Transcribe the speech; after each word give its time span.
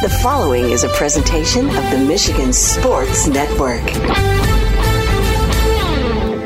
The 0.00 0.08
following 0.08 0.70
is 0.70 0.82
a 0.82 0.88
presentation 0.88 1.66
of 1.66 1.90
the 1.90 1.98
Michigan 1.98 2.54
Sports 2.54 3.26
Network. 3.26 3.84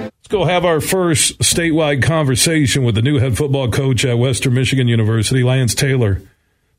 Let's 0.03 0.27
go 0.29 0.45
have 0.45 0.65
our 0.65 0.81
first 0.81 1.39
statewide 1.39 2.03
conversation 2.03 2.83
with 2.83 2.97
the 2.97 3.03
new 3.03 3.21
head 3.21 3.37
football 3.37 3.71
coach 3.71 4.05
at 4.05 4.19
Western 4.19 4.55
Michigan 4.55 4.89
University, 4.89 5.45
Lance 5.45 5.73
Taylor. 5.73 6.21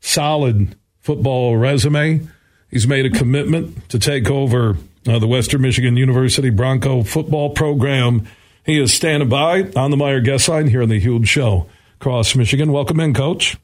Solid 0.00 0.76
football 1.00 1.56
resume. 1.56 2.28
He's 2.70 2.86
made 2.86 3.06
a 3.06 3.10
commitment 3.10 3.88
to 3.88 3.98
take 3.98 4.28
over 4.28 4.76
uh, 5.08 5.18
the 5.18 5.26
Western 5.26 5.62
Michigan 5.62 5.96
University 5.96 6.50
Bronco 6.50 7.04
football 7.04 7.54
program. 7.54 8.26
He 8.66 8.78
is 8.78 8.92
standing 8.92 9.30
by 9.30 9.62
on 9.74 9.90
the 9.90 9.96
Meijer 9.96 10.22
guest 10.22 10.46
line 10.46 10.68
here 10.68 10.82
on 10.82 10.90
the 10.90 11.00
Huge 11.00 11.26
Show 11.26 11.68
across 11.98 12.36
Michigan. 12.36 12.70
Welcome 12.70 13.00
in, 13.00 13.14
Coach. 13.14 13.56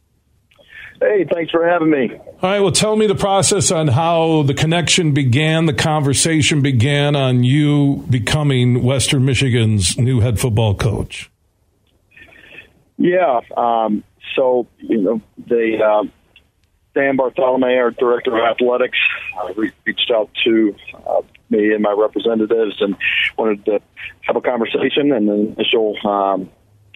Hey, 1.03 1.25
thanks 1.25 1.51
for 1.51 1.67
having 1.67 1.91
me. 1.91 2.15
All 2.15 2.39
right, 2.43 2.61
well, 2.61 2.71
tell 2.71 2.95
me 2.95 3.09
the 3.09 3.17
process 3.17 3.73
on 3.73 3.89
how 3.89 4.45
the 4.45 4.55
connection 4.55 5.13
began, 5.13 5.67
the 5.67 5.73
conversation 5.73 6.63
began 6.63 7.17
on 7.17 7.43
you 7.43 8.05
becoming 8.09 8.85
Western 8.85 9.25
Michigan's 9.25 9.99
new 9.99 10.21
head 10.21 10.39
football 10.39 10.77
coach. 10.77 11.29
Yeah, 12.99 13.41
um, 13.57 14.05
so 14.37 14.69
you 14.79 15.01
know 15.01 15.21
the 15.45 15.79
uh, 15.85 16.05
Dan 16.95 17.17
Bartholomew, 17.17 17.67
our 17.67 17.91
director 17.91 18.37
of 18.37 18.45
athletics, 18.45 18.99
uh, 19.43 19.53
reached 19.55 20.13
out 20.15 20.31
to 20.45 20.77
uh, 21.05 21.23
me 21.51 21.73
and 21.73 21.83
my 21.83 21.95
representatives 21.99 22.77
and 22.81 22.95
wanted 23.37 23.65
to 23.65 23.81
have 24.21 24.37
a 24.37 24.41
conversation 24.41 25.11
and 25.11 25.29
an 25.29 25.55
initial 25.59 25.97
um, 26.07 26.49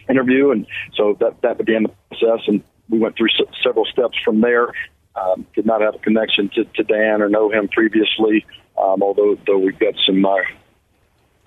interview, 0.09 0.51
and 0.51 0.65
so 0.95 1.17
that 1.19 1.41
that 1.41 1.57
began 1.57 1.83
the 1.83 1.89
process 2.09 2.47
and 2.47 2.63
we 2.89 2.99
went 2.99 3.15
through 3.17 3.29
s- 3.29 3.55
several 3.63 3.85
steps 3.85 4.17
from 4.23 4.41
there. 4.41 4.71
Um, 5.15 5.47
did 5.55 5.65
not 5.65 5.81
have 5.81 5.95
a 5.95 5.99
connection 5.99 6.49
to, 6.55 6.65
to 6.65 6.83
Dan 6.83 7.21
or 7.21 7.29
know 7.29 7.51
him 7.51 7.67
previously, 7.69 8.45
um, 8.77 9.01
although 9.01 9.35
though 9.47 9.57
we've 9.57 9.79
got 9.79 9.95
some 10.05 10.23
uh, 10.23 10.35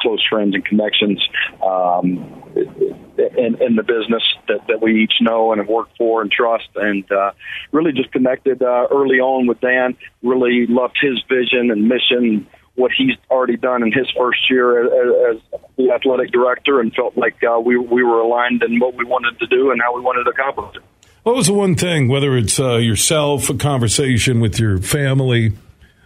close 0.01 0.25
friends 0.29 0.55
and 0.55 0.65
connections 0.65 1.23
um, 1.63 2.43
in, 2.57 3.63
in 3.63 3.77
the 3.77 3.85
business 3.85 4.23
that, 4.49 4.67
that 4.67 4.83
we 4.83 5.03
each 5.03 5.15
know 5.21 5.53
and 5.53 5.61
have 5.61 5.69
worked 5.69 5.97
for 5.97 6.23
and 6.23 6.33
trust, 6.33 6.69
and 6.75 7.11
uh, 7.13 7.31
really 7.71 7.93
just 7.93 8.11
connected 8.11 8.63
uh, 8.63 8.87
early 8.91 9.21
on 9.21 9.47
with 9.47 9.61
Dan. 9.61 9.97
Really 10.23 10.67
loved 10.67 10.99
his 11.01 11.23
vision 11.29 11.71
and 11.71 11.89
mission 11.89 12.47
what 12.75 12.93
he's 12.97 13.17
already 13.31 13.57
done 13.57 13.83
in 13.83 13.93
his 13.93 14.09
first 14.17 14.49
year 14.49 14.85
as, 14.85 15.37
as 15.37 15.61
the 15.77 15.91
athletic 15.93 16.31
director, 16.33 16.81
and 16.81 16.95
felt 16.95 17.17
like 17.17 17.37
uh, 17.45 17.61
we 17.61 17.77
we 17.77 18.03
were 18.03 18.21
aligned 18.21 18.63
in 18.63 18.79
what 18.79 18.95
we 18.97 19.05
wanted 19.05 19.39
to 19.39 19.47
do 19.47 19.71
and 19.71 19.81
how 19.81 19.95
we 19.95 20.01
wanted 20.01 20.25
to 20.25 20.31
accomplish 20.31 20.77
it. 20.77 20.83
What 21.23 21.37
was 21.37 21.49
the 21.49 21.55
one 21.55 21.75
thing, 21.75 22.09
whether 22.09 22.37
it's 22.37 22.59
uh, 22.59 22.77
yourself, 22.77 23.51
a 23.51 23.55
conversation 23.55 24.41
with 24.41 24.59
your 24.59 24.79
family, 24.79 25.53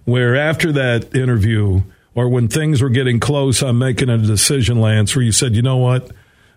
where 0.05 0.35
after 0.35 0.73
that 0.73 1.15
interview 1.15 1.83
or 2.15 2.29
when 2.29 2.49
things 2.49 2.83
were 2.83 2.91
getting 2.91 3.21
close 3.21 3.63
on 3.63 3.79
making 3.79 4.09
a 4.09 4.19
decision, 4.19 4.81
Lance, 4.81 5.15
where 5.15 5.25
you 5.25 5.33
said, 5.33 5.55
you 5.55 5.63
know 5.63 5.77
what, 5.77 6.11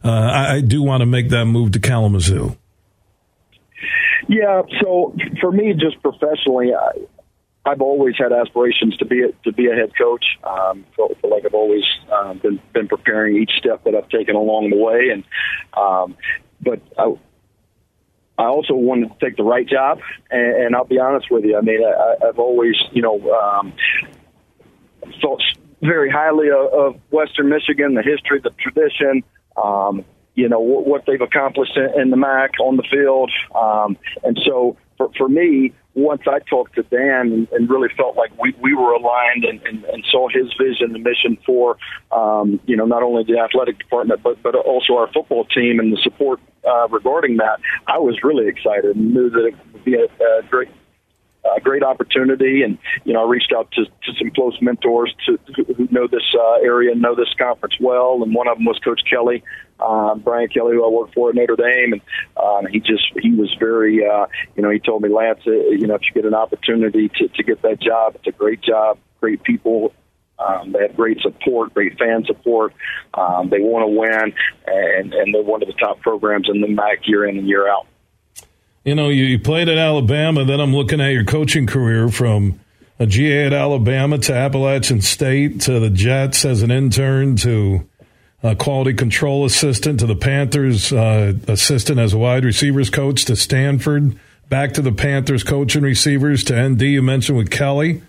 uh, 0.04 0.10
I, 0.12 0.56
I 0.56 0.62
do 0.62 0.82
want 0.82 1.02
to 1.02 1.06
make 1.06 1.30
that 1.30 1.46
move 1.46 1.72
to 1.74 1.80
Kalamazoo? 1.80 2.58
Yeah, 4.28 4.64
so 4.82 5.16
for 5.40 5.52
me, 5.52 5.74
just 5.74 6.02
professionally, 6.02 6.74
I, 6.74 7.06
I've 7.66 7.82
always 7.82 8.16
had 8.18 8.32
aspirations 8.34 8.98
to 8.98 9.06
be 9.06 9.24
a, 9.24 9.32
to 9.44 9.52
be 9.52 9.68
a 9.68 9.76
head 9.76 9.92
coach. 9.98 10.26
Um, 10.44 10.86
feel, 10.96 11.10
feel 11.22 11.30
like 11.30 11.46
I've 11.46 11.54
always 11.54 11.84
um, 12.12 12.40
been 12.40 12.60
been 12.74 12.88
preparing 12.88 13.38
each 13.38 13.52
step 13.58 13.84
that 13.86 13.96
I've 13.96 14.10
taken 14.10 14.36
along 14.36 14.70
the 14.70 14.78
way, 14.78 15.10
and 15.14 15.24
um, 15.78 16.18
but 16.62 16.82
I, 16.98 17.14
I 18.38 18.46
also 18.46 18.74
wanted 18.76 19.10
to 19.10 19.26
take 19.26 19.36
the 19.38 19.44
right 19.44 19.68
job, 19.68 20.00
and, 20.30 20.66
and 20.66 20.76
I'll 20.76 20.86
be 20.86 21.00
honest 21.00 21.32
with 21.32 21.44
you. 21.44 21.58
I 21.58 21.62
mean, 21.62 21.84
I, 21.84 22.28
I've 22.28 22.40
always, 22.40 22.76
you 22.92 23.02
know, 23.02 23.20
um, 23.32 23.74
thought 25.22 25.42
very 25.82 26.10
highly 26.10 26.50
of, 26.50 26.74
of 26.74 27.02
Western 27.12 27.50
Michigan, 27.50 27.96
the 27.96 28.04
history, 28.04 28.40
the 28.40 28.52
tradition, 28.52 29.24
um, 29.62 30.06
you 30.38 30.48
know, 30.48 30.60
what, 30.60 30.88
what 30.88 31.04
they've 31.06 31.20
accomplished 31.20 31.76
in, 31.76 32.02
in 32.02 32.10
the 32.12 32.18
MAC 32.18 32.52
on 32.62 32.78
the 32.78 32.84
field, 32.90 33.32
um, 33.54 33.98
and 34.24 34.40
so 34.46 34.78
for, 34.98 35.10
for 35.18 35.28
me, 35.28 35.74
once 35.94 36.22
I 36.28 36.40
talked 36.40 36.76
to 36.76 36.84
Dan 36.84 37.32
and, 37.34 37.48
and 37.52 37.70
really 37.70 37.90
felt 37.98 38.16
like 38.16 38.32
we, 38.40 38.54
we 38.62 38.76
were 38.76 38.94
aligned 38.94 39.46
and, 39.46 39.60
and, 39.66 39.84
and 39.86 40.06
saw 40.12 40.30
his 40.30 40.54
vision 40.54 40.94
and 40.94 41.04
mission 41.04 41.38
for, 41.44 41.78
um, 42.12 42.60
you 42.68 42.78
know, 42.78 42.86
not 42.86 43.02
only 43.02 43.24
the 43.24 43.40
athletic 43.40 43.80
department, 43.80 44.22
but, 44.22 44.42
but 44.44 44.54
also 44.56 44.94
our 44.94 45.12
football 45.12 45.46
team 45.46 45.80
and 45.80 45.92
the 45.92 45.98
support 46.04 46.40
uh, 46.68 46.88
regarding 46.90 47.38
that, 47.38 47.60
I 47.88 47.98
was 47.98 48.20
really 48.24 48.48
excited 48.48 48.96
and 48.96 49.14
knew 49.14 49.30
that 49.32 49.46
it 49.46 49.56
would 49.74 49.84
be 49.84 49.96
a, 49.96 50.06
a 50.06 50.44
great 50.50 50.70
a 51.56 51.62
great 51.62 51.84
opportunity. 51.84 52.64
And, 52.64 52.78
you 53.04 53.14
know, 53.14 53.26
I 53.26 53.30
reached 53.30 53.54
out 53.56 53.72
to, 53.72 53.86
to 53.86 54.18
some 54.18 54.32
close 54.32 54.58
mentors 54.62 55.14
to, 55.26 55.40
who 55.56 55.88
know 55.92 56.08
this 56.08 56.24
uh, 56.38 56.62
area 56.64 56.92
and 56.92 57.02
know 57.02 57.16
this 57.16 57.34
conference 57.38 57.76
well. 57.80 58.22
And 58.24 58.34
one 58.34 58.48
of 58.48 58.58
them 58.58 58.66
was 58.66 58.80
Coach 58.84 59.02
Kelly, 59.10 59.44
uh, 59.80 60.16
Brian 60.16 60.50
Kelly, 60.50 60.74
who 60.76 60.86
I 60.86 60.90
worked 60.90 61.14
for 61.14 61.30
at 61.30 61.36
Notre 61.36 61.56
Dame. 61.56 61.94
And 61.94 62.02
um, 62.36 62.66
he 62.72 62.80
just, 62.80 63.06
he 63.22 63.32
was 63.32 63.56
very, 63.60 64.06
uh, 64.06 64.28
you 64.56 64.64
know, 64.64 64.70
he 64.70 64.80
told 64.80 65.02
me, 65.02 65.10
Lance, 65.10 65.42
uh, 65.48 65.52
you 65.52 65.88
know, 65.88 65.96
if 65.96 66.02
you 66.04 66.14
get 66.14 66.26
an 66.26 66.34
opportunity 66.34 67.10
to, 67.10 67.28
to 67.28 67.44
get 67.44 67.62
that 67.62 67.80
job, 67.80 68.16
it's 68.16 68.28
a 68.28 68.32
great 68.32 68.62
job, 68.62 68.98
great 69.22 69.44
people. 69.44 69.94
Um, 70.40 70.72
they 70.72 70.82
have 70.82 70.96
great 70.96 71.20
support, 71.22 71.74
great 71.74 71.98
fan 71.98 72.24
support. 72.26 72.74
Um, 73.14 73.50
they 73.50 73.60
want 73.60 73.84
to 73.84 73.88
win, 73.88 74.34
and, 74.68 75.12
and 75.12 75.34
they're 75.34 75.42
one 75.42 75.64
of 75.64 75.68
the 75.68 75.74
top 75.74 76.00
programs 76.02 76.48
in 76.48 76.62
the 76.62 76.68
MAC 76.68 77.08
year 77.08 77.26
in 77.26 77.40
and 77.40 77.48
year 77.48 77.68
out 77.68 77.88
you 78.88 78.96
know, 78.96 79.10
you, 79.10 79.26
you 79.26 79.38
played 79.38 79.68
at 79.68 79.78
Alabama. 79.78 80.46
Then 80.46 80.62
I'm 80.62 80.74
looking 80.74 81.02
at 81.02 81.10
your 81.10 81.26
coaching 81.26 81.68
career 81.68 82.08
from 82.08 82.58
a 82.98 83.06
GA 83.06 83.48
at 83.48 83.54
Alabama 83.54 84.18
to 84.18 84.34
Appalachian 84.34 85.02
State 85.02 85.60
to 85.62 85.82
the 85.82 85.90
Jets 85.90 86.46
as 86.46 86.62
an 86.62 86.72
intern 86.72 87.36
to 87.36 87.86
a 88.42 88.56
quality 88.56 88.94
control 88.94 89.44
assistant 89.44 90.00
to 90.00 90.06
the 90.06 90.16
Panthers 90.16 90.94
uh, 90.94 91.34
assistant 91.50 92.00
as 92.00 92.14
a 92.14 92.18
wide 92.18 92.46
receivers 92.46 92.90
coach 92.90 93.26
to 93.26 93.36
Stanford, 93.36 94.18
back 94.48 94.74
to 94.76 94.82
the 94.82 94.94
Panthers 94.94 95.44
coaching 95.44 95.84
receivers 95.84 96.46
to 96.46 96.70
ND. 96.70 96.84
You 96.84 97.02
mentioned 97.02 97.38
with 97.38 97.52
Kelly. 97.52 98.02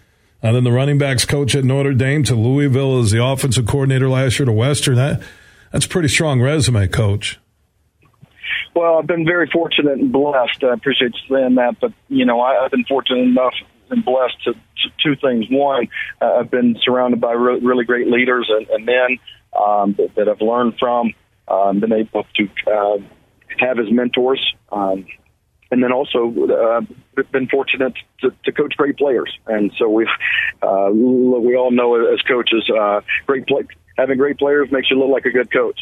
And 0.45 0.55
then 0.55 0.63
the 0.63 0.71
running 0.71 0.99
backs 0.99 1.25
coach 1.25 1.57
at 1.57 1.65
Notre 1.65 1.95
Dame 1.95 2.23
to 2.23 2.37
Louisville 2.37 3.01
as 3.01 3.11
the 3.11 3.25
offensive 3.25 3.67
coordinator 3.67 4.09
last 4.09 4.39
year 4.39 4.47
to 4.47 4.53
Western. 4.53 4.95
That 4.95 5.21
that's 5.73 5.87
a 5.87 5.89
pretty 5.89 6.07
strong 6.07 6.41
resume, 6.41 6.87
coach. 6.87 7.41
Well, 8.79 8.99
I've 8.99 9.09
been 9.09 9.25
very 9.25 9.51
fortunate 9.51 9.99
and 9.99 10.13
blessed. 10.13 10.63
I 10.63 10.73
appreciate 10.73 11.13
you 11.13 11.37
saying 11.37 11.57
that, 11.57 11.81
but 11.81 11.93
you 12.09 12.25
know, 12.25 12.41
I, 12.41 12.65
I've 12.65 12.71
been 12.71 12.85
fortunate 12.85 13.25
enough 13.25 13.55
and 13.91 14.05
blessed 14.05 14.41
to, 14.45 14.53
to 14.53 14.89
two 15.03 15.17
things. 15.17 15.47
One, 15.51 15.89
uh, 16.23 16.35
I've 16.35 16.51
been 16.53 16.77
surrounded 16.85 17.21
by 17.21 17.33
re- 17.33 17.59
really 17.59 17.85
great 17.85 18.07
leaders 18.07 18.49
and, 18.49 18.69
and 18.69 18.87
men 18.87 19.19
um, 19.53 19.95
that, 19.95 20.15
that 20.15 20.29
I've 20.29 20.41
learned 20.41 20.75
from. 20.79 21.13
Um, 21.49 21.81
been 21.81 21.93
able 21.93 22.25
to 22.37 22.49
uh, 22.71 22.99
have 23.59 23.81
as 23.81 23.91
mentors, 23.91 24.55
um, 24.71 25.07
and 25.73 25.83
then 25.83 25.91
also 25.91 26.33
uh, 26.47 26.81
been 27.33 27.49
fortunate 27.49 27.95
to, 28.21 28.31
to 28.45 28.53
coach 28.53 28.77
great 28.77 28.97
players. 28.97 29.37
And 29.49 29.73
so 29.77 29.89
we've 29.89 30.07
uh, 30.63 30.91
we 30.93 31.57
all 31.57 31.73
know 31.73 31.97
as 32.15 32.23
coaches, 32.23 32.71
uh, 32.71 33.01
great 33.27 33.49
play, 33.49 33.63
having 33.97 34.19
great 34.19 34.39
players 34.39 34.71
makes 34.71 34.89
you 34.89 35.01
look 35.01 35.11
like 35.11 35.25
a 35.25 35.33
good 35.33 35.53
coach. 35.53 35.81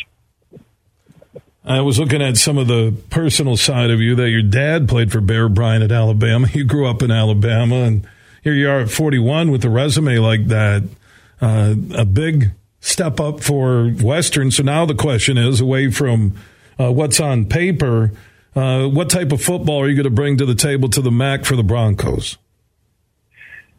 I 1.66 1.80
was 1.80 1.98
looking 1.98 2.22
at 2.22 2.36
some 2.36 2.58
of 2.58 2.68
the 2.68 2.94
personal 3.10 3.56
side 3.56 3.90
of 3.90 4.00
you 4.00 4.14
that 4.14 4.30
your 4.30 4.42
dad 4.42 4.88
played 4.88 5.10
for 5.10 5.20
Bear 5.20 5.48
Bryant 5.48 5.82
at 5.82 5.90
Alabama. 5.90 6.46
You 6.52 6.64
grew 6.64 6.86
up 6.86 7.02
in 7.02 7.10
Alabama, 7.10 7.82
and 7.82 8.06
here 8.44 8.54
you 8.54 8.68
are 8.70 8.80
at 8.80 8.90
41 8.90 9.50
with 9.50 9.64
a 9.64 9.68
resume 9.68 10.18
like 10.18 10.46
that. 10.46 10.84
Uh, 11.40 11.74
a 11.94 12.04
big 12.04 12.52
step 12.78 13.18
up 13.18 13.42
for 13.42 13.88
Western. 13.88 14.52
So 14.52 14.62
now 14.62 14.86
the 14.86 14.94
question 14.94 15.36
is 15.36 15.60
away 15.60 15.90
from 15.90 16.34
uh, 16.78 16.92
what's 16.92 17.18
on 17.18 17.46
paper, 17.46 18.12
uh, 18.54 18.86
what 18.86 19.10
type 19.10 19.32
of 19.32 19.42
football 19.42 19.82
are 19.82 19.88
you 19.88 19.96
going 19.96 20.04
to 20.04 20.10
bring 20.10 20.36
to 20.38 20.46
the 20.46 20.54
table 20.54 20.88
to 20.90 21.02
the 21.02 21.10
MAC 21.10 21.44
for 21.44 21.56
the 21.56 21.64
Broncos? 21.64 22.38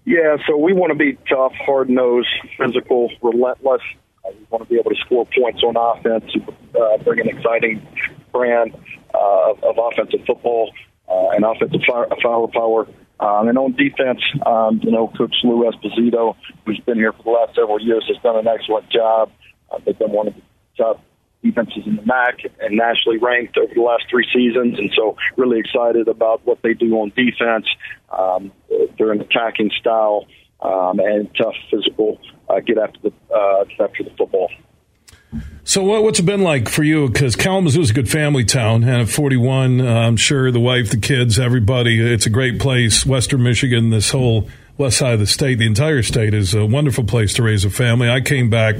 Yeah, 0.03 0.37
so 0.45 0.57
we 0.57 0.73
want 0.73 0.91
to 0.91 0.97
be 0.97 1.17
tough, 1.29 1.53
hard 1.53 1.89
nosed, 1.89 2.27
physical, 2.57 3.09
relentless. 3.21 3.81
We 4.29 4.45
want 4.49 4.63
to 4.63 4.69
be 4.69 4.79
able 4.79 4.91
to 4.91 4.97
score 5.05 5.25
points 5.25 5.61
on 5.63 5.75
offense, 5.77 6.31
uh, 6.79 6.97
bring 7.03 7.19
an 7.19 7.29
exciting 7.29 7.85
brand 8.31 8.75
uh, 9.13 9.51
of, 9.51 9.63
of 9.63 9.77
offensive 9.77 10.25
football 10.25 10.71
uh, 11.09 11.29
and 11.29 11.45
offensive 11.45 11.81
fire, 11.87 12.07
firepower. 12.21 12.87
Um, 13.19 13.47
and 13.47 13.57
on 13.57 13.71
defense, 13.73 14.21
um, 14.45 14.79
you 14.83 14.91
know, 14.91 15.07
Coach 15.17 15.35
Lou 15.43 15.69
Esposito, 15.69 16.35
who's 16.65 16.79
been 16.81 16.97
here 16.97 17.13
for 17.13 17.23
the 17.23 17.29
last 17.31 17.55
several 17.55 17.81
years, 17.81 18.05
has 18.07 18.21
done 18.21 18.37
an 18.37 18.47
excellent 18.47 18.89
job. 18.89 19.31
Uh, 19.71 19.79
they've 19.85 19.97
been 19.97 20.11
one 20.11 20.27
of 20.27 20.35
the 20.35 20.41
top 20.77 21.03
defenses 21.43 21.83
in 21.85 21.95
the 21.95 22.05
MAC 22.05 22.41
and 22.59 22.77
nationally 22.77 23.17
ranked 23.17 23.57
over 23.57 23.73
the 23.73 23.81
last 23.81 24.03
three 24.09 24.27
seasons. 24.33 24.77
And 24.77 24.91
so, 24.95 25.17
really 25.35 25.59
excited 25.59 26.07
about 26.07 26.45
what 26.45 26.61
they 26.61 26.73
do 26.73 26.93
on 26.99 27.11
defense. 27.15 27.65
Um, 28.11 28.51
they're 28.97 29.13
attacking 29.13 29.71
style 29.79 30.27
um, 30.61 30.99
and 30.99 31.29
tough 31.35 31.55
physical 31.69 32.19
uh, 32.49 32.59
get 32.59 32.77
after 32.77 32.99
the 33.03 33.13
uh, 33.33 33.65
after 33.83 34.03
the 34.03 34.11
football. 34.17 34.49
So 35.63 35.83
what, 35.83 36.03
what's 36.03 36.19
it 36.19 36.25
been 36.25 36.43
like 36.43 36.69
for 36.69 36.83
you? 36.83 37.09
Because 37.09 37.35
Kalamazoo 37.35 37.81
is 37.81 37.89
a 37.89 37.93
good 37.93 38.09
family 38.09 38.45
town, 38.45 38.83
and 38.83 39.01
at 39.01 39.09
41, 39.09 39.81
uh, 39.81 39.83
I'm 39.83 40.15
sure 40.15 40.49
the 40.49 40.61
wife, 40.61 40.91
the 40.91 40.97
kids, 40.97 41.37
everybody, 41.37 41.99
it's 41.99 42.25
a 42.25 42.29
great 42.29 42.57
place. 42.57 43.05
Western 43.05 43.43
Michigan, 43.43 43.89
this 43.89 44.11
whole 44.11 44.47
west 44.77 44.97
side 44.97 45.15
of 45.15 45.19
the 45.19 45.27
state, 45.27 45.55
the 45.55 45.67
entire 45.67 46.03
state 46.03 46.33
is 46.33 46.53
a 46.53 46.65
wonderful 46.65 47.03
place 47.03 47.33
to 47.33 47.43
raise 47.43 47.65
a 47.65 47.69
family. 47.69 48.09
I 48.09 48.21
came 48.21 48.49
back 48.49 48.77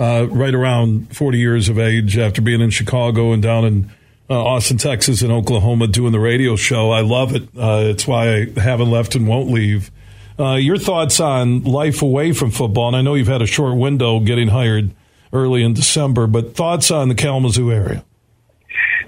uh, 0.00 0.26
right 0.28 0.54
around 0.54 1.16
40 1.16 1.38
years 1.38 1.68
of 1.68 1.78
age 1.78 2.18
after 2.18 2.42
being 2.42 2.60
in 2.60 2.70
Chicago 2.70 3.32
and 3.32 3.40
down 3.40 3.64
in 3.64 3.90
uh, 4.28 4.42
Austin, 4.42 4.78
Texas, 4.78 5.22
and 5.22 5.30
Oklahoma 5.30 5.86
doing 5.86 6.10
the 6.10 6.18
radio 6.18 6.56
show. 6.56 6.90
I 6.90 7.02
love 7.02 7.36
it. 7.36 7.44
Uh, 7.56 7.82
it's 7.84 8.06
why 8.06 8.34
I 8.34 8.60
haven't 8.60 8.90
left 8.90 9.14
and 9.14 9.28
won't 9.28 9.50
leave. 9.50 9.92
Uh, 10.38 10.54
your 10.54 10.76
thoughts 10.76 11.18
on 11.18 11.62
life 11.64 12.02
away 12.02 12.32
from 12.32 12.50
football? 12.50 12.88
And 12.88 12.96
I 12.96 13.02
know 13.02 13.14
you've 13.14 13.26
had 13.26 13.42
a 13.42 13.46
short 13.46 13.76
window 13.76 14.20
getting 14.20 14.48
hired 14.48 14.94
early 15.32 15.62
in 15.62 15.72
December, 15.72 16.26
but 16.26 16.54
thoughts 16.54 16.90
on 16.90 17.08
the 17.08 17.14
Kalamazoo 17.14 17.72
area? 17.72 18.04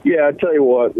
Yeah, 0.04 0.28
I 0.28 0.32
tell 0.32 0.54
you 0.54 0.62
what, 0.62 0.94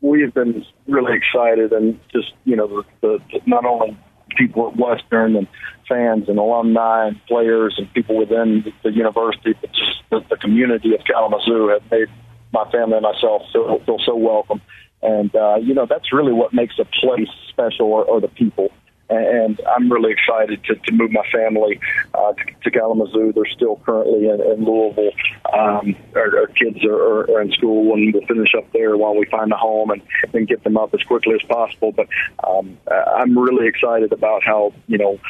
we've 0.00 0.32
been 0.32 0.64
really 0.86 1.14
excited, 1.16 1.72
and 1.72 1.98
just 2.12 2.32
you 2.44 2.56
know, 2.56 2.84
the, 3.02 3.18
the 3.30 3.40
not 3.46 3.64
only 3.64 3.98
people 4.36 4.68
at 4.68 4.76
Western 4.76 5.36
and 5.36 5.46
fans 5.88 6.28
and 6.28 6.38
alumni 6.38 7.08
and 7.08 7.20
players 7.26 7.74
and 7.78 7.92
people 7.92 8.16
within 8.16 8.72
the 8.82 8.92
university, 8.92 9.54
but 9.60 9.72
just 9.72 10.02
the, 10.10 10.20
the 10.30 10.36
community 10.36 10.94
of 10.94 11.00
Kalamazoo 11.04 11.68
have 11.68 11.90
made 11.90 12.08
my 12.52 12.70
family 12.70 12.96
and 12.96 13.02
myself 13.02 13.42
feel, 13.52 13.78
feel 13.84 13.98
so 14.04 14.14
welcome. 14.16 14.60
And, 15.02 15.34
uh, 15.34 15.56
you 15.56 15.74
know, 15.74 15.86
that's 15.88 16.12
really 16.12 16.32
what 16.32 16.52
makes 16.52 16.74
a 16.78 16.84
place 16.84 17.28
special 17.50 17.86
or, 17.86 18.04
or 18.04 18.20
the 18.20 18.28
people. 18.28 18.70
And 19.08 19.60
I'm 19.76 19.90
really 19.90 20.12
excited 20.12 20.64
to, 20.64 20.74
to 20.74 20.92
move 20.92 21.12
my 21.12 21.24
family 21.32 21.78
uh, 22.12 22.32
to, 22.32 22.44
to 22.64 22.70
Kalamazoo. 22.70 23.32
They're 23.32 23.44
still 23.46 23.80
currently 23.84 24.28
in, 24.28 24.40
in 24.40 24.64
Louisville. 24.64 25.12
Um, 25.52 25.94
our, 26.14 26.40
our 26.40 26.46
kids 26.48 26.84
are, 26.84 27.30
are 27.30 27.40
in 27.40 27.52
school, 27.52 27.94
and 27.94 28.12
we'll 28.12 28.26
finish 28.26 28.52
up 28.56 28.72
there 28.72 28.96
while 28.96 29.14
we 29.14 29.26
find 29.26 29.52
a 29.52 29.56
home 29.56 29.90
and, 29.90 30.02
and 30.34 30.48
get 30.48 30.64
them 30.64 30.76
up 30.76 30.92
as 30.92 31.02
quickly 31.04 31.34
as 31.34 31.42
possible. 31.48 31.92
But 31.92 32.08
um, 32.46 32.78
I'm 32.90 33.38
really 33.38 33.68
excited 33.68 34.12
about 34.12 34.42
how 34.44 34.72
you 34.88 34.98
know 34.98 35.20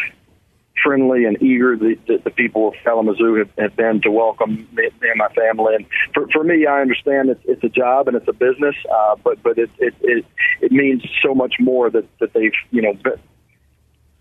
friendly 0.82 1.24
and 1.24 1.40
eager 1.42 1.76
the, 1.76 1.98
the, 2.06 2.18
the 2.24 2.30
people 2.30 2.68
of 2.68 2.74
Kalamazoo 2.84 3.34
have, 3.34 3.50
have 3.58 3.76
been 3.76 4.00
to 4.02 4.10
welcome 4.10 4.68
me, 4.72 4.88
me 5.00 5.08
and 5.08 5.18
my 5.18 5.28
family. 5.28 5.74
And 5.74 5.86
for, 6.14 6.28
for 6.28 6.44
me, 6.44 6.66
I 6.66 6.80
understand 6.80 7.30
it's, 7.30 7.40
it's 7.44 7.64
a 7.64 7.68
job 7.68 8.08
and 8.08 8.16
it's 8.16 8.28
a 8.28 8.32
business, 8.32 8.76
uh, 8.92 9.16
but 9.22 9.42
but 9.42 9.58
it, 9.58 9.70
it 9.78 9.94
it 10.00 10.24
it 10.60 10.72
means 10.72 11.02
so 11.22 11.34
much 11.34 11.54
more 11.58 11.90
that 11.90 12.06
that 12.20 12.32
they've 12.32 12.52
you 12.70 12.82
know 12.82 12.94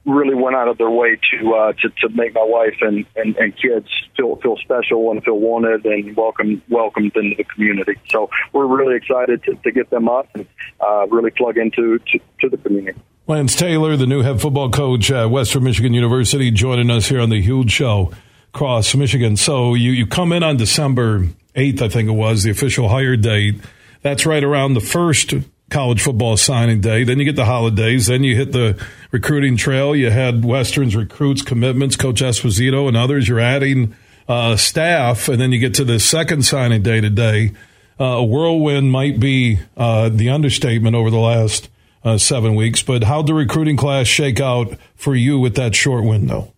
really 0.06 0.36
went 0.36 0.56
out 0.56 0.68
of 0.68 0.78
their 0.78 0.90
way 0.90 1.18
to 1.32 1.54
uh, 1.54 1.74
to 1.74 1.90
to 2.02 2.10
make 2.10 2.34
my 2.34 2.44
wife 2.44 2.78
and, 2.82 3.06
and 3.16 3.36
and 3.38 3.54
kids 3.58 3.88
feel 4.16 4.36
feel 4.38 4.58
special 4.58 5.12
and 5.12 5.24
feel 5.24 5.40
wanted 5.40 5.86
and 5.86 6.16
welcome 6.16 6.62
welcomed 6.70 7.16
into 7.16 7.36
the 7.36 7.44
community. 7.44 7.96
So 8.10 8.30
we're 8.54 8.68
really 8.68 8.96
excited 8.96 9.44
to, 9.44 9.56
to 9.56 9.72
get 9.72 9.90
them 9.90 10.08
up 10.08 10.28
and 10.36 10.46
uh, 10.80 11.08
really 11.08 11.32
plug 11.32 11.58
into 11.58 12.00
to, 12.00 12.20
to 12.42 12.50
the 12.50 12.58
community. 12.58 13.00
Lance 13.28 13.56
Taylor, 13.56 13.98
the 13.98 14.06
new 14.06 14.22
head 14.22 14.40
football 14.40 14.70
coach 14.70 15.10
at 15.10 15.32
Western 15.32 15.64
Michigan 15.64 15.96
University, 15.96 16.52
joining 16.52 16.92
us 16.92 17.08
here 17.08 17.20
on 17.20 17.30
the 17.30 17.42
Huge 17.42 17.72
Show 17.72 18.12
across 18.54 18.94
Michigan. 18.94 19.36
So 19.36 19.74
you, 19.74 19.92
you 19.92 20.06
come 20.06 20.32
in 20.32 20.44
on 20.44 20.58
December 20.58 21.28
8th, 21.56 21.82
I 21.82 21.90
think 21.90 22.08
it 22.08 22.12
was, 22.12 22.44
the 22.44 22.52
official 22.52 22.88
hire 22.88 23.18
date. 23.18 23.56
That's 24.04 24.28
right 24.28 24.44
around 24.44 24.76
the 24.76 24.80
first 24.80 25.34
college 25.70 26.02
football 26.02 26.38
signing 26.38 26.82
day. 26.82 27.04
Then 27.04 27.20
you 27.20 27.26
get 27.26 27.36
the 27.36 27.46
holidays. 27.46 28.08
Then 28.08 28.24
you 28.24 28.36
hit 28.36 28.52
the 28.52 28.84
recruiting 29.12 29.58
trail. 29.58 29.96
You 29.96 30.12
had 30.12 30.46
Western's 30.46 30.96
recruits, 30.96 31.42
commitments, 31.42 31.96
Coach 31.96 32.22
Esposito 32.22 32.88
and 32.88 32.96
others. 32.96 33.28
You're 33.28 33.40
adding 33.40 33.96
uh, 34.28 34.56
staff. 34.56 35.28
And 35.28 35.40
then 35.40 35.52
you 35.52 35.60
get 35.60 35.74
to 35.76 35.84
the 35.84 36.00
second 36.00 36.44
signing 36.44 36.84
day 36.84 37.02
today. 37.02 37.54
Uh, 38.00 38.04
a 38.04 38.24
whirlwind 38.24 38.92
might 38.92 39.20
be 39.20 39.60
uh, 39.78 40.10
the 40.10 40.30
understatement 40.30 40.96
over 40.96 41.10
the 41.10 41.18
last 41.18 41.70
uh, 42.04 42.18
seven 42.18 42.56
weeks. 42.56 42.84
But 42.84 43.04
how'd 43.04 43.28
the 43.28 43.34
recruiting 43.34 43.78
class 43.78 44.08
shake 44.08 44.40
out 44.40 44.78
for 44.96 45.16
you 45.16 45.40
with 45.40 45.56
that 45.56 45.76
short 45.76 46.04
window? 46.04 46.54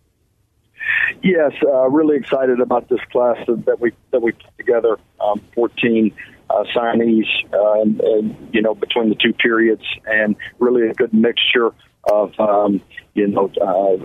Yes, 1.22 1.52
uh, 1.62 1.88
really 1.88 2.16
excited 2.16 2.60
about 2.60 2.88
this 2.88 3.00
class 3.10 3.36
that 3.46 3.80
we 3.80 3.92
that 4.12 4.20
we 4.20 4.32
put 4.32 4.56
together. 4.56 4.98
Um, 5.20 5.40
Fourteen 5.52 6.14
uh, 6.50 6.64
signees, 6.74 7.26
uh, 7.52 7.80
and, 7.82 8.48
you 8.52 8.62
know 8.62 8.74
between 8.74 9.08
the 9.08 9.16
two 9.16 9.32
periods, 9.32 9.82
and 10.06 10.36
really 10.58 10.88
a 10.88 10.94
good 10.94 11.12
mixture 11.12 11.70
of 12.10 12.32
um, 12.38 12.80
you 13.14 13.28
know 13.28 13.50
uh, 13.60 13.96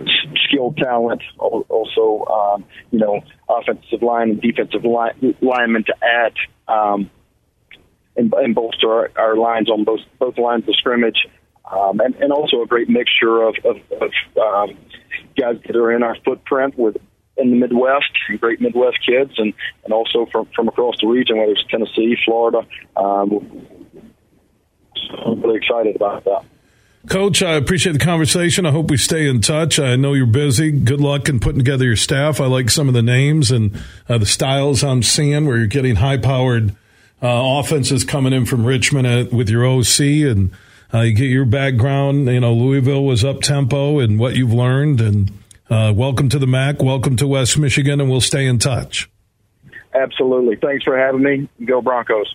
skilled 0.46 0.76
talent, 0.76 1.22
also 1.38 2.24
um, 2.26 2.64
you 2.90 2.98
know 2.98 3.20
offensive 3.48 4.02
line 4.02 4.30
and 4.30 4.40
defensive 4.40 4.84
line, 4.84 5.34
linemen 5.40 5.84
to 5.84 5.94
add 6.02 6.32
um, 6.68 7.10
and, 8.16 8.32
and 8.34 8.54
bolster 8.54 8.90
our, 8.90 9.10
our 9.16 9.36
lines 9.36 9.68
on 9.70 9.84
both 9.84 10.00
both 10.18 10.38
lines 10.38 10.68
of 10.68 10.74
scrimmage, 10.76 11.26
um, 11.70 12.00
and, 12.00 12.14
and 12.16 12.32
also 12.32 12.62
a 12.62 12.66
great 12.66 12.88
mixture 12.88 13.42
of, 13.42 13.56
of, 13.64 13.76
of 14.00 14.10
um, 14.40 14.76
guys 15.38 15.56
that 15.66 15.76
are 15.76 15.92
in 15.92 16.02
our 16.02 16.16
footprint 16.24 16.78
with 16.78 16.96
in 17.36 17.50
the 17.50 17.56
Midwest, 17.56 18.10
great 18.40 18.60
Midwest 18.60 18.98
kids, 19.06 19.32
and 19.38 19.52
and 19.84 19.92
also 19.92 20.26
from 20.30 20.48
from 20.54 20.68
across 20.68 20.96
the 21.00 21.06
region, 21.06 21.38
whether 21.38 21.52
it's 21.52 21.64
Tennessee, 21.70 22.16
Florida. 22.24 22.66
Um, 22.96 23.66
so 24.94 25.14
I'm 25.16 25.42
really 25.42 25.56
excited 25.56 25.96
about 25.96 26.24
that. 26.24 26.44
Coach, 27.08 27.42
I 27.42 27.54
appreciate 27.54 27.92
the 27.92 27.98
conversation. 27.98 28.64
I 28.64 28.70
hope 28.70 28.90
we 28.90 28.96
stay 28.96 29.28
in 29.28 29.42
touch. 29.42 29.78
I 29.78 29.94
know 29.96 30.14
you're 30.14 30.24
busy. 30.24 30.70
Good 30.70 31.00
luck 31.02 31.28
in 31.28 31.38
putting 31.38 31.58
together 31.58 31.84
your 31.84 31.96
staff. 31.96 32.40
I 32.40 32.46
like 32.46 32.70
some 32.70 32.88
of 32.88 32.94
the 32.94 33.02
names 33.02 33.50
and 33.50 33.78
uh, 34.08 34.16
the 34.16 34.26
styles 34.26 34.82
I'm 34.82 35.02
seeing 35.02 35.46
where 35.46 35.58
you're 35.58 35.66
getting 35.66 35.96
high 35.96 36.16
powered 36.16 36.70
uh, 37.22 37.58
offenses 37.58 38.04
coming 38.04 38.32
in 38.32 38.46
from 38.46 38.64
Richmond 38.64 39.06
at, 39.06 39.32
with 39.34 39.50
your 39.50 39.66
OC 39.66 40.00
and 40.00 40.50
uh, 40.94 41.00
you 41.00 41.12
get 41.12 41.28
your 41.28 41.44
background. 41.44 42.26
You 42.26 42.40
know, 42.40 42.54
Louisville 42.54 43.04
was 43.04 43.22
up 43.22 43.42
tempo 43.42 43.98
and 43.98 44.18
what 44.18 44.36
you've 44.36 44.54
learned. 44.54 45.02
And 45.02 45.30
uh, 45.70 45.92
welcome 45.94 46.28
to 46.28 46.38
the 46.38 46.46
MAC. 46.46 46.82
Welcome 46.82 47.16
to 47.16 47.26
West 47.26 47.58
Michigan, 47.58 48.00
and 48.00 48.10
we'll 48.10 48.20
stay 48.20 48.46
in 48.46 48.58
touch. 48.58 49.10
Absolutely. 49.94 50.56
Thanks 50.56 50.84
for 50.84 50.98
having 50.98 51.22
me. 51.22 51.48
Go 51.64 51.80
Broncos. 51.80 52.34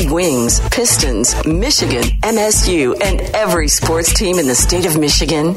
Wings, 0.00 0.60
Pistons, 0.70 1.34
Michigan, 1.44 2.02
MSU, 2.22 2.94
and 3.02 3.20
every 3.34 3.68
sports 3.68 4.12
team 4.14 4.38
in 4.38 4.46
the 4.46 4.54
state 4.54 4.86
of 4.86 4.98
Michigan? 4.98 5.56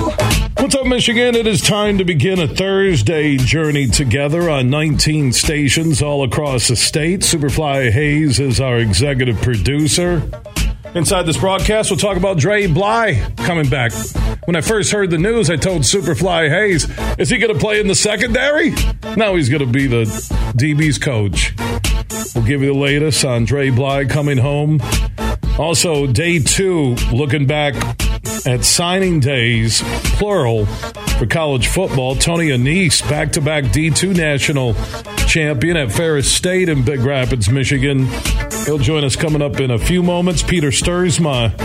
What's 0.61 0.75
up, 0.75 0.85
Michigan? 0.85 1.35
It 1.35 1.47
is 1.47 1.61
time 1.61 1.97
to 1.97 2.05
begin 2.05 2.39
a 2.39 2.47
Thursday 2.47 3.37
journey 3.37 3.87
together 3.87 4.49
on 4.49 4.69
19 4.69 5.33
stations 5.33 6.01
all 6.01 6.23
across 6.23 6.67
the 6.67 6.75
state. 6.75 7.21
Superfly 7.21 7.91
Hayes 7.91 8.39
is 8.39 8.61
our 8.61 8.77
executive 8.77 9.41
producer. 9.41 10.21
Inside 10.93 11.23
this 11.23 11.37
broadcast, 11.37 11.89
we'll 11.89 11.99
talk 11.99 12.17
about 12.17 12.37
Dre 12.37 12.67
Bly 12.67 13.33
coming 13.37 13.69
back. 13.69 13.91
When 14.45 14.55
I 14.55 14.61
first 14.61 14.91
heard 14.91 15.09
the 15.09 15.17
news, 15.17 15.49
I 15.49 15.55
told 15.55 15.81
Superfly 15.81 16.49
Hayes, 16.49 16.87
is 17.17 17.29
he 17.29 17.37
going 17.37 17.53
to 17.53 17.59
play 17.59 17.79
in 17.79 17.87
the 17.87 17.95
secondary? 17.95 18.71
Now 19.15 19.35
he's 19.35 19.49
going 19.49 19.65
to 19.65 19.71
be 19.71 19.87
the 19.87 20.03
DB's 20.57 20.97
coach. 20.97 21.53
We'll 22.35 22.45
give 22.45 22.61
you 22.61 22.73
the 22.73 22.79
latest 22.79 23.23
on 23.25 23.45
Dre 23.45 23.69
Bly 23.69 24.05
coming 24.05 24.37
home. 24.37 24.81
Also, 25.57 26.07
day 26.07 26.39
two, 26.39 26.95
looking 27.11 27.45
back 27.45 27.75
at 28.45 28.63
signing 28.65 29.19
days, 29.19 29.81
plural, 30.17 30.65
for 31.17 31.25
college 31.25 31.67
football. 31.67 32.15
Tony 32.15 32.49
Annese, 32.49 33.07
back 33.09 33.31
to 33.33 33.41
back 33.41 33.65
D2 33.65 34.15
national 34.15 34.73
champion 35.27 35.77
at 35.77 35.91
Ferris 35.91 36.31
State 36.31 36.69
in 36.69 36.83
Big 36.83 37.01
Rapids, 37.01 37.49
Michigan. 37.49 38.07
He'll 38.65 38.77
join 38.77 39.03
us 39.03 39.15
coming 39.15 39.41
up 39.41 39.59
in 39.59 39.71
a 39.71 39.77
few 39.77 40.03
moments. 40.03 40.43
Peter 40.43 40.69
Stuursma 40.69 41.57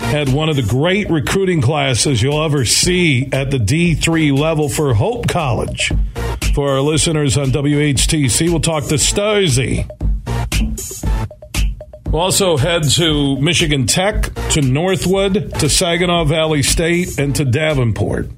had 0.00 0.28
one 0.28 0.48
of 0.48 0.56
the 0.56 0.62
great 0.62 1.08
recruiting 1.10 1.62
classes 1.62 2.22
you'll 2.22 2.42
ever 2.42 2.64
see 2.64 3.28
at 3.32 3.50
the 3.50 3.58
D3 3.58 4.36
level 4.36 4.68
for 4.68 4.94
Hope 4.94 5.28
College. 5.28 5.92
For 6.54 6.70
our 6.70 6.80
listeners 6.80 7.38
on 7.38 7.46
WHTC, 7.46 8.50
we'll 8.50 8.60
talk 8.60 8.84
to 8.84 8.96
Sturzy. 8.96 9.88
We'll 12.12 12.20
also 12.20 12.58
head 12.58 12.84
to 12.90 13.40
Michigan 13.40 13.86
Tech, 13.86 14.34
to 14.50 14.60
Northwood, 14.60 15.58
to 15.60 15.68
Saginaw 15.70 16.24
Valley 16.26 16.62
State, 16.62 17.18
and 17.18 17.34
to 17.36 17.46
Davenport. 17.46 18.28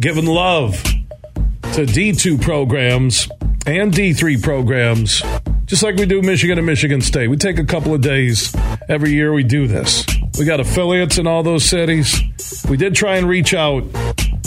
Giving 0.00 0.26
love 0.26 0.82
to 0.82 1.86
D2 1.86 2.42
programs 2.42 3.28
and 3.64 3.94
D3 3.94 4.42
programs, 4.42 5.22
just 5.66 5.84
like 5.84 5.94
we 5.94 6.06
do 6.06 6.20
Michigan 6.20 6.58
and 6.58 6.66
Michigan 6.66 7.00
State. 7.00 7.28
We 7.28 7.36
take 7.36 7.60
a 7.60 7.64
couple 7.64 7.94
of 7.94 8.00
days 8.00 8.52
every 8.88 9.12
year, 9.12 9.32
we 9.32 9.44
do 9.44 9.68
this. 9.68 10.04
We 10.36 10.44
got 10.44 10.58
affiliates 10.58 11.16
in 11.16 11.28
all 11.28 11.44
those 11.44 11.64
cities. 11.64 12.20
We 12.68 12.76
did 12.76 12.96
try 12.96 13.18
and 13.18 13.28
reach 13.28 13.54
out 13.54 13.84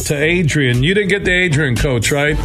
to 0.08 0.16
Adrian. 0.18 0.84
You 0.84 0.94
didn't 0.94 1.12
get 1.12 1.24
the 1.24 1.32
Adrian 1.32 1.78
coach, 1.78 2.12
right? 2.12 2.38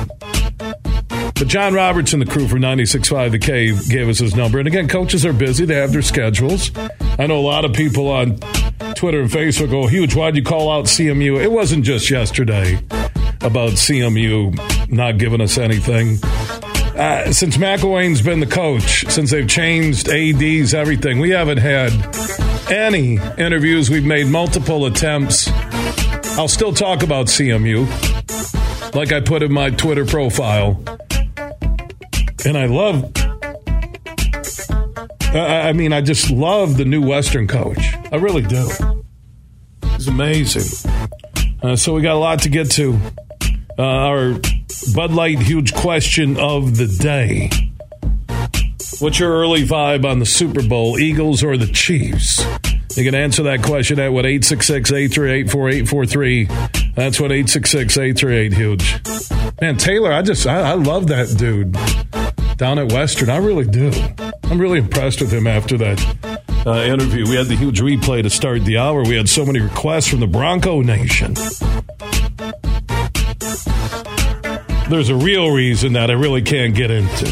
But 1.40 1.48
John 1.48 1.72
Robertson, 1.72 2.20
the 2.20 2.26
crew 2.26 2.46
from 2.46 2.58
96.5 2.60 3.30
The 3.30 3.38
Cave, 3.38 3.88
gave 3.88 4.10
us 4.10 4.18
his 4.18 4.36
number. 4.36 4.58
And 4.58 4.68
again, 4.68 4.86
coaches 4.88 5.24
are 5.24 5.32
busy. 5.32 5.64
They 5.64 5.76
have 5.76 5.90
their 5.90 6.02
schedules. 6.02 6.70
I 7.18 7.26
know 7.26 7.38
a 7.38 7.40
lot 7.40 7.64
of 7.64 7.72
people 7.72 8.08
on 8.08 8.36
Twitter 8.94 9.22
and 9.22 9.30
Facebook 9.30 9.70
go, 9.70 9.86
huge, 9.86 10.14
why'd 10.14 10.36
you 10.36 10.42
call 10.42 10.70
out 10.70 10.84
CMU? 10.84 11.42
It 11.42 11.50
wasn't 11.50 11.86
just 11.86 12.10
yesterday 12.10 12.74
about 13.40 13.70
CMU 13.70 14.90
not 14.90 15.16
giving 15.16 15.40
us 15.40 15.56
anything. 15.56 16.18
Uh, 16.94 17.32
since 17.32 17.56
McElwain's 17.56 18.20
been 18.20 18.40
the 18.40 18.46
coach, 18.46 19.06
since 19.08 19.30
they've 19.30 19.48
changed 19.48 20.10
ADs, 20.10 20.74
everything, 20.74 21.20
we 21.20 21.30
haven't 21.30 21.56
had 21.56 21.90
any 22.70 23.14
interviews. 23.38 23.88
We've 23.88 24.04
made 24.04 24.26
multiple 24.26 24.84
attempts. 24.84 25.48
I'll 26.36 26.48
still 26.48 26.74
talk 26.74 27.02
about 27.02 27.28
CMU, 27.28 27.86
like 28.94 29.10
I 29.12 29.20
put 29.20 29.42
in 29.42 29.50
my 29.50 29.70
Twitter 29.70 30.04
profile. 30.04 30.84
And 32.46 32.56
I 32.56 32.66
love, 32.66 33.12
I 35.34 35.72
mean, 35.72 35.92
I 35.92 36.00
just 36.00 36.30
love 36.30 36.78
the 36.78 36.86
new 36.86 37.06
Western 37.06 37.46
coach. 37.46 37.78
I 38.10 38.16
really 38.16 38.42
do. 38.42 38.68
He's 39.96 40.08
amazing. 40.08 40.90
Uh, 41.62 41.76
so 41.76 41.94
we 41.94 42.00
got 42.00 42.14
a 42.14 42.18
lot 42.18 42.40
to 42.42 42.48
get 42.48 42.70
to. 42.72 42.98
Uh, 43.78 43.82
our 43.82 44.40
Bud 44.94 45.12
Light 45.12 45.38
huge 45.40 45.74
question 45.74 46.38
of 46.38 46.78
the 46.78 46.86
day. 46.86 47.50
What's 49.00 49.18
your 49.18 49.32
early 49.32 49.64
vibe 49.64 50.04
on 50.04 50.18
the 50.18 50.26
Super 50.26 50.66
Bowl, 50.66 50.98
Eagles 50.98 51.44
or 51.44 51.56
the 51.58 51.66
Chiefs? 51.66 52.42
You 52.96 53.04
can 53.04 53.14
answer 53.14 53.42
that 53.44 53.62
question 53.62 53.98
at 54.00 54.12
what 54.12 54.24
866 54.26 54.90
838 54.90 55.50
4843. 55.50 56.44
That's 56.94 57.20
what 57.20 57.32
866 57.32 57.98
838 57.98 58.52
huge. 58.52 59.60
Man, 59.60 59.76
Taylor, 59.76 60.12
I 60.12 60.22
just 60.22 60.46
I, 60.46 60.70
I 60.70 60.74
love 60.74 61.06
that 61.08 61.36
dude 61.36 61.76
down 62.60 62.78
at 62.78 62.92
Western. 62.92 63.30
I 63.30 63.38
really 63.38 63.64
do. 63.64 63.90
I'm 64.44 64.60
really 64.60 64.80
impressed 64.80 65.22
with 65.22 65.32
him 65.32 65.46
after 65.46 65.78
that 65.78 65.98
uh, 66.66 66.82
interview. 66.82 67.26
We 67.26 67.34
had 67.34 67.46
the 67.46 67.56
huge 67.56 67.80
replay 67.80 68.22
to 68.22 68.28
start 68.28 68.66
the 68.66 68.76
hour. 68.76 69.02
We 69.02 69.16
had 69.16 69.30
so 69.30 69.46
many 69.46 69.60
requests 69.60 70.08
from 70.08 70.20
the 70.20 70.26
Bronco 70.26 70.82
Nation. 70.82 71.32
There's 74.90 75.08
a 75.08 75.14
real 75.14 75.50
reason 75.50 75.94
that 75.94 76.10
I 76.10 76.12
really 76.12 76.42
can't 76.42 76.74
get 76.74 76.90
into. 76.90 77.24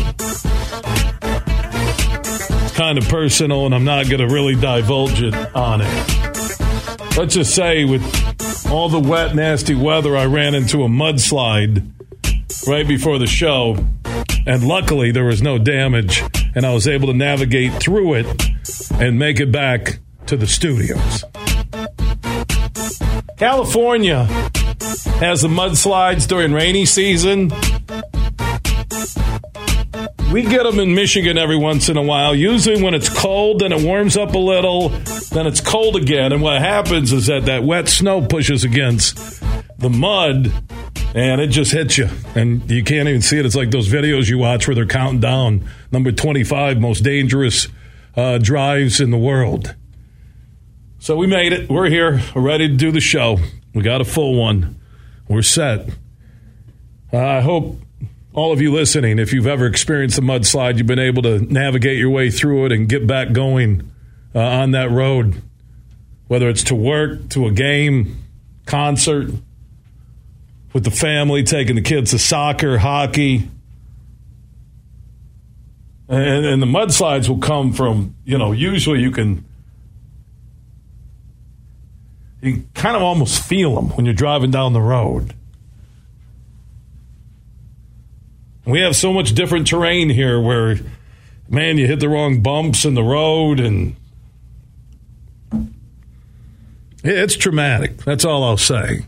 It's 2.65 2.75
kind 2.75 2.97
of 2.97 3.07
personal, 3.09 3.67
and 3.67 3.75
I'm 3.75 3.85
not 3.85 4.09
going 4.09 4.27
to 4.27 4.35
really 4.35 4.55
divulge 4.55 5.21
it 5.21 5.35
on 5.55 5.83
it. 5.83 7.19
Let's 7.19 7.35
just 7.35 7.55
say, 7.55 7.85
with 7.85 8.03
all 8.71 8.89
the 8.89 8.99
wet, 8.99 9.35
nasty 9.35 9.75
weather, 9.75 10.17
I 10.17 10.25
ran 10.25 10.55
into 10.55 10.85
a 10.85 10.89
mudslide 10.89 11.87
right 12.67 12.89
before 12.89 13.19
the 13.19 13.27
show 13.27 13.77
and 14.49 14.67
luckily, 14.67 15.13
there 15.13 15.27
was 15.27 15.43
no 15.43 15.59
damage, 15.59 16.23
and 16.55 16.65
I 16.65 16.73
was 16.73 16.89
able 16.89 17.09
to 17.09 17.15
navigate 17.15 17.75
through 17.75 18.15
it 18.15 18.27
and 18.95 19.19
make 19.19 19.41
it 19.41 19.53
back 19.53 19.99
to 20.25 20.39
the 20.39 20.47
studios. 20.47 21.23
California 23.37 24.25
has 25.21 25.43
the 25.43 25.49
mudslides 25.49 26.27
during 26.27 26.55
rainy 26.55 26.87
season. 26.87 27.53
We 30.33 30.43
get 30.43 30.63
them 30.63 30.81
in 30.81 30.95
Michigan 30.95 31.37
every 31.37 31.57
once 31.57 31.91
in 31.91 31.99
a 31.99 32.03
while. 32.03 32.35
Usually, 32.35 32.83
when 32.83 32.95
it's 32.95 33.09
cold, 33.11 33.61
then 33.61 33.73
it 33.73 33.85
warms 33.85 34.17
up 34.17 34.35
a 34.35 34.39
little, 34.39 34.89
then 35.31 35.47
it's 35.47 35.61
cold 35.61 35.95
again. 35.97 36.33
And 36.33 36.41
what 36.41 36.61
happens 36.61 37.13
is 37.13 37.27
that 37.27 37.45
that 37.45 37.65
wet 37.65 37.89
snow 37.89 38.23
pushes 38.23 38.65
against 38.65 39.43
the 39.79 39.91
mud 39.91 40.53
and 41.15 41.41
it 41.41 41.49
just 41.49 41.73
hits 41.73 41.99
you. 41.99 42.09
And 42.35 42.71
you 42.71 42.85
can't 42.85 43.09
even 43.09 43.23
see 43.23 43.39
it. 43.39 43.47
It's 43.47 43.57
like 43.57 43.71
those 43.71 43.89
videos 43.89 44.29
you 44.29 44.39
watch 44.39 44.69
where 44.69 44.75
they're 44.75 44.87
counting 44.87 45.21
down 45.21 45.69
number 45.91 46.13
25 46.13 46.81
most 46.81 47.03
dangerous 47.03 47.69
uh, 48.17 48.39
drives 48.39 49.01
in 49.01 49.11
the 49.11 49.19
world. 49.19 49.75
So 50.99 51.17
we 51.17 51.27
made 51.27 51.53
it. 51.53 51.71
We're 51.71 51.89
here. 51.89 52.21
We're 52.35 52.43
ready 52.43 52.69
to 52.69 52.75
do 52.75 52.91
the 52.91 53.01
show. 53.01 53.39
We 53.75 53.83
got 53.83 54.01
a 54.01 54.05
full 54.05 54.35
one. 54.35 54.81
We're 55.29 55.43
set. 55.43 55.89
Uh, 57.13 57.19
i 57.19 57.41
hope 57.41 57.81
all 58.35 58.53
of 58.53 58.61
you 58.61 58.73
listening 58.73 59.19
if 59.19 59.33
you've 59.33 59.47
ever 59.47 59.67
experienced 59.67 60.19
a 60.19 60.21
mudslide 60.21 60.77
you've 60.77 60.87
been 60.87 60.99
able 60.99 61.23
to 61.23 61.41
navigate 61.41 61.97
your 61.97 62.11
way 62.11 62.31
through 62.31 62.67
it 62.67 62.73
and 62.73 62.87
get 62.89 63.07
back 63.07 63.33
going 63.33 63.91
uh, 64.35 64.41
on 64.41 64.73
that 64.73 64.91
road. 64.91 65.43
Whether 66.27 66.49
it's 66.49 66.65
to 66.65 66.75
work 66.75 67.31
to 67.31 67.47
a 67.47 67.51
game 67.51 68.23
concert 68.67 69.31
with 70.79 70.85
the 70.85 70.97
family, 70.97 71.43
taking 71.43 71.75
the 71.75 71.83
kids 71.83 72.13
to 72.13 72.21
soccer, 72.21 72.79
hockey. 72.79 73.51
And, 76.09 76.47
and 76.47 76.63
the 76.63 76.67
mudslides 76.67 77.29
will 77.29 77.39
come 77.39 77.73
from, 77.73 78.15
you 78.25 78.39
know, 78.39 78.53
usually 78.53 79.01
you 79.01 79.11
can 79.11 79.45
you 82.41 82.53
can 82.53 82.69
kind 82.75 82.95
of 82.95 83.03
almost 83.03 83.43
feel 83.43 83.75
them 83.75 83.89
when 83.97 84.07
you're 84.07 84.15
driving 84.15 84.53
down 84.53 84.73
the 84.73 84.81
road. 84.81 85.35
We 88.65 88.79
have 88.83 88.95
so 88.95 89.13
much 89.13 89.33
different 89.33 89.67
terrain 89.67 90.11
here 90.11 90.41
where, 90.41 90.77
man, 91.49 91.77
you 91.77 91.89
hit 91.89 91.99
the 91.99 92.09
wrong 92.09 92.41
bumps 92.41 92.85
in 92.85 92.95
the 92.95 93.03
road 93.03 93.59
and 93.59 93.97
it's 97.03 97.35
traumatic. 97.35 97.97
That's 98.05 98.25
all 98.25 98.45
I'll 98.45 98.57
say 98.57 99.08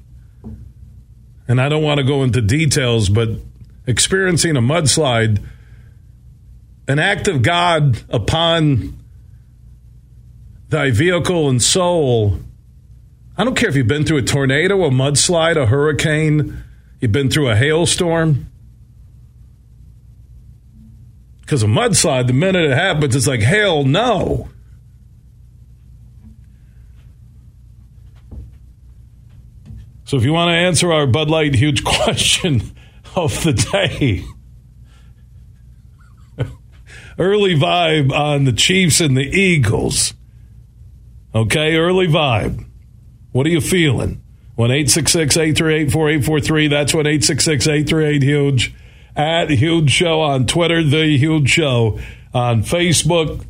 and 1.51 1.61
I 1.61 1.69
don't 1.69 1.83
want 1.83 1.99
to 1.99 2.05
go 2.05 2.23
into 2.23 2.41
details, 2.41 3.09
but 3.09 3.29
experiencing 3.85 4.57
a 4.57 4.61
mudslide, 4.61 5.43
an 6.87 7.01
act 7.01 7.27
of 7.27 7.43
God 7.43 8.01
upon 8.09 8.97
thy 10.69 10.93
vehicle 10.93 11.49
and 11.49 11.61
soul. 11.61 12.39
I 13.37 13.43
don't 13.43 13.57
care 13.57 13.69
if 13.69 13.75
you've 13.75 13.89
been 13.89 14.05
through 14.05 14.19
a 14.19 14.23
tornado, 14.23 14.85
a 14.85 14.91
mudslide, 14.91 15.61
a 15.61 15.67
hurricane, 15.67 16.63
you've 17.01 17.11
been 17.11 17.29
through 17.29 17.49
a 17.49 17.57
hailstorm. 17.57 18.47
Because 21.41 21.65
a 21.65 21.67
mudslide, 21.67 22.29
the 22.29 22.33
minute 22.33 22.65
it 22.65 22.77
happens, 22.77 23.17
it's 23.17 23.27
like, 23.27 23.41
hell 23.41 23.83
no. 23.83 24.51
So 30.11 30.17
if 30.17 30.25
you 30.25 30.33
want 30.33 30.49
to 30.49 30.57
answer 30.57 30.93
our 30.93 31.07
Bud 31.07 31.31
Light 31.31 31.55
huge 31.55 31.85
question 31.85 32.63
of 33.15 33.45
the 33.45 33.53
day, 33.53 34.25
early 37.17 37.55
vibe 37.55 38.11
on 38.11 38.43
the 38.43 38.53
Chiefs 38.53 39.01
and 39.01 39.17
the 39.17 39.23
Eagles. 39.23 40.15
Okay, 41.33 41.77
early 41.77 42.09
vibe. 42.09 42.67
What 43.31 43.47
are 43.47 43.51
you 43.51 43.61
feeling? 43.61 44.21
1 44.57 44.73
866 44.73 45.37
838 45.37 45.93
4843. 45.93 46.67
That's 46.67 46.93
what 46.93 47.07
866 47.07 47.69
838 47.69 48.23
Huge. 48.25 48.75
At 49.15 49.51
Huge 49.51 49.93
Show 49.93 50.23
on 50.23 50.45
Twitter, 50.49 50.83
The 50.83 51.17
Huge 51.19 51.49
Show 51.49 52.01
on 52.35 52.65
Facebook. 52.65 53.47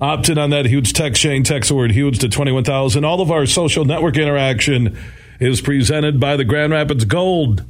Opted 0.00 0.38
on 0.38 0.50
that 0.50 0.66
huge 0.66 0.92
text 0.92 1.20
chain, 1.20 1.42
text 1.42 1.68
the 1.68 1.74
word 1.74 1.90
huge 1.90 2.20
to 2.20 2.28
21,000. 2.28 3.04
All 3.04 3.20
of 3.20 3.32
our 3.32 3.44
social 3.44 3.84
network 3.84 4.16
interaction 4.16 4.96
is 5.40 5.60
presented 5.60 6.20
by 6.20 6.36
the 6.36 6.44
Grand 6.44 6.72
Rapids 6.72 7.04
Gold 7.04 7.64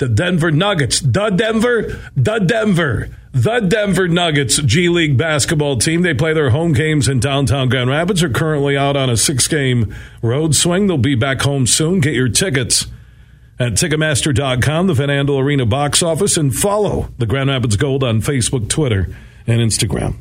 the 0.00 0.08
Denver 0.08 0.50
Nuggets, 0.50 0.98
the 1.00 1.28
Denver, 1.28 2.00
the 2.16 2.38
Denver, 2.38 3.10
the 3.32 3.60
Denver 3.60 4.08
Nuggets 4.08 4.56
G 4.56 4.88
League 4.88 5.18
basketball 5.18 5.76
team. 5.76 6.00
They 6.00 6.14
play 6.14 6.32
their 6.32 6.50
home 6.50 6.72
games 6.72 7.06
in 7.06 7.20
downtown 7.20 7.68
Grand 7.68 7.90
Rapids. 7.90 8.22
Are 8.22 8.30
currently 8.30 8.78
out 8.78 8.96
on 8.96 9.10
a 9.10 9.16
six-game 9.16 9.94
road 10.22 10.54
swing. 10.54 10.86
They'll 10.86 10.96
be 10.96 11.14
back 11.14 11.42
home 11.42 11.66
soon. 11.66 12.00
Get 12.00 12.14
your 12.14 12.30
tickets 12.30 12.86
at 13.58 13.72
Ticketmaster.com, 13.74 14.86
the 14.86 14.94
Van 14.94 15.10
Andel 15.10 15.38
Arena 15.38 15.66
box 15.66 16.02
office, 16.02 16.38
and 16.38 16.56
follow 16.56 17.10
the 17.18 17.26
Grand 17.26 17.50
Rapids 17.50 17.76
Gold 17.76 18.02
on 18.02 18.22
Facebook, 18.22 18.70
Twitter, 18.70 19.14
and 19.46 19.60
Instagram. 19.60 20.16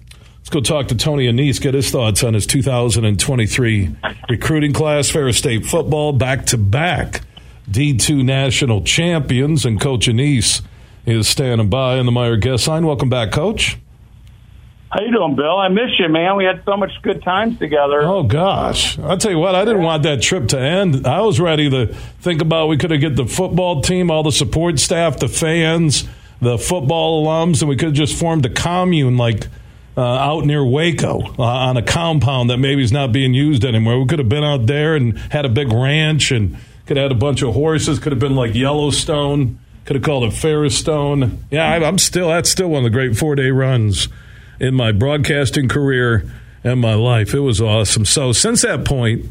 Let's 0.49 0.67
go 0.67 0.77
talk 0.77 0.87
to 0.87 0.95
Tony 0.95 1.27
Annese, 1.27 1.61
get 1.61 1.75
his 1.75 1.91
thoughts 1.91 2.23
on 2.23 2.33
his 2.33 2.47
2023 2.47 3.95
recruiting 4.29 4.73
class, 4.73 5.07
Ferris 5.07 5.37
State 5.37 5.63
football, 5.63 6.11
back 6.11 6.47
to 6.47 6.57
back 6.57 7.21
D2 7.69 8.25
national 8.25 8.81
champions. 8.81 9.63
And 9.63 9.79
Coach 9.79 10.07
Annese 10.07 10.63
is 11.05 11.27
standing 11.27 11.69
by 11.69 11.97
in 11.97 12.07
the 12.07 12.11
Meijer 12.11 12.41
guest 12.41 12.67
line. 12.67 12.87
Welcome 12.87 13.09
back, 13.09 13.31
Coach. 13.31 13.77
How 14.89 15.03
you 15.03 15.11
doing, 15.11 15.35
Bill? 15.35 15.55
I 15.55 15.67
miss 15.67 15.91
you, 15.99 16.09
man. 16.09 16.35
We 16.35 16.45
had 16.45 16.63
so 16.65 16.75
much 16.75 16.93
good 17.03 17.21
times 17.21 17.59
together. 17.59 18.01
Oh 18.01 18.23
gosh, 18.23 18.97
I'll 18.97 19.19
tell 19.19 19.29
you 19.29 19.37
what. 19.37 19.53
I 19.53 19.65
didn't 19.65 19.83
want 19.83 20.01
that 20.01 20.23
trip 20.23 20.47
to 20.47 20.59
end. 20.59 21.05
I 21.05 21.21
was 21.21 21.39
ready 21.39 21.69
to 21.69 21.93
think 22.21 22.41
about 22.41 22.69
we 22.69 22.77
could 22.77 22.89
have 22.89 23.01
get 23.01 23.15
the 23.15 23.27
football 23.27 23.81
team, 23.81 24.09
all 24.09 24.23
the 24.23 24.31
support 24.31 24.79
staff, 24.79 25.19
the 25.19 25.27
fans, 25.27 26.07
the 26.41 26.57
football 26.57 27.23
alums, 27.23 27.61
and 27.61 27.69
we 27.69 27.75
could 27.75 27.89
have 27.89 27.95
just 27.95 28.17
formed 28.17 28.43
a 28.47 28.49
commune 28.49 29.15
like 29.15 29.45
uh, 29.99 30.01
out 30.01 30.45
near 30.45 30.63
Waco 30.63 31.19
uh, 31.37 31.43
on 31.43 31.75
a 31.75 31.81
compound 31.81 32.49
that 32.49 32.57
maybe 32.57 32.81
is 32.81 32.93
not 32.93 33.11
being 33.11 33.33
used 33.33 33.65
anymore. 33.65 33.99
We 33.99 34.07
could 34.07 34.19
have 34.19 34.29
been 34.29 34.45
out 34.45 34.65
there 34.65 34.95
and 34.95 35.17
had 35.17 35.43
a 35.43 35.49
big 35.49 35.73
ranch 35.73 36.31
and 36.31 36.57
could 36.85 36.95
have 36.95 37.09
had 37.09 37.11
a 37.11 37.19
bunch 37.19 37.41
of 37.41 37.53
horses. 37.53 37.99
Could 37.99 38.13
have 38.13 38.19
been 38.19 38.35
like 38.35 38.55
Yellowstone. 38.55 39.59
Could 39.83 39.97
have 39.97 40.05
called 40.05 40.23
it 40.23 40.31
Ferris 40.31 40.77
Stone. 40.77 41.43
Yeah, 41.51 41.65
I'm 41.65 41.97
still 41.97 42.29
that's 42.29 42.49
still 42.49 42.69
one 42.69 42.85
of 42.85 42.91
the 42.91 42.97
great 42.97 43.17
four 43.17 43.35
day 43.35 43.49
runs 43.51 44.07
in 44.57 44.73
my 44.73 44.93
broadcasting 44.93 45.67
career 45.67 46.31
and 46.63 46.79
my 46.79 46.93
life. 46.93 47.33
It 47.33 47.41
was 47.41 47.59
awesome. 47.59 48.05
So 48.05 48.31
since 48.31 48.61
that 48.61 48.85
point, 48.85 49.25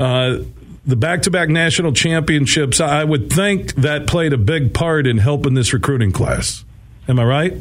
uh, 0.00 0.38
the 0.84 0.96
back 0.96 1.22
to 1.22 1.30
back 1.30 1.48
national 1.48 1.92
championships, 1.92 2.80
I 2.80 3.04
would 3.04 3.32
think 3.32 3.74
that 3.76 4.08
played 4.08 4.32
a 4.32 4.38
big 4.38 4.74
part 4.74 5.06
in 5.06 5.18
helping 5.18 5.54
this 5.54 5.72
recruiting 5.72 6.10
class. 6.10 6.64
Am 7.06 7.20
I 7.20 7.24
right? 7.24 7.54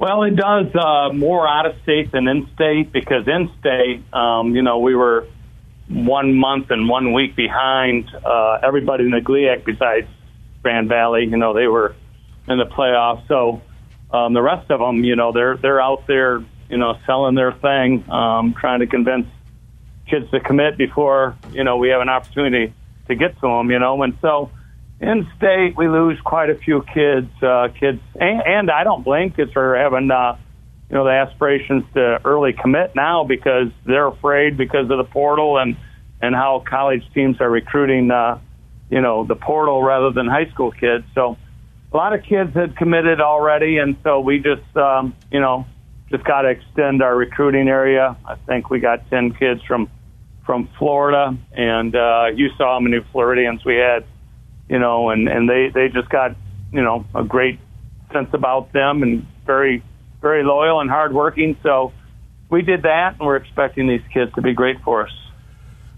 Well, 0.00 0.22
it 0.22 0.34
does 0.34 0.74
uh, 0.74 1.12
more 1.12 1.46
out 1.46 1.66
of 1.66 1.74
state 1.82 2.10
than 2.10 2.26
in 2.26 2.48
state 2.54 2.90
because 2.90 3.28
in 3.28 3.50
state, 3.60 4.02
um, 4.14 4.56
you 4.56 4.62
know, 4.62 4.78
we 4.78 4.94
were 4.94 5.26
one 5.88 6.34
month 6.34 6.70
and 6.70 6.88
one 6.88 7.12
week 7.12 7.36
behind 7.36 8.08
uh, 8.24 8.60
everybody 8.62 9.04
in 9.04 9.10
the 9.10 9.20
GLIAC 9.20 9.66
besides 9.66 10.06
Grand 10.62 10.88
Valley. 10.88 11.26
You 11.26 11.36
know, 11.36 11.52
they 11.52 11.66
were 11.66 11.94
in 12.48 12.56
the 12.56 12.64
playoffs. 12.64 13.28
So 13.28 13.60
um, 14.10 14.32
the 14.32 14.40
rest 14.40 14.70
of 14.70 14.80
them, 14.80 15.04
you 15.04 15.16
know, 15.16 15.32
they're 15.32 15.58
they're 15.58 15.82
out 15.82 16.06
there, 16.06 16.42
you 16.70 16.78
know, 16.78 16.96
selling 17.04 17.34
their 17.34 17.52
thing, 17.52 18.10
um, 18.10 18.54
trying 18.58 18.80
to 18.80 18.86
convince 18.86 19.26
kids 20.08 20.30
to 20.30 20.40
commit 20.40 20.78
before 20.78 21.36
you 21.52 21.62
know 21.62 21.76
we 21.76 21.90
have 21.90 22.00
an 22.00 22.08
opportunity 22.08 22.72
to 23.06 23.14
get 23.14 23.34
to 23.40 23.46
them. 23.46 23.70
You 23.70 23.78
know, 23.78 24.02
and 24.02 24.16
so 24.22 24.50
in 25.00 25.26
state 25.36 25.74
we 25.76 25.88
lose 25.88 26.18
quite 26.24 26.50
a 26.50 26.56
few 26.56 26.82
kids, 26.82 27.30
uh, 27.42 27.68
kids, 27.78 28.00
and, 28.14 28.42
and 28.44 28.70
I 28.70 28.84
don't 28.84 29.04
blame 29.04 29.30
kids 29.30 29.52
for 29.52 29.76
having. 29.76 30.10
Uh, 30.10 30.36
you 30.88 30.96
know 30.96 31.04
the 31.04 31.10
aspirations 31.12 31.84
to 31.94 32.18
early 32.24 32.52
commit 32.52 32.96
now 32.96 33.22
because 33.22 33.68
they're 33.86 34.08
afraid 34.08 34.56
because 34.56 34.90
of 34.90 34.98
the 34.98 35.04
portal 35.04 35.56
and 35.56 35.76
and 36.20 36.34
how 36.34 36.64
college 36.68 37.04
teams 37.14 37.40
are 37.40 37.48
recruiting 37.48 38.10
uh 38.10 38.40
you 38.88 39.00
know 39.00 39.24
the 39.24 39.36
portal 39.36 39.84
rather 39.84 40.10
than 40.10 40.26
high 40.26 40.50
school 40.50 40.72
kids 40.72 41.04
so 41.14 41.36
a 41.92 41.96
lot 41.96 42.14
of 42.14 42.22
kids 42.22 42.54
had 42.54 42.76
committed 42.76 43.20
already, 43.20 43.78
and 43.78 43.96
so 44.04 44.20
we 44.20 44.38
just, 44.38 44.76
um, 44.76 45.14
you 45.30 45.40
know, 45.40 45.66
just 46.10 46.24
got 46.24 46.42
to 46.42 46.48
extend 46.48 47.02
our 47.02 47.16
recruiting 47.16 47.68
area. 47.68 48.16
I 48.24 48.36
think 48.46 48.70
we 48.70 48.80
got 48.80 49.08
ten 49.10 49.32
kids 49.32 49.60
from 49.66 49.90
from 50.46 50.68
Florida, 50.78 51.36
and 51.52 51.94
uh, 51.94 52.26
you 52.34 52.48
saw 52.56 52.74
how 52.74 52.80
many 52.80 52.98
Floridians 53.12 53.64
we 53.64 53.76
had, 53.76 54.04
you 54.70 54.78
know, 54.78 55.10
and 55.10 55.28
and 55.28 55.48
they 55.48 55.70
they 55.74 55.88
just 55.88 56.08
got, 56.08 56.36
you 56.72 56.82
know, 56.82 57.04
a 57.14 57.24
great 57.24 57.58
sense 58.12 58.28
about 58.32 58.72
them 58.72 59.02
and 59.02 59.26
very 59.44 59.82
very 60.22 60.44
loyal 60.44 60.80
and 60.80 60.88
hardworking. 60.88 61.56
So 61.62 61.92
we 62.48 62.62
did 62.62 62.82
that, 62.82 63.16
and 63.18 63.26
we're 63.26 63.36
expecting 63.36 63.88
these 63.88 64.02
kids 64.14 64.32
to 64.34 64.42
be 64.42 64.54
great 64.54 64.80
for 64.82 65.06
us. 65.06 65.12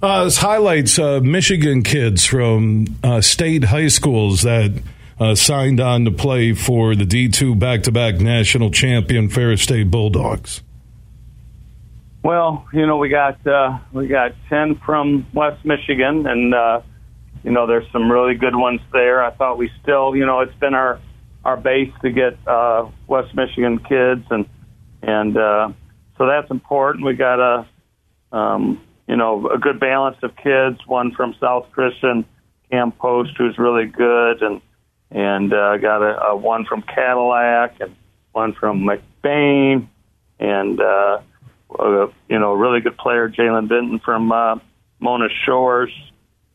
Uh, 0.01 0.25
this 0.25 0.39
highlights 0.39 0.99
uh, 0.99 1.21
Michigan 1.21 1.83
kids 1.83 2.25
from 2.25 2.87
uh, 3.05 3.21
state 3.21 3.65
high 3.65 3.89
schools 3.89 4.43
that 4.43 4.83
uh, 5.21 5.35
signed 5.35 5.81
on 5.81 6.05
to 6.05 6.11
play 6.11 6.53
for 6.53 6.97
the 6.97 7.05
D2 7.05 7.59
back 7.59 7.83
to 7.85 7.93
back 7.93 8.17
national 8.17 8.71
champion 8.71 9.29
Ferris 9.29 9.63
State 9.63 9.91
Bulldogs? 9.91 10.63
Well, 12.25 12.67
you 12.73 12.87
know, 12.87 12.97
we 12.97 13.09
got 13.09 13.45
uh, 13.47 13.79
we 13.93 14.07
got 14.07 14.33
ten 14.49 14.77
from 14.85 15.27
West 15.33 15.65
Michigan, 15.65 16.27
and 16.27 16.55
uh, 16.55 16.81
you 17.43 17.51
know, 17.51 17.67
there's 17.67 17.91
some 17.93 18.11
really 18.11 18.35
good 18.35 18.55
ones 18.55 18.81
there. 18.93 19.23
I 19.23 19.31
thought 19.33 19.59
we 19.59 19.71
still, 19.83 20.15
you 20.15 20.27
know, 20.27 20.41
it's 20.41 20.55
been 20.59 20.75
our 20.75 21.01
our 21.45 21.57
base 21.57 21.93
to 22.03 22.11
get 22.11 22.39
uh, 22.47 22.89
West 23.07 23.35
Michigan 23.35 23.79
kids, 23.79 24.25
and 24.31 24.47
and 25.03 25.37
uh, 25.37 25.73
so 26.17 26.27
that's 26.27 26.51
important. 26.51 27.05
We 27.05 27.15
got 27.15 27.41
a 27.41 27.67
um, 28.37 28.81
you 29.09 29.17
know 29.17 29.49
a 29.49 29.59
good 29.59 29.81
balance 29.81 30.19
of 30.23 30.37
kids. 30.37 30.79
One 30.87 31.13
from 31.13 31.35
South 31.41 31.67
Christian, 31.73 32.25
Cam 32.71 32.93
Post, 32.93 33.33
who's 33.37 33.59
really 33.59 33.87
good, 33.87 34.43
and 34.43 34.61
and 35.11 35.53
uh, 35.53 35.77
got 35.79 36.03
a, 36.03 36.23
a 36.29 36.37
one 36.37 36.65
from 36.65 36.83
Cadillac 36.83 37.81
and 37.81 37.95
one 38.33 38.55
from 38.55 38.87
McBain, 38.87 39.89
and 40.39 40.81
uh, 40.81 41.21
a, 41.79 42.07
you 42.29 42.39
know, 42.39 42.53
a 42.53 42.57
really 42.57 42.81
good 42.81 42.97
player, 42.97 43.29
Jalen 43.29 43.69
Benton 43.69 44.01
from 44.05 44.33
uh, 44.33 44.57
Mona 45.01 45.29
Shores, 45.45 45.93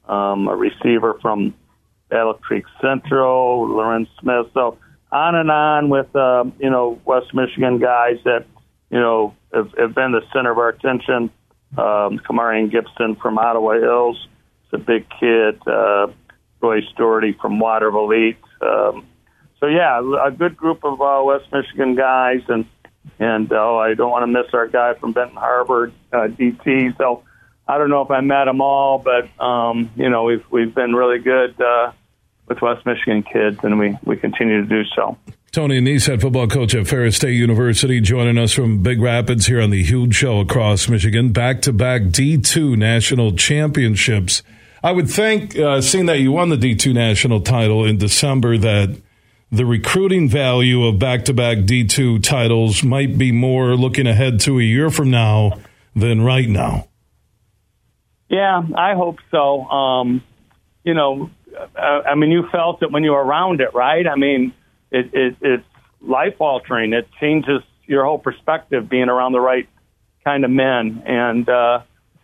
um, 0.08 0.48
a 0.48 0.56
receiver 0.56 1.17
from 1.22 1.54
Battle 2.10 2.34
Creek 2.34 2.65
Central, 2.82 3.67
Lorenz 3.67 4.10
Smith. 4.20 4.48
So 4.54 4.78
on 5.12 5.36
and 5.36 5.52
on 5.52 5.89
with 5.89 6.15
uh, 6.15 6.46
you 6.60 6.70
know 6.70 7.00
West 7.06 7.34
Michigan 7.34 7.80
guys 7.80 8.17
that 8.24 8.46
you 8.89 9.00
know 9.00 9.36
have, 9.54 9.72
have 9.78 9.96
been 9.96 10.12
the 10.12 10.22
center 10.34 10.52
of 10.52 10.58
our 10.58 10.70
attention. 10.70 11.32
Um, 11.78 12.20
Kamarian 12.20 12.72
Gibson 12.72 13.17
from 13.22 13.38
Ottawa 13.38 13.74
Hills, 13.74 14.28
is 14.67 14.74
a 14.74 14.78
big 14.78 15.06
kid. 15.20 15.60
Uh, 15.67 16.08
Roy 16.62 16.80
Storty 16.82 17.38
from 17.39 17.60
Waterville 17.60 18.12
Elite, 18.12 18.38
um, 18.62 19.06
so 19.60 19.67
yeah, 19.67 20.00
a 20.24 20.32
good 20.32 20.56
group 20.56 20.84
of 20.84 21.02
uh, 21.02 21.22
West 21.24 21.46
Michigan 21.52 21.96
guys, 21.96 22.41
and 22.48 22.65
and 23.20 23.52
oh, 23.52 23.78
I 23.78 23.93
don't 23.93 24.12
want 24.12 24.24
to 24.24 24.28
miss 24.28 24.54
our 24.54 24.67
guy 24.67 24.93
from 24.96 25.13
Benton 25.13 25.38
Harbor, 25.38 25.91
uh, 26.13 26.28
DT. 26.28 26.98
So 26.98 27.24
I 27.68 27.78
don't 27.78 27.90
know 27.90 28.02
if 28.02 28.12
I 28.12 28.22
met 28.22 28.46
them 28.46 28.62
all, 28.62 29.00
but 29.00 29.30
um, 29.44 29.92
you 29.96 30.10
know 30.10 30.24
we've 30.24 30.46
we've 30.50 30.74
been 30.74 30.94
really 30.94 31.20
good 31.20 31.60
uh, 31.62 31.92
with 32.48 32.62
West 32.62 32.86
Michigan 32.86 33.24
kids, 33.24 33.60
and 33.64 33.78
we 33.78 33.98
we 34.04 34.18
continue 34.18 34.62
to 34.62 34.68
do 34.68 34.84
so. 34.96 35.18
Tony 35.52 35.80
Annese, 35.80 36.08
head 36.08 36.22
football 36.22 36.48
coach 36.48 36.76
at 36.76 36.88
Ferris 36.88 37.16
State 37.16 37.34
University, 37.34 38.00
joining 38.02 38.38
us 38.38 38.54
from 38.54 38.84
Big 38.84 39.02
Rapids 39.02 39.48
here 39.48 39.62
on 39.62 39.70
the 39.70 39.82
huge 39.82 40.14
show 40.14 40.40
across 40.40 40.88
Michigan. 40.88 41.32
Back 41.32 41.62
to 41.64 41.74
back 41.74 42.04
D2 42.04 42.78
national 42.78 43.32
championships. 43.32 44.44
I 44.84 44.92
would 44.92 45.10
think, 45.10 45.58
uh, 45.58 45.82
seeing 45.82 46.06
that 46.06 46.20
you 46.20 46.32
won 46.32 46.50
the 46.50 46.58
D2 46.58 46.94
national 46.94 47.42
title 47.42 47.86
in 47.86 47.98
December, 47.98 48.58
that 48.58 49.02
the 49.52 49.66
recruiting 49.66 50.30
value 50.30 50.86
of 50.86 51.00
back 51.00 51.26
to 51.26 51.34
back 51.34 51.60
D2 51.60 52.22
titles 52.22 52.84
might 52.84 53.18
be 53.18 53.32
more 53.32 53.76
looking 53.76 54.06
ahead 54.06 54.40
to 54.42 54.60
a 54.60 54.64
year 54.64 54.90
from 54.90 55.10
now 55.10 55.54
than 55.96 56.22
right 56.22 56.50
now. 56.50 56.87
Yeah, 58.30 58.62
I 58.76 58.94
hope 58.94 59.18
so. 59.32 59.62
Um, 59.63 60.24
you 60.84 60.94
know, 60.94 61.30
I, 61.76 62.12
I 62.12 62.16
mean, 62.16 62.32
you 62.32 62.48
felt 62.52 62.84
it 62.84 62.92
when 62.92 63.04
you 63.04 63.12
were 63.12 63.24
around 63.24 63.62
it, 63.62 63.74
right? 63.74 64.06
I 64.06 64.16
mean, 64.16 64.54
it, 64.92 65.13
it, 65.13 65.36
it's 65.42 65.63
life 66.02 66.36
altering. 66.40 66.94
It 66.94 67.08
changes 67.20 67.62
your 67.86 68.06
whole 68.06 68.20
perspective 68.20 68.90
being 68.90 69.10
around 69.10 69.32
the 69.32 69.40
right 69.40 69.68
kind 70.24 70.44
of 70.44 70.52
men. 70.52 71.04
And, 71.06 71.48
uh, 71.48 71.82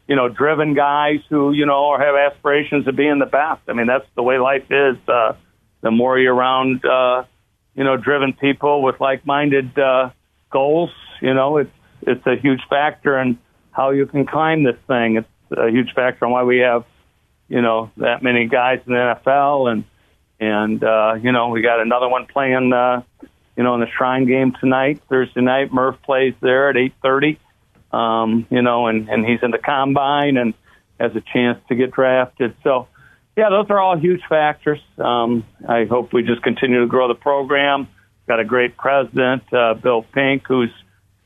you 0.07 0.15
know, 0.15 0.27
driven 0.27 0.73
guys 0.73 1.19
who, 1.29 1.53
you 1.53 1.65
know, 1.65 1.85
or 1.85 1.99
have 1.99 2.15
aspirations 2.15 2.87
of 2.87 2.95
being 2.95 3.19
the 3.19 3.25
best. 3.25 3.61
I 3.67 3.73
mean, 3.73 3.87
that's 3.87 4.05
the 4.15 4.23
way 4.23 4.37
life 4.37 4.69
is. 4.69 4.97
Uh, 5.07 5.33
the 5.81 5.91
more 5.91 6.19
you're 6.19 6.35
around, 6.35 6.83
uh, 6.85 7.23
you 7.75 7.83
know, 7.83 7.97
driven 7.97 8.33
people 8.33 8.83
with 8.83 8.99
like-minded 8.99 9.77
uh, 9.79 10.09
goals, 10.49 10.91
you 11.21 11.33
know, 11.33 11.57
it's 11.57 11.71
it's 12.01 12.25
a 12.27 12.35
huge 12.35 12.59
factor 12.69 13.17
in 13.17 13.39
how 13.71 13.91
you 13.91 14.05
can 14.05 14.25
climb 14.25 14.63
this 14.63 14.75
thing. 14.87 15.15
It's 15.15 15.27
a 15.57 15.69
huge 15.69 15.93
factor 15.93 16.25
in 16.25 16.31
why 16.31 16.43
we 16.43 16.59
have, 16.59 16.85
you 17.47 17.61
know, 17.61 17.91
that 17.97 18.23
many 18.23 18.47
guys 18.47 18.79
in 18.85 18.93
the 18.93 19.17
NFL, 19.25 19.71
and 19.71 19.83
and 20.39 20.83
uh, 20.83 21.15
you 21.21 21.31
know, 21.31 21.49
we 21.49 21.61
got 21.61 21.79
another 21.79 22.09
one 22.09 22.25
playing, 22.25 22.73
uh, 22.73 23.03
you 23.55 23.63
know, 23.63 23.75
in 23.75 23.81
the 23.81 23.87
Shrine 23.97 24.25
game 24.25 24.53
tonight, 24.59 25.01
Thursday 25.09 25.41
night. 25.41 25.71
Murph 25.71 26.01
plays 26.03 26.33
there 26.41 26.69
at 26.69 26.77
eight 26.77 26.93
thirty 27.01 27.39
um, 27.93 28.47
you 28.49 28.61
know, 28.61 28.87
and, 28.87 29.07
and 29.07 29.25
he's 29.25 29.39
in 29.43 29.51
the 29.51 29.59
combine 29.59 30.35
and 30.37 30.53
has 30.99 31.15
a 31.15 31.21
chance 31.21 31.59
to 31.69 31.75
get 31.75 31.91
drafted. 31.91 32.55
So, 32.63 32.87
yeah, 33.37 33.49
those 33.49 33.67
are 33.69 33.79
all 33.79 33.97
huge 33.97 34.21
factors. 34.27 34.79
Um, 34.97 35.45
I 35.67 35.85
hope 35.85 36.11
we 36.11 36.23
just 36.23 36.41
continue 36.41 36.81
to 36.81 36.87
grow 36.87 37.07
the 37.07 37.15
program. 37.15 37.87
Got 38.27 38.39
a 38.39 38.45
great 38.45 38.77
president, 38.77 39.43
uh, 39.53 39.75
Bill 39.75 40.03
Pink, 40.13 40.43
who's 40.47 40.71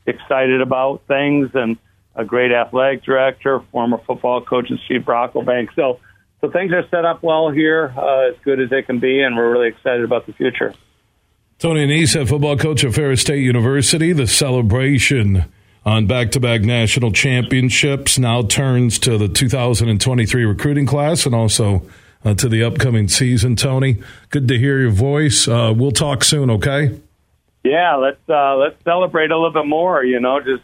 excited 0.06 0.60
about 0.60 1.02
things, 1.08 1.50
and 1.54 1.78
a 2.18 2.24
great 2.24 2.52
athletic 2.52 3.04
director, 3.04 3.62
former 3.72 3.98
football 4.06 4.42
coach, 4.42 4.68
and 4.68 4.78
Steve 4.84 5.02
Brockelman. 5.02 5.68
So, 5.74 6.00
so 6.40 6.50
things 6.50 6.72
are 6.72 6.86
set 6.90 7.04
up 7.04 7.22
well 7.22 7.50
here, 7.50 7.94
uh, 7.96 8.30
as 8.30 8.34
good 8.44 8.60
as 8.60 8.68
they 8.68 8.82
can 8.82 8.98
be, 8.98 9.22
and 9.22 9.36
we're 9.36 9.50
really 9.50 9.68
excited 9.68 10.04
about 10.04 10.26
the 10.26 10.32
future. 10.32 10.74
Tony 11.58 12.06
head 12.06 12.28
football 12.28 12.56
coach 12.56 12.84
at 12.84 12.92
Ferris 12.92 13.20
State 13.20 13.42
University. 13.42 14.12
The 14.12 14.26
celebration 14.26 15.44
on 15.84 16.06
back-to-back 16.06 16.62
national 16.62 17.12
championships 17.12 18.18
now 18.18 18.42
turns 18.42 18.98
to 19.00 19.16
the 19.16 19.28
2023 19.28 20.44
recruiting 20.44 20.86
class 20.86 21.24
and 21.24 21.34
also 21.34 21.82
uh, 22.24 22.34
to 22.34 22.48
the 22.48 22.62
upcoming 22.62 23.08
season. 23.08 23.56
Tony, 23.56 24.00
good 24.30 24.46
to 24.48 24.58
hear 24.58 24.80
your 24.80 24.90
voice. 24.90 25.48
Uh, 25.48 25.72
we'll 25.76 25.92
talk 25.92 26.24
soon, 26.24 26.50
okay? 26.50 27.00
Yeah, 27.64 27.96
let's 27.96 28.20
uh, 28.28 28.56
let's 28.56 28.76
celebrate 28.84 29.30
a 29.30 29.36
little 29.36 29.52
bit 29.52 29.66
more. 29.66 30.04
You 30.04 30.20
know, 30.20 30.40
just 30.40 30.62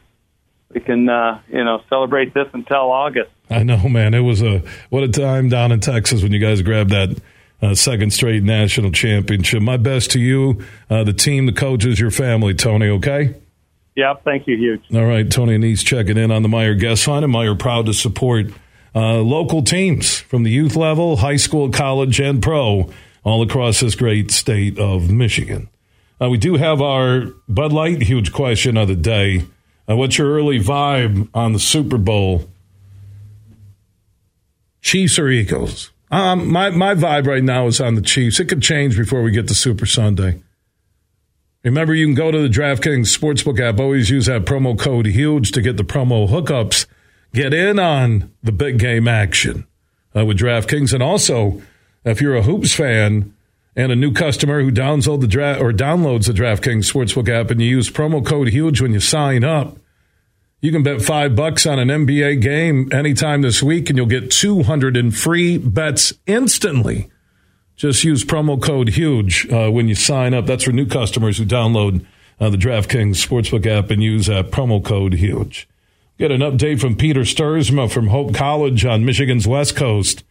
we 0.74 0.80
can 0.80 1.08
uh, 1.08 1.40
you 1.48 1.64
know 1.64 1.82
celebrate 1.88 2.34
this 2.34 2.48
until 2.52 2.90
August. 2.90 3.30
I 3.48 3.62
know, 3.62 3.88
man. 3.88 4.14
It 4.14 4.20
was 4.20 4.42
a 4.42 4.62
what 4.90 5.02
a 5.02 5.08
time 5.08 5.48
down 5.48 5.72
in 5.72 5.80
Texas 5.80 6.22
when 6.22 6.32
you 6.32 6.38
guys 6.38 6.62
grabbed 6.62 6.90
that 6.90 7.20
uh, 7.62 7.74
second 7.74 8.12
straight 8.12 8.42
national 8.42 8.90
championship. 8.90 9.62
My 9.62 9.76
best 9.76 10.10
to 10.12 10.20
you, 10.20 10.62
uh, 10.90 11.04
the 11.04 11.12
team, 11.12 11.46
the 11.46 11.52
coaches, 11.52 12.00
your 12.00 12.10
family, 12.10 12.54
Tony. 12.54 12.88
Okay. 12.88 13.34
Yep. 13.96 14.24
Thank 14.24 14.48
you, 14.48 14.56
huge. 14.56 14.82
All 14.92 15.06
right, 15.06 15.30
Tony 15.30 15.56
Annese 15.56 15.84
checking 15.84 16.16
in 16.16 16.32
on 16.32 16.42
the 16.42 16.48
Meijer 16.48 16.78
guest 16.78 17.06
line, 17.06 17.22
and 17.22 17.32
Meijer 17.32 17.56
proud 17.56 17.87
to 17.87 17.94
support 17.94 18.46
uh, 18.94 19.20
local 19.20 19.62
teams 19.62 20.18
from 20.18 20.42
the 20.42 20.50
youth 20.50 20.74
level, 20.74 21.18
high 21.18 21.37
school, 21.37 21.70
college, 21.70 22.20
and 22.20 22.42
pro 22.42 22.90
all 23.22 23.42
across 23.42 23.80
this 23.80 23.94
great 23.94 24.30
state 24.30 24.78
of 24.78 25.10
Michigan. 25.10 25.68
Uh, 26.20 26.28
we 26.28 26.38
do 26.38 26.56
have 26.56 26.80
our 26.80 27.26
Bud 27.48 27.72
Light 27.72 28.02
huge 28.02 28.32
question 28.32 28.76
of 28.76 28.88
the 28.88 28.96
day. 28.96 29.44
Uh, 29.88 29.97
what's 29.97 30.18
your 30.18 30.33
early 30.33 30.59
vibe 30.59 31.29
on 31.35 31.53
the 31.53 31.59
Super 31.59 31.99
Bowl? 31.99 32.49
Chiefs 34.81 35.18
or 35.18 35.29
Eagles? 35.29 35.90
Um, 36.11 36.51
my 36.51 36.70
my 36.70 36.94
vibe 36.94 37.27
right 37.27 37.42
now 37.42 37.66
is 37.66 37.81
on 37.81 37.94
the 37.94 38.03
Chiefs. 38.03 38.38
It 38.38 38.47
could 38.47 38.62
change 38.62 38.97
before 38.97 39.23
we 39.23 39.31
get 39.31 39.49
to 39.49 39.55
Super 39.55 39.87
Sunday. 39.87 40.40
Remember, 41.64 41.94
you 41.94 42.07
can 42.07 42.14
go 42.14 42.31
to 42.31 42.38
the 42.38 42.49
DraftKings 42.49 43.16
Sportsbook 43.16 43.59
app. 43.59 43.81
Always 43.81 44.11
use 44.11 44.27
that 44.27 44.44
promo 44.44 44.79
code 44.79 45.07
HUGE 45.07 45.51
to 45.53 45.62
get 45.62 45.79
the 45.79 45.83
promo 45.83 46.29
hookups. 46.29 46.87
Get 47.33 47.55
in 47.55 47.79
on 47.79 48.31
the 48.42 48.53
big 48.53 48.79
game 48.79 49.09
action 49.09 49.66
uh, 50.14 50.27
with 50.27 50.38
DraftKings. 50.38 50.92
And 50.92 51.03
also, 51.03 51.62
if 52.05 52.20
you're 52.20 52.37
a 52.37 52.42
Hoops 52.42 52.75
fan 52.75 53.35
and 53.76 53.90
a 53.90 53.96
new 53.96 54.12
customer 54.12 54.62
who 54.62 54.70
downloads 54.70 55.20
the 55.20 55.26
dra- 55.26 55.58
or 55.58 55.72
downloads 55.72 56.26
the 56.26 56.32
DraftKings 56.32 56.90
Sportsbook 56.90 57.28
app 57.28 57.50
and 57.50 57.60
you 57.60 57.68
use 57.68 57.90
promo 57.90 58.24
code 58.24 58.48
HUGE 58.48 58.80
when 58.80 58.92
you 58.92 59.00
sign 59.00 59.42
up, 59.42 59.78
you 60.60 60.72
can 60.72 60.82
bet 60.82 61.02
five 61.02 61.34
bucks 61.34 61.66
on 61.66 61.78
an 61.78 61.88
NBA 61.88 62.40
game 62.40 62.88
anytime 62.92 63.42
this 63.42 63.62
week 63.62 63.90
and 63.90 63.98
you'll 63.98 64.06
get 64.06 64.30
200 64.30 64.96
in 64.96 65.10
free 65.10 65.58
bets 65.58 66.12
instantly. 66.26 67.10
Just 67.76 68.04
use 68.04 68.24
promo 68.24 68.62
code 68.62 68.90
HUGE 68.90 69.52
uh, 69.52 69.70
when 69.70 69.88
you 69.88 69.96
sign 69.96 70.32
up. 70.32 70.46
That's 70.46 70.64
for 70.64 70.72
new 70.72 70.87
customers 70.87 71.38
who 71.38 71.44
download 71.44 72.06
uh, 72.38 72.48
the 72.50 72.56
DraftKings 72.56 73.16
Sportsbook 73.16 73.66
app 73.66 73.90
and 73.90 74.02
use 74.02 74.26
that 74.26 74.52
promo 74.52 74.82
code 74.82 75.14
HUGE. 75.14 75.68
Get 76.16 76.30
an 76.30 76.40
update 76.40 76.80
from 76.80 76.94
Peter 76.94 77.22
Stuursma 77.22 77.90
from 77.90 78.06
Hope 78.06 78.34
College 78.34 78.84
on 78.84 79.04
Michigan's 79.04 79.48
West 79.48 79.74
Coast. 79.74 80.22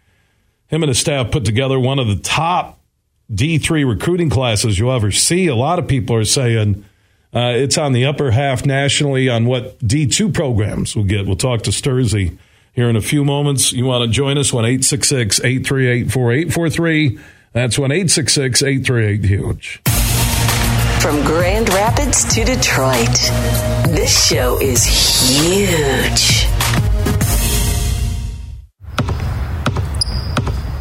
Him 0.67 0.82
and 0.82 0.88
his 0.88 0.99
staff 0.99 1.29
put 1.29 1.43
together 1.43 1.77
one 1.77 1.99
of 1.99 2.08
the 2.08 2.15
top 2.15 2.79
D3 3.32 3.88
recruiting 3.88 4.30
classes 4.30 4.78
you'll 4.78 4.92
ever 4.92 5.12
see. 5.12 5.48
A 5.48 5.56
lot 5.56 5.80
of 5.80 5.88
people 5.88 6.16
are 6.16 6.26
saying 6.26 6.86
uh, 7.34 7.54
it's 7.56 7.78
on 7.78 7.94
the 7.94 8.06
upper 8.06 8.32
half 8.32 8.66
nationally 8.66 9.30
on 9.30 9.46
what 9.46 9.80
D2 9.80 10.34
programs 10.34 10.96
will 10.96 11.04
get. 11.04 11.26
We'll 11.26 11.36
talk 11.36 11.64
to 11.64 11.72
Sturzy 11.72 12.38
here 12.74 12.90
in 12.90 12.96
a 12.96 13.02
few 13.02 13.24
moments. 13.26 13.72
You 13.74 13.86
want 13.86 14.04
to 14.04 14.12
join 14.12 14.38
us? 14.38 14.54
1 14.54 14.66
866 14.66 15.40
838 15.40 16.12
4843. 16.12 17.20
That's 17.54 17.80
1 17.80 17.92
866 17.92 18.64
838 18.64 19.26
HUGE. 19.26 19.82
From 21.02 21.24
Grand 21.26 21.70
Rapids 21.70 22.24
to 22.34 22.44
Detroit, 22.44 23.10
this 23.90 24.28
show 24.28 24.60
is 24.62 24.86
huge. 24.86 26.53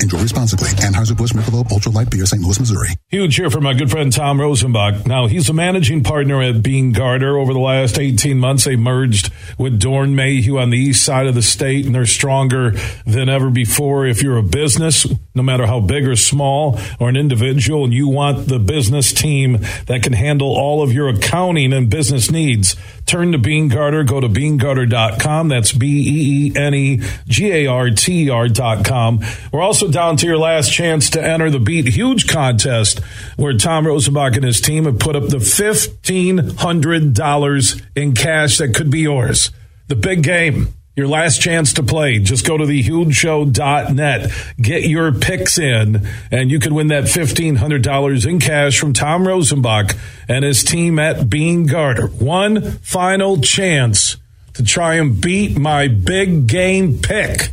Enjoy 0.00 0.18
responsibly. 0.22 0.68
Anheuser-Busch 0.68 1.32
Michelob 1.32 1.70
Ultra 1.70 1.92
Light 1.92 2.10
Beer, 2.10 2.24
St. 2.24 2.42
Louis, 2.42 2.58
Missouri. 2.58 2.88
Huge 3.08 3.36
here 3.36 3.50
for 3.50 3.60
my 3.60 3.74
good 3.74 3.90
friend 3.90 4.12
Tom 4.12 4.38
Rosenbach. 4.38 5.06
Now, 5.06 5.26
he's 5.26 5.48
a 5.48 5.52
managing 5.52 6.02
partner 6.02 6.42
at 6.42 6.62
Beene 6.62 6.92
Garter. 6.92 7.36
Over 7.36 7.52
the 7.52 7.58
last 7.58 7.98
18 7.98 8.38
months, 8.38 8.64
they 8.64 8.76
merged 8.76 9.30
with 9.58 9.78
Dorn 9.78 10.14
Mayhew 10.14 10.58
on 10.58 10.70
the 10.70 10.78
east 10.78 11.04
side 11.04 11.26
of 11.26 11.34
the 11.34 11.42
state, 11.42 11.84
and 11.84 11.94
they're 11.94 12.06
stronger 12.06 12.72
than 13.06 13.28
ever 13.28 13.50
before. 13.50 14.06
If 14.06 14.22
you're 14.22 14.38
a 14.38 14.42
business, 14.42 15.06
no 15.34 15.42
matter 15.42 15.66
how 15.66 15.80
big 15.80 16.06
or 16.06 16.14
small, 16.16 16.78
or 16.98 17.08
an 17.08 17.16
individual, 17.16 17.84
and 17.84 17.94
you 17.94 18.08
want 18.08 18.48
the 18.48 18.58
business 18.58 19.12
team 19.12 19.58
that 19.86 20.02
can 20.02 20.12
handle 20.12 20.48
all 20.48 20.82
of 20.82 20.92
your 20.92 21.08
accounting 21.08 21.72
and 21.72 21.88
business 21.88 22.30
needs, 22.30 22.76
turn 23.06 23.32
to 23.32 23.38
Beene 23.38 23.68
Garter. 23.68 24.04
Go 24.04 24.20
to 24.20 24.28
beenegarter.com. 24.28 25.48
That's 25.48 25.72
B 25.72 25.86
E 25.86 26.48
E 26.48 26.52
N 26.56 26.74
E 26.74 27.00
G 27.26 27.50
A 27.52 27.66
R 27.66 27.88
T 27.90 28.28
R.com. 28.28 29.20
We're 29.52 29.62
also 29.62 29.90
down 29.90 30.16
to 30.18 30.26
your 30.26 30.38
last 30.38 30.70
chance 30.72 31.08
to 31.10 31.24
enter 31.24 31.48
the 31.50 31.60
Beat 31.60 31.88
Huge 31.88 32.26
contest, 32.26 32.98
where 33.36 33.56
Tom 33.56 33.84
Rosenbach 33.84 34.34
and 34.34 34.44
his 34.44 34.60
team 34.60 34.84
have 34.84 34.98
put 34.98 35.16
up 35.16 35.28
the 35.28 35.38
$1,500 35.38 37.86
in 37.94 38.14
cash 38.14 38.58
that 38.58 38.74
could 38.74 38.90
be 38.90 39.00
yours. 39.00 39.50
The 39.88 39.96
big 39.96 40.22
game. 40.22 40.74
Your 40.96 41.06
last 41.06 41.40
chance 41.40 41.72
to 41.74 41.82
play. 41.82 42.18
Just 42.18 42.46
go 42.46 42.56
to 42.58 42.64
thehugeshow.net. 42.64 44.32
Get 44.60 44.84
your 44.84 45.12
picks 45.12 45.58
in, 45.58 46.06
and 46.30 46.50
you 46.50 46.58
can 46.58 46.74
win 46.74 46.88
that 46.88 47.04
$1,500 47.04 48.26
in 48.26 48.40
cash 48.40 48.78
from 48.78 48.92
Tom 48.92 49.22
Rosenbach 49.22 49.96
and 50.28 50.44
his 50.44 50.64
team 50.64 50.98
at 50.98 51.30
Beene 51.30 51.66
Garter. 51.66 52.08
One 52.08 52.72
final 52.82 53.40
chance 53.40 54.16
to 54.54 54.64
try 54.64 54.94
and 54.94 55.20
beat 55.20 55.56
my 55.56 55.86
big 55.88 56.48
game 56.48 56.98
pick. 56.98 57.52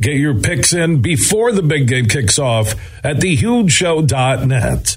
Get 0.00 0.14
your 0.14 0.34
picks 0.34 0.72
in 0.72 1.02
before 1.02 1.52
the 1.52 1.62
big 1.62 1.88
game 1.88 2.06
kicks 2.06 2.38
off 2.38 2.74
at 3.04 3.16
thehugeshow.net. 3.16 4.96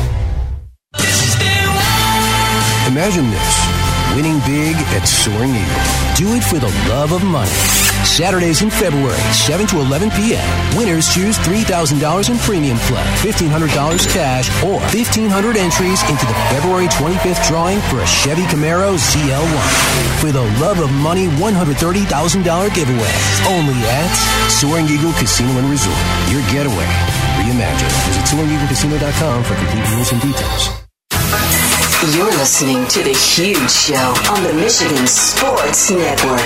Imagine 2.87 3.29
this 3.29 3.91
winning 4.15 4.39
big 4.43 4.75
at 4.97 5.05
Soaring 5.05 5.55
Eagle. 5.55 5.83
Do 6.17 6.35
it 6.35 6.43
for 6.43 6.59
the 6.59 6.71
love 6.89 7.11
of 7.11 7.23
money. 7.23 7.51
Saturdays 8.03 8.61
in 8.61 8.69
February, 8.69 9.21
7 9.31 9.67
to 9.67 9.79
11 9.79 10.09
p.m. 10.11 10.43
Winners 10.75 11.07
choose 11.13 11.37
$3,000 11.39 12.01
in 12.29 12.37
premium 12.39 12.77
play, 12.89 13.05
$1,500 13.21 13.69
cash, 14.11 14.49
or 14.63 14.81
1,500 14.91 15.55
entries 15.55 16.01
into 16.09 16.25
the 16.25 16.37
February 16.51 16.87
25th 16.87 17.47
drawing 17.47 17.79
for 17.87 18.01
a 18.01 18.07
Chevy 18.07 18.43
Camaro 18.49 18.97
ZL1. 18.97 20.19
For 20.19 20.31
the 20.31 20.43
love 20.59 20.79
of 20.79 20.91
money 20.91 21.27
$130,000 21.39 22.03
giveaway. 22.73 23.15
Only 23.47 23.77
at 23.87 24.11
Soaring 24.49 24.87
Eagle 24.89 25.13
Casino 25.13 25.53
and 25.61 25.69
Resort. 25.69 26.01
Your 26.27 26.41
getaway. 26.51 26.89
Reimagine. 27.37 27.93
Visit 28.09 28.25
SoaringEagleCasino.com 28.27 29.43
for 29.43 29.55
complete 29.55 29.87
rules 29.93 30.11
and 30.11 30.21
details. 30.21 30.80
You're 32.09 32.25
listening 32.25 32.87
to 32.87 33.03
The 33.03 33.13
Huge 33.13 33.69
Show 33.69 33.93
on 34.31 34.43
the 34.43 34.53
Michigan 34.55 35.05
Sports 35.05 35.91
Network. 35.91 36.41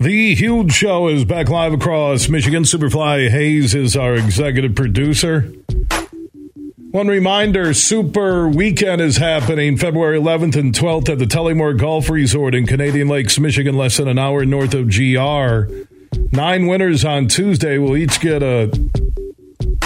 The 0.00 0.34
Huge 0.34 0.72
Show 0.72 1.08
is 1.08 1.26
back 1.26 1.50
live 1.50 1.74
across 1.74 2.30
Michigan. 2.30 2.62
Superfly 2.62 3.28
Hayes 3.28 3.74
is 3.74 3.98
our 3.98 4.14
executive 4.14 4.74
producer. 4.74 5.52
One 6.92 7.08
reminder 7.08 7.72
Super 7.72 8.46
Weekend 8.46 9.00
is 9.00 9.16
happening 9.16 9.78
February 9.78 10.20
11th 10.20 10.56
and 10.56 10.74
12th 10.74 11.08
at 11.08 11.18
the 11.18 11.24
Tullymore 11.24 11.74
Golf 11.78 12.10
Resort 12.10 12.54
in 12.54 12.66
Canadian 12.66 13.08
Lakes, 13.08 13.38
Michigan, 13.38 13.78
less 13.78 13.96
than 13.96 14.08
an 14.08 14.18
hour 14.18 14.44
north 14.44 14.74
of 14.74 14.90
GR. 14.90 15.72
Nine 16.36 16.66
winners 16.66 17.02
on 17.02 17.28
Tuesday 17.28 17.78
will 17.78 17.96
each 17.96 18.20
get 18.20 18.42
a 18.42 18.70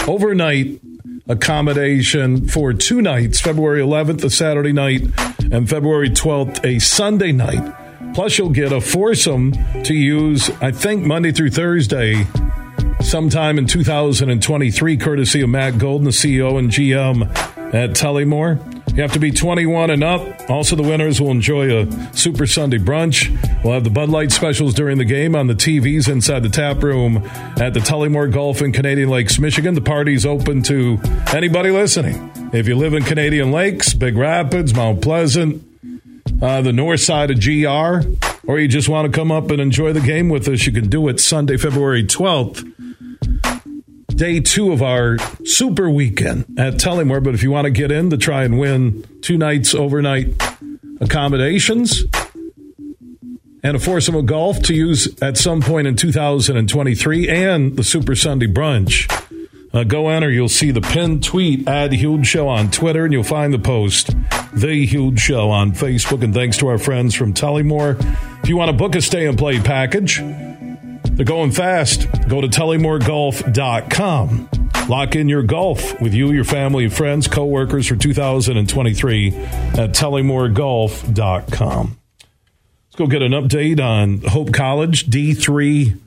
overnight 0.09 0.81
accommodation 1.29 2.49
for 2.49 2.73
two 2.73 3.01
nights 3.01 3.41
February 3.41 3.83
11th, 3.83 4.25
a 4.25 4.31
Saturday 4.31 4.73
night, 4.73 5.03
and 5.53 5.71
February 5.71 6.11
12th, 6.11 6.65
a 6.65 6.81
Sunday 6.81 7.31
night. 7.31 7.73
Plus, 8.15 8.37
you'll 8.37 8.51
get 8.51 8.73
a 8.73 8.81
foursome 8.81 9.53
to 9.85 9.95
use, 9.95 10.51
I 10.61 10.73
think, 10.73 11.05
Monday 11.05 11.31
through 11.31 11.51
Thursday 11.51 12.27
sometime 13.07 13.57
in 13.57 13.67
2023, 13.67 14.97
courtesy 14.97 15.41
of 15.41 15.49
Matt 15.49 15.79
Golden, 15.79 16.07
the 16.07 16.11
CEO 16.11 16.59
and 16.59 16.71
GM 16.71 17.29
at 17.73 17.91
Tullymore. 17.91 18.61
You 18.97 19.03
have 19.03 19.13
to 19.13 19.21
be 19.21 19.31
21 19.31 19.91
and 19.91 20.03
up. 20.03 20.51
Also, 20.51 20.75
the 20.75 20.83
winners 20.83 21.21
will 21.21 21.31
enjoy 21.31 21.83
a 21.83 22.17
Super 22.17 22.47
Sunday 22.47 22.79
brunch. 22.79 23.31
We'll 23.63 23.75
have 23.75 23.85
the 23.85 23.91
Bud 23.91 24.09
Light 24.09 24.33
specials 24.33 24.75
during 24.75 24.99
the 24.99 25.05
game 25.05 25.37
on 25.37 25.47
the 25.47 25.55
TVs 25.55 26.09
inside 26.09 26.43
the 26.43 26.49
tap 26.49 26.83
room 26.83 27.19
at 27.61 27.75
the 27.75 27.81
Tullymore 27.81 28.33
Golf 28.33 28.61
in 28.61 28.73
Canadian 28.73 29.09
Lakes, 29.09 29.39
Michigan. 29.39 29.75
The 29.75 29.81
party's 29.81 30.27
open 30.27 30.63
to 30.65 30.99
anybody 31.33 31.71
listening. 31.71 32.31
If 32.53 32.67
you 32.67 32.75
live 32.75 32.95
in 32.95 33.05
Canadian 33.05 33.53
Lakes, 33.53 33.95
Big 33.95 34.17
Rapids, 34.17 34.75
Mount 34.75 35.03
Pleasant, 35.03 35.63
uh, 36.43 36.63
the 36.63 36.73
north 36.73 37.01
side 37.01 37.31
of 37.31 37.41
GR, 37.41 38.51
or 38.51 38.59
you 38.59 38.67
just 38.67 38.89
want 38.89 39.13
to 39.13 39.17
come 39.17 39.31
up 39.31 39.51
and 39.51 39.61
enjoy 39.61 39.93
the 39.93 40.01
game 40.01 40.29
with 40.29 40.49
us, 40.49 40.67
you 40.67 40.73
can 40.73 40.89
do 40.89 41.07
it 41.09 41.21
Sunday, 41.21 41.57
February 41.57 42.03
12th 42.03 42.73
day 44.17 44.41
two 44.41 44.73
of 44.73 44.83
our 44.83 45.19
super 45.45 45.89
weekend 45.91 46.59
at 46.59 46.75
Tullymore. 46.75 47.23
But 47.23 47.35
if 47.35 47.43
you 47.43 47.51
want 47.51 47.67
to 47.67 47.71
get 47.71 47.93
in 47.93 48.11
to 48.11 48.17
try 48.17 48.45
and 48.45 48.59
win 48.59 49.05
two 49.21 49.37
nights 49.37 49.75
overnight 49.75 50.29
accommodations 51.01 52.03
and 53.63 53.77
a 53.77 53.79
foursome 53.79 54.15
of 54.15 54.27
golf 54.27 54.63
to 54.63 54.75
use 54.75 55.21
at 55.23 55.37
some 55.37 55.61
point 55.61 55.87
in 55.87 55.97
2023 55.97 57.29
and 57.29 57.77
the 57.77 57.85
Super 57.85 58.15
Sunday 58.15 58.47
brunch, 58.47 59.13
uh, 59.75 59.85
go 59.85 60.09
enter. 60.09 60.31
You'll 60.31 60.49
see 60.49 60.71
the 60.71 60.81
pinned 60.81 61.23
tweet 61.23 61.69
at 61.69 61.93
Huge 61.93 62.27
Show 62.27 62.49
on 62.49 62.71
Twitter, 62.71 63.05
and 63.05 63.13
you'll 63.13 63.23
find 63.25 63.53
the 63.53 63.59
post, 63.59 64.15
The 64.55 64.87
Huge 64.87 65.21
Show 65.21 65.51
on 65.51 65.73
Facebook. 65.73 66.23
And 66.23 66.33
thanks 66.33 66.57
to 66.59 66.69
our 66.69 66.79
friends 66.79 67.15
from 67.15 67.35
Tullymore. 67.35 68.01
If 68.43 68.49
you 68.49 68.57
want 68.57 68.71
to 68.71 68.77
book 68.77 68.95
a 68.95 69.03
stay 69.03 69.27
and 69.27 69.37
play 69.37 69.61
package, 69.61 70.23
they're 71.17 71.25
going 71.25 71.51
fast. 71.51 72.07
Go 72.29 72.43
to 72.43 72.49
TullymoreGolf.com. 72.49 74.51
Lock 74.89 75.17
in 75.17 75.29
your 75.29 75.43
golf 75.43 76.01
with 76.01 76.15
you, 76.15 76.31
your 76.31 76.45
family, 76.45 76.85
and 76.85 76.93
friends, 76.93 77.27
coworkers 77.27 77.89
for 77.89 77.97
2023 77.97 79.35
at 79.35 79.91
TullymoreGolf.com. 79.91 81.99
Let's 82.19 82.97
go 82.97 83.07
get 83.07 83.23
an 83.23 83.33
update 83.33 83.81
on 83.81 84.21
Hope 84.23 84.53
College 84.53 85.07
D3 85.07 85.99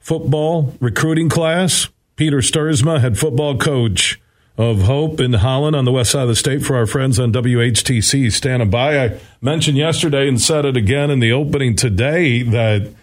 football 0.00 0.74
recruiting 0.80 1.28
class. 1.28 1.88
Peter 2.16 2.38
Stuursma, 2.38 3.00
head 3.00 3.16
football 3.16 3.56
coach 3.56 4.20
of 4.58 4.82
Hope 4.82 5.20
in 5.20 5.34
Holland 5.34 5.76
on 5.76 5.84
the 5.84 5.92
west 5.92 6.10
side 6.10 6.22
of 6.22 6.28
the 6.28 6.34
state 6.34 6.64
for 6.64 6.76
our 6.76 6.86
friends 6.86 7.20
on 7.20 7.32
WHTC 7.32 8.32
standing 8.32 8.70
by. 8.70 9.04
I 9.04 9.20
mentioned 9.40 9.78
yesterday 9.78 10.28
and 10.28 10.40
said 10.40 10.64
it 10.64 10.76
again 10.76 11.10
in 11.10 11.20
the 11.20 11.30
opening 11.30 11.76
today 11.76 12.42
that– 12.42 12.92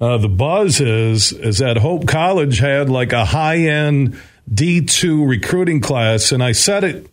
uh, 0.00 0.18
the 0.18 0.28
buzz 0.28 0.80
is 0.80 1.32
is 1.32 1.58
that 1.58 1.78
Hope 1.78 2.06
College 2.06 2.58
had 2.58 2.88
like 2.88 3.12
a 3.12 3.24
high 3.24 3.58
end 3.58 4.18
D 4.52 4.84
two 4.84 5.24
recruiting 5.24 5.80
class, 5.80 6.32
and 6.32 6.42
I 6.42 6.52
said 6.52 6.84
it 6.84 7.06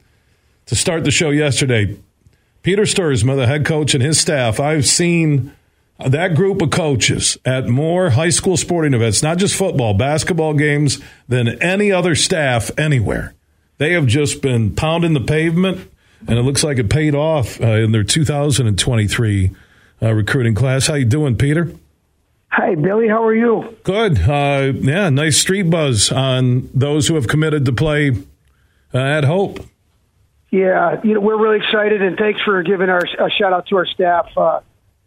to 0.67 0.75
start 0.75 1.03
the 1.03 1.11
show 1.11 1.29
yesterday. 1.29 1.97
Peter 2.61 2.83
Stuursma, 2.83 3.35
the 3.35 3.47
head 3.47 3.65
coach, 3.65 3.93
and 3.93 4.03
his 4.03 4.19
staff. 4.19 4.59
I've 4.59 4.85
seen 4.87 5.53
that 5.99 6.35
group 6.35 6.61
of 6.61 6.71
coaches 6.71 7.37
at 7.45 7.67
more 7.67 8.09
high 8.09 8.29
school 8.29 8.57
sporting 8.57 8.93
events, 8.93 9.21
not 9.21 9.37
just 9.37 9.55
football, 9.55 9.93
basketball 9.93 10.53
games, 10.53 10.99
than 11.27 11.47
any 11.61 11.91
other 11.91 12.15
staff 12.15 12.71
anywhere. 12.77 13.33
They 13.77 13.93
have 13.93 14.07
just 14.07 14.41
been 14.41 14.75
pounding 14.75 15.13
the 15.13 15.21
pavement, 15.21 15.89
and 16.27 16.39
it 16.39 16.41
looks 16.41 16.63
like 16.63 16.77
it 16.79 16.89
paid 16.89 17.13
off 17.13 17.61
uh, 17.61 17.65
in 17.65 17.91
their 17.91 18.03
2023 18.03 19.51
uh, 20.01 20.13
recruiting 20.13 20.55
class. 20.55 20.87
How 20.87 20.95
you 20.95 21.05
doing, 21.05 21.35
Peter? 21.37 21.71
Hi, 22.57 22.73
Billy. 22.75 23.09
How 23.09 23.21
are 23.25 23.35
you? 23.35 23.75
Good. 23.83 24.17
Uh, 24.17 24.71
yeah, 24.75 25.09
nice 25.09 25.37
street 25.37 25.63
buzz 25.63 26.09
on 26.09 26.69
those 26.73 27.09
who 27.09 27.15
have 27.15 27.27
committed 27.27 27.65
to 27.65 27.73
play 27.73 28.11
uh, 28.93 28.97
at 28.97 29.25
Hope. 29.25 29.59
Yeah, 30.51 31.01
you 31.03 31.15
know 31.15 31.19
we're 31.19 31.37
really 31.37 31.57
excited, 31.57 32.01
and 32.01 32.17
thanks 32.17 32.39
for 32.43 32.63
giving 32.63 32.87
our 32.87 33.01
a 33.01 33.29
shout 33.29 33.51
out 33.51 33.67
to 33.67 33.75
our 33.75 33.85
staff. 33.85 34.29
Uh, 34.37 34.61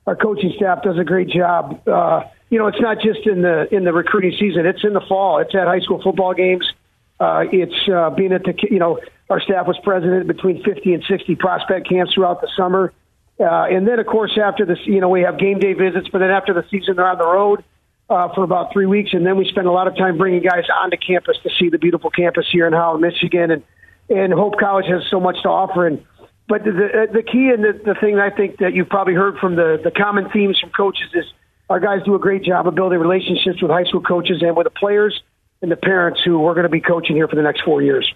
our 0.07 0.15
coaching 0.15 0.53
staff 0.57 0.83
does 0.83 0.99
a 0.99 1.05
great 1.05 1.31
job. 1.31 1.89
Uh, 1.89 2.25
you 2.51 2.59
know, 2.59 2.67
it's 2.67 2.83
not 2.83 2.99
just 3.01 3.27
in 3.27 3.41
the 3.41 3.67
in 3.75 3.85
the 3.85 3.95
recruiting 3.95 4.35
season; 4.39 4.67
it's 4.67 4.85
in 4.85 4.93
the 4.93 5.01
fall. 5.09 5.39
It's 5.39 5.55
at 5.55 5.67
high 5.67 5.81
school 5.81 6.03
football 6.03 6.35
games. 6.35 6.71
Uh, 7.19 7.45
it's 7.51 7.89
uh, 7.89 8.11
being 8.11 8.35
at 8.35 8.45
the 8.45 8.53
you 8.71 8.79
know 8.79 9.01
our 9.31 9.41
staff 9.41 9.67
was 9.67 9.79
president 9.83 10.27
between 10.27 10.63
50 10.63 10.93
and 10.93 11.03
60 11.09 11.35
prospect 11.37 11.89
camps 11.89 12.13
throughout 12.13 12.43
the 12.43 12.51
summer. 12.55 12.93
Uh, 13.41 13.67
and 13.71 13.87
then, 13.87 14.01
of 14.01 14.07
course, 14.07 14.37
after 14.43 14.67
this, 14.67 14.79
you 14.85 15.01
know, 15.01 15.09
we 15.09 15.23
have 15.23 15.39
game 15.39 15.59
day 15.59 15.73
visits, 15.73 16.09
but 16.11 16.19
then 16.19 16.31
after 16.31 16.53
the 16.53 16.65
season, 16.71 16.97
they're 16.97 17.07
on 17.07 17.19
the 17.19 17.27
road 17.27 17.63
uh, 18.11 18.33
for 18.35 18.43
about 18.43 18.73
three 18.73 18.87
weeks, 18.87 19.11
and 19.13 19.25
then 19.25 19.37
we 19.37 19.49
spend 19.49 19.67
a 19.67 19.73
lot 19.73 19.87
of 19.87 19.97
time 19.97 20.17
bringing 20.17 20.43
guys 20.43 20.65
onto 20.83 20.97
campus 20.97 21.37
to 21.43 21.51
see 21.59 21.69
the 21.69 21.79
beautiful 21.79 22.11
campus 22.11 22.47
here 22.51 22.67
in 22.67 22.73
Holland, 22.73 23.03
Michigan, 23.03 23.51
and 23.51 23.63
and 24.11 24.33
Hope 24.33 24.59
College 24.59 24.87
has 24.87 25.03
so 25.11 25.21
much 25.21 25.37
to 25.43 25.49
offer. 25.49 25.87
And 25.87 26.05
but 26.49 26.65
the 26.65 26.73
the, 26.73 27.07
the 27.13 27.23
key 27.23 27.51
and 27.53 27.63
the, 27.63 27.79
the 27.85 27.95
thing 28.01 28.19
I 28.19 28.31
think 28.31 28.59
that 28.59 28.75
you've 28.75 28.89
probably 28.89 29.15
heard 29.15 29.39
from 29.39 29.57
the 29.57 29.79
the 29.83 29.91
common 29.91 30.31
themes 30.31 30.59
from 30.59 30.71
coaches 30.71 31.11
is 31.15 31.25
our 31.69 31.81
guys 31.81 32.01
do 32.05 32.15
a 32.15 32.19
great 32.19 32.43
job 32.43 32.67
of 32.67 32.75
building 32.75 32.99
relationships 32.99 33.61
with 33.61 33.71
high 33.71 33.85
school 33.85 34.01
coaches 34.01 34.39
and 34.41 34.57
with 34.57 34.65
the 34.65 34.71
players 34.71 35.21
and 35.61 35.71
the 35.71 35.77
parents 35.77 36.21
who 36.25 36.39
we're 36.39 36.55
going 36.55 36.65
to 36.65 36.71
be 36.71 36.81
coaching 36.81 37.15
here 37.15 37.29
for 37.29 37.37
the 37.37 37.43
next 37.43 37.63
four 37.63 37.83
years. 37.83 38.11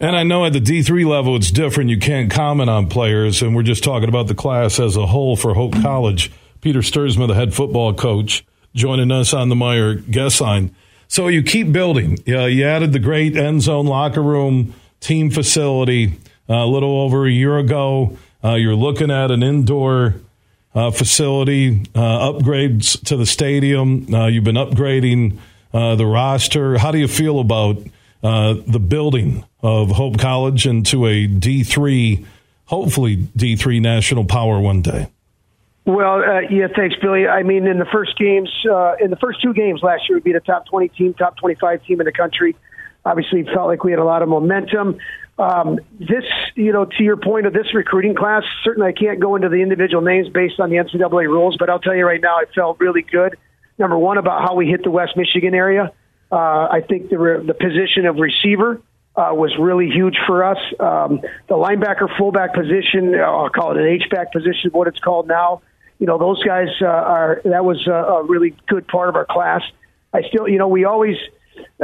And 0.00 0.16
I 0.16 0.22
know 0.24 0.44
at 0.44 0.52
the 0.52 0.60
D3 0.60 1.06
level 1.06 1.36
it's 1.36 1.50
different. 1.50 1.90
You 1.90 1.98
can't 1.98 2.30
comment 2.30 2.68
on 2.68 2.88
players, 2.88 3.42
and 3.42 3.54
we're 3.54 3.62
just 3.62 3.84
talking 3.84 4.08
about 4.08 4.26
the 4.26 4.34
class 4.34 4.80
as 4.80 4.96
a 4.96 5.06
whole 5.06 5.36
for 5.36 5.54
Hope 5.54 5.72
College. 5.80 6.32
Peter 6.60 6.80
Stuursma, 6.80 7.28
the 7.28 7.34
head 7.34 7.54
football 7.54 7.94
coach, 7.94 8.44
joining 8.74 9.12
us 9.12 9.32
on 9.32 9.50
the 9.50 9.54
Meijer 9.54 10.10
guest 10.10 10.40
line. 10.40 10.74
So 11.08 11.28
you 11.28 11.42
keep 11.42 11.70
building. 11.72 12.18
Uh, 12.26 12.46
you 12.46 12.64
added 12.64 12.92
the 12.92 12.98
great 12.98 13.36
end 13.36 13.62
zone 13.62 13.86
locker 13.86 14.22
room 14.22 14.74
team 15.00 15.30
facility 15.30 16.18
uh, 16.48 16.54
a 16.54 16.66
little 16.66 17.02
over 17.02 17.26
a 17.26 17.30
year 17.30 17.58
ago. 17.58 18.18
Uh, 18.42 18.54
you're 18.54 18.74
looking 18.74 19.10
at 19.10 19.30
an 19.30 19.42
indoor 19.42 20.16
uh, 20.74 20.90
facility, 20.90 21.82
uh, 21.94 22.32
upgrades 22.32 23.00
to 23.04 23.16
the 23.16 23.26
stadium. 23.26 24.06
You've 24.08 24.44
been 24.44 24.56
upgrading 24.56 25.38
the 25.72 26.06
roster. 26.06 26.78
How 26.78 26.90
do 26.90 26.98
you 26.98 27.08
feel 27.08 27.38
about 27.38 27.76
the 28.22 28.84
building 28.86 29.44
of 29.64 29.92
Hope 29.92 30.18
College 30.18 30.66
into 30.66 31.06
a 31.06 31.26
D3, 31.26 32.24
hopefully 32.66 33.16
D3 33.16 33.80
national 33.80 34.26
power 34.26 34.60
one 34.60 34.82
day? 34.82 35.08
Well, 35.86 36.22
uh, 36.22 36.40
yeah, 36.50 36.68
thanks, 36.74 36.96
Billy. 37.00 37.26
I 37.26 37.42
mean, 37.42 37.66
in 37.66 37.78
the 37.78 37.86
first 37.86 38.16
games, 38.18 38.50
uh, 38.70 38.96
in 39.00 39.10
the 39.10 39.16
first 39.16 39.40
two 39.42 39.54
games 39.54 39.82
last 39.82 40.02
year, 40.08 40.18
we 40.18 40.22
beat 40.22 40.36
a 40.36 40.40
top 40.40 40.66
20 40.66 40.88
team, 40.88 41.14
top 41.14 41.36
25 41.38 41.82
team 41.84 42.00
in 42.00 42.04
the 42.04 42.12
country. 42.12 42.54
Obviously, 43.06 43.42
felt 43.44 43.66
like 43.66 43.84
we 43.84 43.90
had 43.90 44.00
a 44.00 44.04
lot 44.04 44.22
of 44.22 44.28
momentum. 44.28 44.98
Um, 45.38 45.80
this, 45.98 46.24
you 46.54 46.72
know, 46.72 46.84
to 46.84 47.02
your 47.02 47.16
point 47.16 47.46
of 47.46 47.54
this 47.54 47.74
recruiting 47.74 48.14
class, 48.14 48.44
certainly 48.62 48.88
I 48.88 48.92
can't 48.92 49.18
go 49.18 49.34
into 49.34 49.48
the 49.48 49.62
individual 49.62 50.02
names 50.02 50.28
based 50.28 50.60
on 50.60 50.68
the 50.68 50.76
NCAA 50.76 51.26
rules, 51.26 51.56
but 51.58 51.70
I'll 51.70 51.80
tell 51.80 51.94
you 51.94 52.06
right 52.06 52.20
now, 52.20 52.38
it 52.40 52.50
felt 52.54 52.80
really 52.80 53.02
good. 53.02 53.36
Number 53.78 53.98
one, 53.98 54.18
about 54.18 54.42
how 54.42 54.54
we 54.54 54.68
hit 54.68 54.84
the 54.84 54.90
West 54.90 55.16
Michigan 55.16 55.54
area. 55.54 55.92
Uh, 56.30 56.68
I 56.70 56.82
think 56.86 57.08
the, 57.08 57.18
re- 57.18 57.46
the 57.46 57.54
position 57.54 58.06
of 58.06 58.16
receiver 58.16 58.80
uh, 59.16 59.30
was 59.32 59.52
really 59.58 59.88
huge 59.90 60.16
for 60.26 60.44
us. 60.44 60.58
Um, 60.80 61.20
the 61.48 61.54
linebacker 61.54 62.08
fullback 62.18 62.54
position, 62.54 63.14
uh, 63.14 63.22
I'll 63.22 63.50
call 63.50 63.72
it 63.72 63.80
an 63.80 63.86
H 63.86 64.10
back 64.10 64.32
position, 64.32 64.70
what 64.72 64.88
it's 64.88 64.98
called 64.98 65.28
now. 65.28 65.62
You 65.98 66.06
know, 66.06 66.18
those 66.18 66.42
guys 66.42 66.68
uh, 66.82 66.86
are 66.86 67.40
that 67.44 67.64
was 67.64 67.86
a, 67.86 67.92
a 67.92 68.24
really 68.24 68.54
good 68.66 68.86
part 68.88 69.08
of 69.08 69.16
our 69.16 69.24
class. 69.24 69.62
I 70.12 70.22
still, 70.22 70.48
you 70.48 70.58
know, 70.58 70.68
we 70.68 70.84
always 70.84 71.16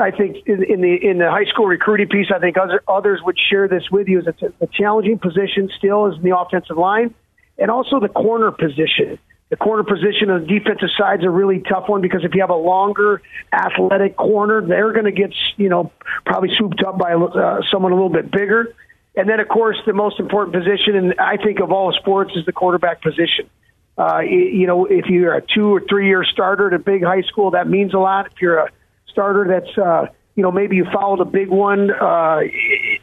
I 0.00 0.10
think 0.10 0.38
in, 0.46 0.64
in 0.64 0.80
the 0.80 0.94
in 0.94 1.18
the 1.18 1.30
high 1.30 1.44
school 1.44 1.66
recruiting 1.66 2.08
piece, 2.08 2.26
I 2.34 2.38
think 2.38 2.56
other, 2.58 2.82
others 2.88 3.20
would 3.24 3.38
share 3.38 3.68
this 3.68 3.84
with 3.90 4.08
you. 4.08 4.20
Is 4.20 4.26
it's 4.26 4.42
a, 4.42 4.52
a 4.60 4.66
challenging 4.66 5.18
position 5.18 5.70
still 5.78 6.06
is 6.06 6.16
in 6.16 6.22
the 6.22 6.36
offensive 6.36 6.76
line, 6.76 7.14
and 7.58 7.70
also 7.70 8.00
the 8.00 8.08
corner 8.08 8.50
position. 8.50 9.18
The 9.50 9.56
corner 9.56 9.82
position 9.82 10.30
on 10.30 10.42
the 10.42 10.46
defensive 10.46 10.90
side 10.96 11.20
is 11.20 11.26
a 11.26 11.30
really 11.30 11.58
tough 11.60 11.88
one 11.88 12.00
because 12.00 12.24
if 12.24 12.34
you 12.34 12.40
have 12.40 12.50
a 12.50 12.54
longer, 12.54 13.20
athletic 13.52 14.16
corner, 14.16 14.64
they're 14.64 14.92
going 14.92 15.06
to 15.06 15.12
get 15.12 15.34
you 15.56 15.68
know 15.68 15.92
probably 16.24 16.50
swooped 16.56 16.82
up 16.84 16.98
by 16.98 17.14
uh, 17.14 17.60
someone 17.70 17.92
a 17.92 17.96
little 17.96 18.10
bit 18.10 18.30
bigger. 18.30 18.74
And 19.16 19.28
then, 19.28 19.40
of 19.40 19.48
course, 19.48 19.76
the 19.86 19.92
most 19.92 20.20
important 20.20 20.54
position, 20.54 20.94
and 20.94 21.14
I 21.18 21.36
think 21.36 21.58
of 21.60 21.72
all 21.72 21.92
sports, 21.92 22.30
is 22.36 22.46
the 22.46 22.52
quarterback 22.52 23.02
position. 23.02 23.50
Uh, 23.98 24.20
you 24.20 24.66
know, 24.66 24.86
if 24.86 25.06
you're 25.06 25.34
a 25.34 25.42
two 25.42 25.74
or 25.74 25.82
three 25.88 26.06
year 26.06 26.24
starter 26.24 26.68
at 26.68 26.72
a 26.72 26.78
big 26.78 27.02
high 27.02 27.22
school, 27.22 27.50
that 27.50 27.68
means 27.68 27.92
a 27.92 27.98
lot. 27.98 28.26
If 28.26 28.40
you're 28.40 28.58
a 28.58 28.70
starter 29.08 29.46
that's, 29.48 29.76
uh, 29.76 30.06
you 30.36 30.42
know, 30.42 30.52
maybe 30.52 30.76
you 30.76 30.86
followed 30.92 31.20
a 31.20 31.24
big 31.24 31.48
one, 31.48 31.90
uh, 31.90 32.40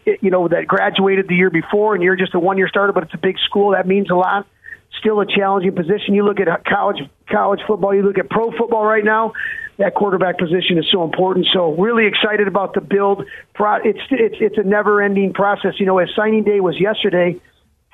you 0.06 0.32
know, 0.32 0.48
that 0.48 0.66
graduated 0.66 1.28
the 1.28 1.36
year 1.36 1.50
before 1.50 1.94
and 1.94 2.02
you're 2.02 2.16
just 2.16 2.34
a 2.34 2.40
one 2.40 2.58
year 2.58 2.68
starter, 2.68 2.94
but 2.94 3.04
it's 3.04 3.14
a 3.14 3.20
big 3.20 3.38
school, 3.40 3.72
that 3.72 3.86
means 3.86 4.10
a 4.10 4.16
lot. 4.16 4.48
Still 5.00 5.20
a 5.22 5.26
challenging 5.26 5.76
position. 5.76 6.14
You 6.16 6.26
look 6.26 6.40
at 6.40 6.66
college 6.66 6.98
college 7.30 7.60
football, 7.68 7.94
you 7.94 8.04
look 8.04 8.18
at 8.18 8.30
pro 8.30 8.52
football 8.52 8.86
right 8.86 9.04
now. 9.04 9.34
That 9.78 9.94
quarterback 9.94 10.40
position 10.40 10.80
is 10.80 10.86
so 10.92 11.04
important. 11.04 11.46
So 11.54 11.76
really 11.76 12.08
excited 12.08 12.48
about 12.48 12.74
the 12.74 12.82
build. 12.82 13.26
It's 13.60 14.00
it's 14.10 14.36
it's 14.40 14.58
a 14.58 14.64
never 14.64 15.02
ending 15.02 15.34
process. 15.34 15.74
You 15.80 15.86
know, 15.86 16.00
as 16.00 16.10
signing 16.16 16.44
day 16.44 16.60
was 16.60 16.80
yesterday, 16.80 17.40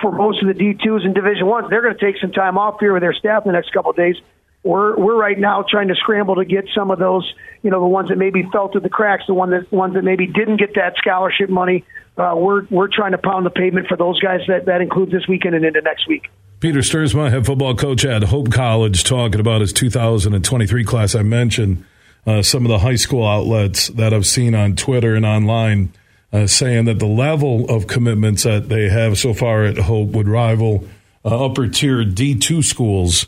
for 0.02 0.12
most 0.12 0.42
of 0.42 0.48
the 0.48 0.54
D2s 0.54 1.06
and 1.06 1.14
Division 1.14 1.48
Ones, 1.48 1.68
they're 1.70 1.82
going 1.82 1.98
to 1.98 2.06
take 2.06 2.20
some 2.22 2.32
time 2.32 2.58
off 2.58 2.80
here 2.80 2.94
with 2.94 3.02
their 3.02 3.14
staff 3.14 3.46
in 3.46 3.52
the 3.52 3.58
next 3.58 3.74
couple 3.74 3.92
of 3.92 3.98
days. 3.98 4.16
We're 4.64 4.96
we're 4.98 5.18
right 5.18 5.38
now 5.38 5.66
trying 5.70 5.90
to 5.90 5.96
scramble 5.96 6.36
to 6.36 6.46
get 6.46 6.66
some 6.74 6.90
of 6.90 7.00
those, 7.00 7.32
you 7.64 7.70
know, 7.70 7.82
the 7.82 7.88
ones 7.88 8.10
that 8.10 8.18
maybe 8.18 8.48
fell 8.52 8.70
through 8.70 8.82
the 8.82 8.90
cracks, 8.90 9.24
the 9.28 9.34
one 9.34 9.50
that 9.50 9.70
ones 9.72 9.96
that 9.96 10.04
maybe 10.04 10.26
didn't 10.26 10.58
get 10.58 10.76
that 10.76 10.96
scholarship 10.98 11.50
money. 11.50 11.84
Uh, 12.18 12.34
we're 12.38 12.66
we're 12.70 12.88
trying 12.88 13.12
to 13.12 13.18
pound 13.18 13.46
the 13.46 13.50
pavement 13.50 13.88
for 13.88 13.98
those 13.98 14.22
guys. 14.22 14.40
That 14.48 14.68
that 14.68 14.80
includes 14.80 15.12
this 15.12 15.28
weekend 15.28 15.56
and 15.56 15.66
into 15.66 15.82
next 15.82 16.08
week. 16.08 16.30
Peter 16.64 16.80
Stuursma, 16.80 17.30
head 17.30 17.46
football 17.46 17.76
coach 17.76 18.06
at 18.06 18.24
Hope 18.24 18.50
College, 18.50 19.04
talking 19.04 19.42
about 19.42 19.60
his 19.60 19.74
2023 19.74 20.86
class. 20.86 21.14
I 21.14 21.22
mentioned 21.22 21.84
uh, 22.26 22.42
some 22.42 22.64
of 22.66 22.70
the 22.70 22.80
high 22.80 22.96
school 22.96 23.28
outlets 23.28 23.90
that 23.90 24.14
I've 24.14 24.26
seen 24.26 24.56
on 24.56 24.78
Twitter 24.78 25.14
and 25.14 25.26
online 25.26 25.92
uh, 26.32 26.48
saying 26.48 26.86
that 26.86 27.00
the 27.00 27.06
level 27.06 27.70
of 27.70 27.88
commitments 27.88 28.44
that 28.44 28.70
they 28.70 28.88
have 28.88 29.18
so 29.18 29.34
far 29.34 29.66
at 29.66 29.78
Hope 29.78 30.12
would 30.12 30.30
rival 30.30 30.88
uh, 31.26 31.48
upper 31.48 31.68
tier 31.68 32.06
D2 32.06 32.64
schools 32.64 33.28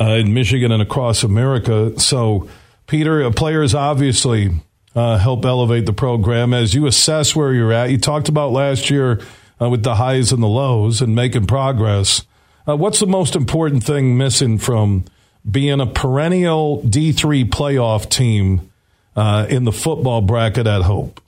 uh, 0.00 0.12
in 0.12 0.32
Michigan 0.32 0.72
and 0.72 0.80
across 0.80 1.22
America. 1.22 2.00
So, 2.00 2.48
Peter, 2.86 3.22
uh, 3.22 3.30
players 3.30 3.74
obviously 3.74 4.52
uh, 4.96 5.18
help 5.18 5.44
elevate 5.44 5.84
the 5.84 5.92
program. 5.92 6.54
As 6.54 6.72
you 6.72 6.86
assess 6.86 7.36
where 7.36 7.52
you're 7.52 7.74
at, 7.74 7.90
you 7.90 7.98
talked 7.98 8.30
about 8.30 8.52
last 8.52 8.88
year 8.88 9.20
with 9.60 9.82
the 9.82 9.96
highs 9.96 10.32
and 10.32 10.42
the 10.42 10.48
lows 10.48 11.02
and 11.02 11.14
making 11.14 11.46
progress. 11.46 12.24
What's 12.76 13.00
the 13.00 13.06
most 13.06 13.36
important 13.36 13.84
thing 13.84 14.16
missing 14.16 14.58
from 14.58 15.04
being 15.48 15.80
a 15.80 15.86
perennial 15.86 16.82
D3 16.82 17.48
playoff 17.48 18.08
team 18.10 18.70
in 19.16 19.64
the 19.64 19.72
football 19.72 20.20
bracket 20.20 20.66
at 20.66 20.82
Hope? 20.82 21.20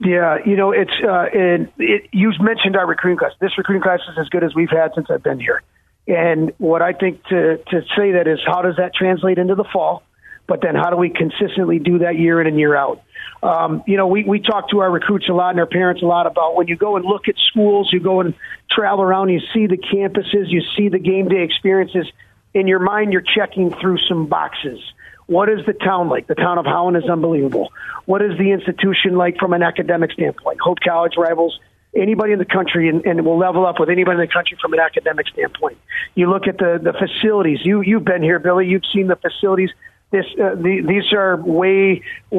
Yeah, 0.00 0.38
you 0.46 0.56
know, 0.56 0.72
it's 0.72 0.92
uh, 1.06 1.26
it, 1.30 1.72
it, 1.78 2.08
you 2.10 2.32
mentioned 2.40 2.74
our 2.74 2.86
recruiting 2.86 3.18
class. 3.18 3.32
This 3.38 3.56
recruiting 3.58 3.82
class 3.82 4.00
is 4.10 4.16
as 4.18 4.30
good 4.30 4.42
as 4.42 4.54
we've 4.54 4.70
had 4.70 4.92
since 4.94 5.08
I've 5.10 5.22
been 5.22 5.38
here. 5.38 5.62
And 6.06 6.54
what 6.56 6.80
I 6.80 6.94
think 6.94 7.22
to 7.24 7.58
to 7.58 7.82
say 7.96 8.12
that 8.12 8.26
is 8.26 8.38
how 8.44 8.62
does 8.62 8.76
that 8.76 8.94
translate 8.94 9.36
into 9.36 9.54
the 9.54 9.64
fall? 9.64 10.02
But 10.46 10.62
then 10.62 10.74
how 10.74 10.88
do 10.88 10.96
we 10.96 11.10
consistently 11.10 11.78
do 11.78 11.98
that 11.98 12.18
year 12.18 12.40
in 12.40 12.46
and 12.46 12.58
year 12.58 12.74
out? 12.74 13.02
Um, 13.42 13.82
you 13.86 13.96
know, 13.96 14.06
we, 14.06 14.24
we 14.24 14.40
talk 14.40 14.70
to 14.70 14.80
our 14.80 14.90
recruits 14.90 15.28
a 15.28 15.32
lot 15.32 15.50
and 15.50 15.60
our 15.60 15.66
parents 15.66 16.02
a 16.02 16.06
lot 16.06 16.26
about 16.26 16.56
when 16.56 16.68
you 16.68 16.76
go 16.76 16.96
and 16.96 17.04
look 17.04 17.28
at 17.28 17.36
schools, 17.50 17.90
you 17.92 18.00
go 18.00 18.20
and 18.20 18.34
travel 18.70 19.02
around, 19.02 19.30
you 19.30 19.40
see 19.54 19.66
the 19.66 19.78
campuses, 19.78 20.50
you 20.50 20.62
see 20.76 20.88
the 20.88 20.98
game 20.98 21.28
day 21.28 21.42
experiences. 21.42 22.06
In 22.52 22.66
your 22.66 22.80
mind, 22.80 23.12
you're 23.12 23.22
checking 23.22 23.70
through 23.70 23.98
some 24.08 24.26
boxes. 24.26 24.80
What 25.26 25.48
is 25.48 25.64
the 25.64 25.72
town 25.72 26.08
like? 26.08 26.26
The 26.26 26.34
town 26.34 26.58
of 26.58 26.66
Holland 26.66 26.96
is 26.96 27.08
unbelievable. 27.08 27.72
What 28.04 28.20
is 28.20 28.36
the 28.36 28.50
institution 28.50 29.16
like 29.16 29.38
from 29.38 29.52
an 29.52 29.62
academic 29.62 30.10
standpoint? 30.12 30.58
Hope 30.60 30.78
College 30.80 31.14
rivals 31.16 31.58
anybody 31.94 32.32
in 32.32 32.38
the 32.38 32.44
country 32.44 32.88
and, 32.88 33.04
and 33.04 33.24
will 33.24 33.38
level 33.38 33.66
up 33.66 33.80
with 33.80 33.90
anybody 33.90 34.20
in 34.20 34.26
the 34.26 34.32
country 34.32 34.56
from 34.60 34.72
an 34.72 34.80
academic 34.80 35.28
standpoint. 35.28 35.78
You 36.14 36.30
look 36.30 36.46
at 36.46 36.58
the, 36.58 36.78
the 36.82 36.92
facilities. 36.92 37.60
You, 37.64 37.80
you've 37.80 38.04
been 38.04 38.22
here, 38.22 38.38
Billy. 38.38 38.66
You've 38.66 38.86
seen 38.92 39.06
the 39.06 39.16
facilities. 39.16 39.70
This, 40.10 40.26
uh, 40.42 40.56
the, 40.56 40.82
these 40.86 41.12
are 41.12 41.36
way, 41.36 42.02
uh, 42.32 42.38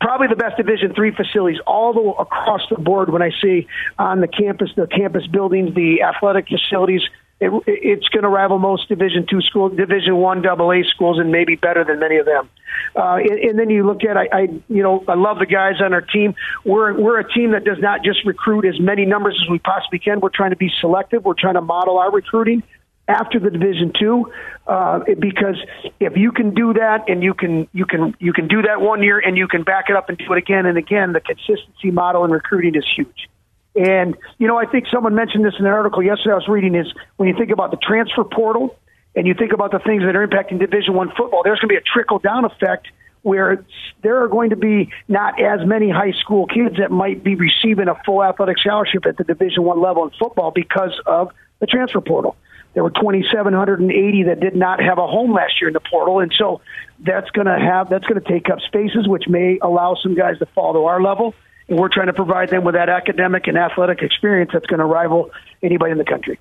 probably 0.00 0.26
the 0.26 0.36
best 0.36 0.56
Division 0.56 0.94
three 0.94 1.12
facilities 1.14 1.60
all 1.64 1.92
the 1.92 2.00
across 2.00 2.62
the 2.70 2.76
board. 2.76 3.08
When 3.08 3.22
I 3.22 3.30
see 3.40 3.68
on 4.00 4.20
the 4.20 4.26
campus, 4.26 4.70
the 4.74 4.88
campus 4.88 5.24
buildings, 5.28 5.76
the 5.76 6.02
athletic 6.02 6.48
facilities, 6.48 7.02
it, 7.40 7.52
it's 7.66 8.08
going 8.08 8.24
to 8.24 8.28
rival 8.28 8.58
most 8.58 8.88
Division 8.88 9.26
two 9.30 9.42
schools, 9.42 9.76
Division 9.76 10.16
one 10.16 10.42
Double 10.42 10.72
A 10.72 10.82
schools, 10.82 11.20
and 11.20 11.30
maybe 11.30 11.54
better 11.54 11.84
than 11.84 12.00
many 12.00 12.16
of 12.16 12.26
them. 12.26 12.50
Uh, 12.96 13.16
and, 13.16 13.38
and 13.38 13.58
then 13.60 13.70
you 13.70 13.86
look 13.86 14.02
at, 14.02 14.16
I, 14.16 14.28
I, 14.32 14.40
you 14.68 14.82
know, 14.82 15.04
I 15.06 15.14
love 15.14 15.38
the 15.38 15.46
guys 15.46 15.74
on 15.80 15.94
our 15.94 16.00
team. 16.00 16.34
We're 16.64 17.00
we're 17.00 17.20
a 17.20 17.32
team 17.32 17.52
that 17.52 17.64
does 17.64 17.78
not 17.78 18.02
just 18.02 18.24
recruit 18.24 18.64
as 18.64 18.80
many 18.80 19.06
numbers 19.06 19.40
as 19.40 19.48
we 19.48 19.60
possibly 19.60 20.00
can. 20.00 20.18
We're 20.18 20.30
trying 20.30 20.50
to 20.50 20.56
be 20.56 20.72
selective. 20.80 21.24
We're 21.24 21.34
trying 21.34 21.54
to 21.54 21.60
model 21.62 21.98
our 21.98 22.10
recruiting 22.10 22.64
after 23.08 23.40
the 23.40 23.50
division 23.50 23.92
two 23.98 24.32
uh, 24.66 25.00
because 25.18 25.56
if 25.98 26.16
you 26.16 26.30
can 26.32 26.54
do 26.54 26.72
that 26.72 27.08
and 27.08 27.22
you 27.22 27.34
can 27.34 27.68
you 27.72 27.84
can 27.84 28.14
you 28.20 28.32
can 28.32 28.46
do 28.48 28.62
that 28.62 28.80
one 28.80 29.02
year 29.02 29.18
and 29.18 29.36
you 29.36 29.48
can 29.48 29.64
back 29.64 29.86
it 29.88 29.96
up 29.96 30.08
and 30.08 30.18
do 30.18 30.32
it 30.32 30.38
again 30.38 30.66
and 30.66 30.78
again 30.78 31.12
the 31.12 31.20
consistency 31.20 31.90
model 31.90 32.24
in 32.24 32.30
recruiting 32.30 32.74
is 32.74 32.84
huge 32.96 33.28
and, 33.74 34.16
you 34.38 34.48
know, 34.48 34.58
I 34.58 34.66
think 34.66 34.86
someone 34.92 35.14
mentioned 35.14 35.44
this 35.44 35.54
in 35.58 35.64
an 35.64 35.72
article 35.72 36.02
yesterday 36.02 36.32
I 36.32 36.36
was 36.36 36.48
reading 36.48 36.74
is 36.74 36.86
when 37.16 37.28
you 37.28 37.34
think 37.36 37.50
about 37.50 37.70
the 37.70 37.78
transfer 37.78 38.24
portal 38.24 38.76
and 39.16 39.26
you 39.26 39.34
think 39.34 39.52
about 39.52 39.72
the 39.72 39.78
things 39.78 40.02
that 40.04 40.14
are 40.14 40.26
impacting 40.26 40.58
Division 40.58 40.94
One 40.94 41.10
football, 41.16 41.42
there's 41.42 41.58
going 41.58 41.68
to 41.68 41.74
be 41.74 41.76
a 41.76 41.80
trickle 41.80 42.18
down 42.18 42.44
effect 42.44 42.88
where 43.22 43.64
there 44.02 44.22
are 44.22 44.28
going 44.28 44.50
to 44.50 44.56
be 44.56 44.90
not 45.08 45.40
as 45.40 45.66
many 45.66 45.88
high 45.88 46.12
school 46.20 46.46
kids 46.46 46.76
that 46.78 46.90
might 46.90 47.22
be 47.22 47.36
receiving 47.36 47.88
a 47.88 47.94
full 48.04 48.22
athletic 48.22 48.58
scholarship 48.58 49.06
at 49.06 49.16
the 49.16 49.24
Division 49.24 49.62
One 49.62 49.80
level 49.80 50.04
in 50.04 50.10
football 50.18 50.50
because 50.50 50.98
of 51.06 51.30
the 51.60 51.66
transfer 51.66 52.00
portal. 52.00 52.36
There 52.74 52.82
were 52.82 52.90
2,780 52.90 54.22
that 54.24 54.40
did 54.40 54.56
not 54.56 54.82
have 54.82 54.98
a 54.98 55.06
home 55.06 55.32
last 55.32 55.60
year 55.60 55.68
in 55.68 55.74
the 55.74 55.80
portal, 55.80 56.20
and 56.20 56.32
so 56.36 56.60
that's 56.98 57.30
going 57.30 57.46
to 57.46 57.58
have 57.58 57.90
that's 57.90 58.06
going 58.06 58.20
to 58.22 58.28
take 58.28 58.48
up 58.48 58.60
spaces, 58.60 59.06
which 59.06 59.24
may 59.28 59.58
allow 59.60 59.94
some 59.94 60.14
guys 60.14 60.38
to 60.38 60.46
fall 60.46 60.72
to 60.72 60.84
our 60.84 61.02
level 61.02 61.34
and 61.68 61.78
we're 61.78 61.88
trying 61.88 62.08
to 62.08 62.12
provide 62.12 62.50
them 62.50 62.64
with 62.64 62.74
that 62.74 62.88
academic 62.88 63.46
and 63.46 63.56
athletic 63.56 64.02
experience 64.02 64.50
that's 64.52 64.66
going 64.66 64.80
to 64.80 64.84
rival 64.84 65.30
anybody 65.62 65.92
in 65.92 65.98
the 65.98 66.04
country. 66.04 66.38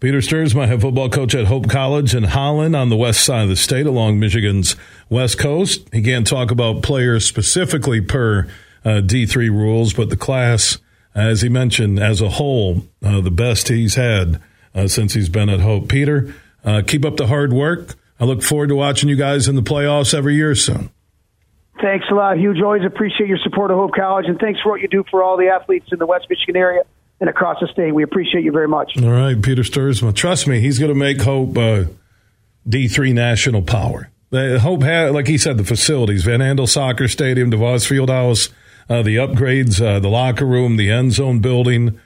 Peter 0.00 0.18
Stuursma, 0.18 0.66
head 0.66 0.80
football 0.80 1.10
coach 1.10 1.34
at 1.34 1.46
Hope 1.46 1.68
College 1.68 2.14
in 2.14 2.24
Holland 2.24 2.74
on 2.74 2.88
the 2.88 2.96
west 2.96 3.22
side 3.22 3.42
of 3.42 3.48
the 3.50 3.56
state 3.56 3.86
along 3.86 4.18
Michigan's 4.18 4.74
west 5.10 5.38
coast. 5.38 5.86
He 5.92 6.00
can't 6.00 6.26
talk 6.26 6.50
about 6.50 6.82
players 6.82 7.26
specifically 7.26 8.00
per 8.00 8.46
uh, 8.82 9.02
D3 9.02 9.50
rules, 9.50 9.92
but 9.92 10.08
the 10.08 10.16
class, 10.16 10.78
as 11.14 11.42
he 11.42 11.50
mentioned, 11.50 11.98
as 11.98 12.22
a 12.22 12.30
whole, 12.30 12.84
uh, 13.04 13.20
the 13.20 13.30
best 13.30 13.68
he's 13.68 13.96
had 13.96 14.40
uh, 14.74 14.88
since 14.88 15.14
he's 15.14 15.28
been 15.28 15.48
at 15.48 15.60
Hope. 15.60 15.88
Peter, 15.88 16.34
uh, 16.64 16.82
keep 16.86 17.04
up 17.04 17.16
the 17.16 17.26
hard 17.26 17.52
work. 17.52 17.94
I 18.18 18.24
look 18.24 18.42
forward 18.42 18.68
to 18.68 18.76
watching 18.76 19.08
you 19.08 19.16
guys 19.16 19.48
in 19.48 19.56
the 19.56 19.62
playoffs 19.62 20.12
every 20.12 20.34
year 20.34 20.54
soon. 20.54 20.90
Thanks 21.80 22.04
a 22.10 22.14
lot, 22.14 22.36
Huge. 22.38 22.60
Always 22.60 22.84
appreciate 22.84 23.28
your 23.28 23.38
support 23.38 23.70
of 23.70 23.78
Hope 23.78 23.92
College, 23.94 24.26
and 24.26 24.38
thanks 24.38 24.60
for 24.60 24.70
what 24.70 24.82
you 24.82 24.88
do 24.88 25.02
for 25.10 25.22
all 25.22 25.38
the 25.38 25.48
athletes 25.48 25.86
in 25.90 25.98
the 25.98 26.06
West 26.06 26.26
Michigan 26.28 26.56
area 26.56 26.82
and 27.20 27.30
across 27.30 27.58
the 27.60 27.68
state. 27.68 27.94
We 27.94 28.02
appreciate 28.02 28.44
you 28.44 28.52
very 28.52 28.68
much. 28.68 28.92
All 29.02 29.08
right, 29.08 29.40
Peter 29.40 29.62
Stuursma. 29.62 30.14
Trust 30.14 30.46
me, 30.46 30.60
he's 30.60 30.78
going 30.78 30.90
to 30.90 30.98
make 30.98 31.22
Hope 31.22 31.56
uh, 31.56 31.84
D3 32.68 33.14
national 33.14 33.62
power. 33.62 34.10
Hope 34.32 34.82
had, 34.82 35.12
like 35.12 35.26
he 35.26 35.38
said, 35.38 35.56
the 35.56 35.64
facilities, 35.64 36.24
Van 36.24 36.40
Andel 36.40 36.68
Soccer 36.68 37.08
Stadium, 37.08 37.50
DeVos 37.50 37.86
Fieldhouse, 37.88 38.50
uh, 38.88 39.02
the 39.02 39.16
upgrades, 39.16 39.84
uh, 39.84 39.98
the 39.98 40.08
locker 40.08 40.44
room, 40.44 40.76
the 40.76 40.90
end 40.90 41.12
zone 41.12 41.40
building. 41.40 41.98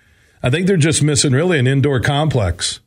I 0.44 0.50
think 0.50 0.66
they're 0.66 0.76
just 0.76 1.02
missing 1.02 1.32
really 1.32 1.58
an 1.58 1.66
indoor 1.66 2.00
complex, 2.00 2.80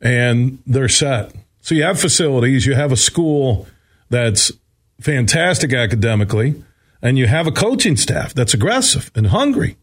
and 0.00 0.60
they're 0.64 0.88
set. 0.88 1.32
So 1.60 1.74
you 1.74 1.82
have 1.82 1.98
facilities, 1.98 2.66
you 2.66 2.76
have 2.76 2.92
a 2.92 2.96
school 2.96 3.66
that's 4.10 4.52
fantastic 5.00 5.72
academically, 5.72 6.62
and 7.02 7.18
you 7.18 7.26
have 7.26 7.48
a 7.48 7.50
coaching 7.50 7.96
staff 7.96 8.32
that's 8.32 8.54
aggressive 8.54 9.10
and 9.16 9.26
hungry. 9.26 9.76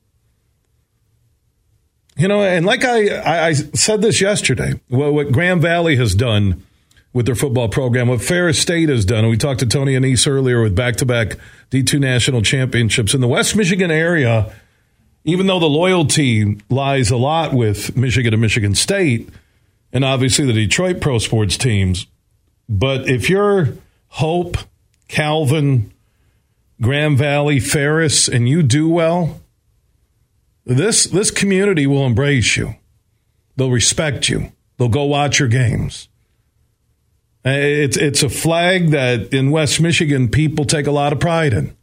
You 2.16 2.30
know, 2.30 2.44
and 2.44 2.66
like 2.66 2.86
I, 2.86 3.48
I 3.48 3.54
said 3.54 4.02
this 4.02 4.22
yesterday, 4.22 4.80
what, 4.88 5.14
what 5.14 5.34
Grand 5.34 5.62
Valley 5.62 5.98
has 5.98 6.16
done 6.16 6.64
with 7.12 7.26
their 7.26 7.36
football 7.36 7.68
program, 7.68 8.08
what 8.08 8.22
Ferris 8.22 8.58
State 8.58 8.88
has 8.88 9.04
done, 9.04 9.26
and 9.26 9.30
we 9.30 9.36
talked 9.36 9.60
to 9.60 9.66
Tony 9.66 9.96
Annese 9.96 10.26
earlier 10.26 10.62
with 10.62 10.78
back 10.78 10.96
to 10.98 11.06
back 11.06 11.38
D2 11.72 12.00
national 12.00 12.42
championships 12.42 13.14
in 13.14 13.20
the 13.20 13.28
West 13.28 13.54
Michigan 13.58 13.92
area, 13.92 14.54
even 15.30 15.48
though 15.48 15.60
the 15.60 15.66
loyalty 15.66 16.58
lies 16.70 17.12
a 17.12 17.18
lot 17.18 17.54
with 17.54 17.96
Michigan 17.96 18.34
and 18.34 18.42
Michigan 18.42 18.76
State, 18.76 19.30
and 19.94 20.04
obviously 20.04 20.46
the 20.46 20.54
Detroit 20.54 21.02
pro 21.02 21.18
sports 21.20 21.58
teams. 21.58 22.08
But 22.68 23.10
if 23.10 23.30
you're 23.30 23.70
Hope 24.10 24.58
Calvin, 25.08 25.92
Grand 26.82 27.18
Valley, 27.18 27.60
Ferris, 27.60 28.28
and 28.28 28.48
you 28.48 28.64
do 28.64 28.88
well, 28.88 29.42
this 30.66 31.06
this 31.06 31.32
community 31.32 31.88
will 31.88 32.06
embrace 32.06 32.56
you. 32.58 32.76
They'll 33.56 33.72
respect 33.72 34.30
you. 34.30 34.52
They'll 34.78 34.88
go 34.88 35.04
watch 35.06 35.40
your 35.40 35.50
games. 35.50 36.08
Uh, 37.46 37.52
it's 37.52 37.98
it's 37.98 38.24
a 38.24 38.30
flag 38.30 38.92
that 38.92 39.34
in 39.34 39.52
West 39.52 39.82
Michigan 39.82 40.30
people 40.30 40.66
take 40.66 40.88
a 40.88 40.92
lot 40.92 41.14
of 41.14 41.20
pride 41.20 41.54
in. 41.54 41.76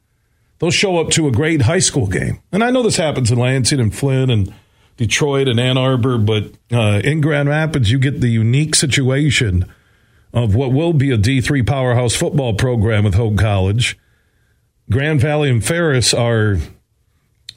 They'll 0.58 0.70
show 0.70 0.98
up 0.98 1.10
to 1.10 1.28
a 1.28 1.32
great 1.32 1.62
high 1.62 1.80
school 1.80 2.06
game, 2.06 2.40
and 2.50 2.64
I 2.64 2.70
know 2.70 2.82
this 2.82 2.96
happens 2.96 3.30
in 3.30 3.38
Lansing 3.38 3.80
and 3.80 3.94
Flint 3.94 4.30
and 4.30 4.54
Detroit 4.96 5.48
and 5.48 5.60
Ann 5.60 5.76
Arbor, 5.76 6.16
but 6.16 6.52
uh, 6.72 7.02
in 7.04 7.20
Grand 7.20 7.48
Rapids 7.48 7.90
you 7.90 7.98
get 7.98 8.20
the 8.20 8.28
unique 8.28 8.74
situation 8.74 9.70
of 10.32 10.54
what 10.54 10.72
will 10.72 10.92
be 10.92 11.10
a 11.10 11.18
D 11.18 11.40
three 11.40 11.62
powerhouse 11.62 12.14
football 12.16 12.54
program 12.54 13.04
with 13.04 13.14
Hope 13.14 13.36
College. 13.36 13.98
Grand 14.90 15.20
Valley 15.20 15.50
and 15.50 15.64
Ferris 15.64 16.14
are 16.14 16.58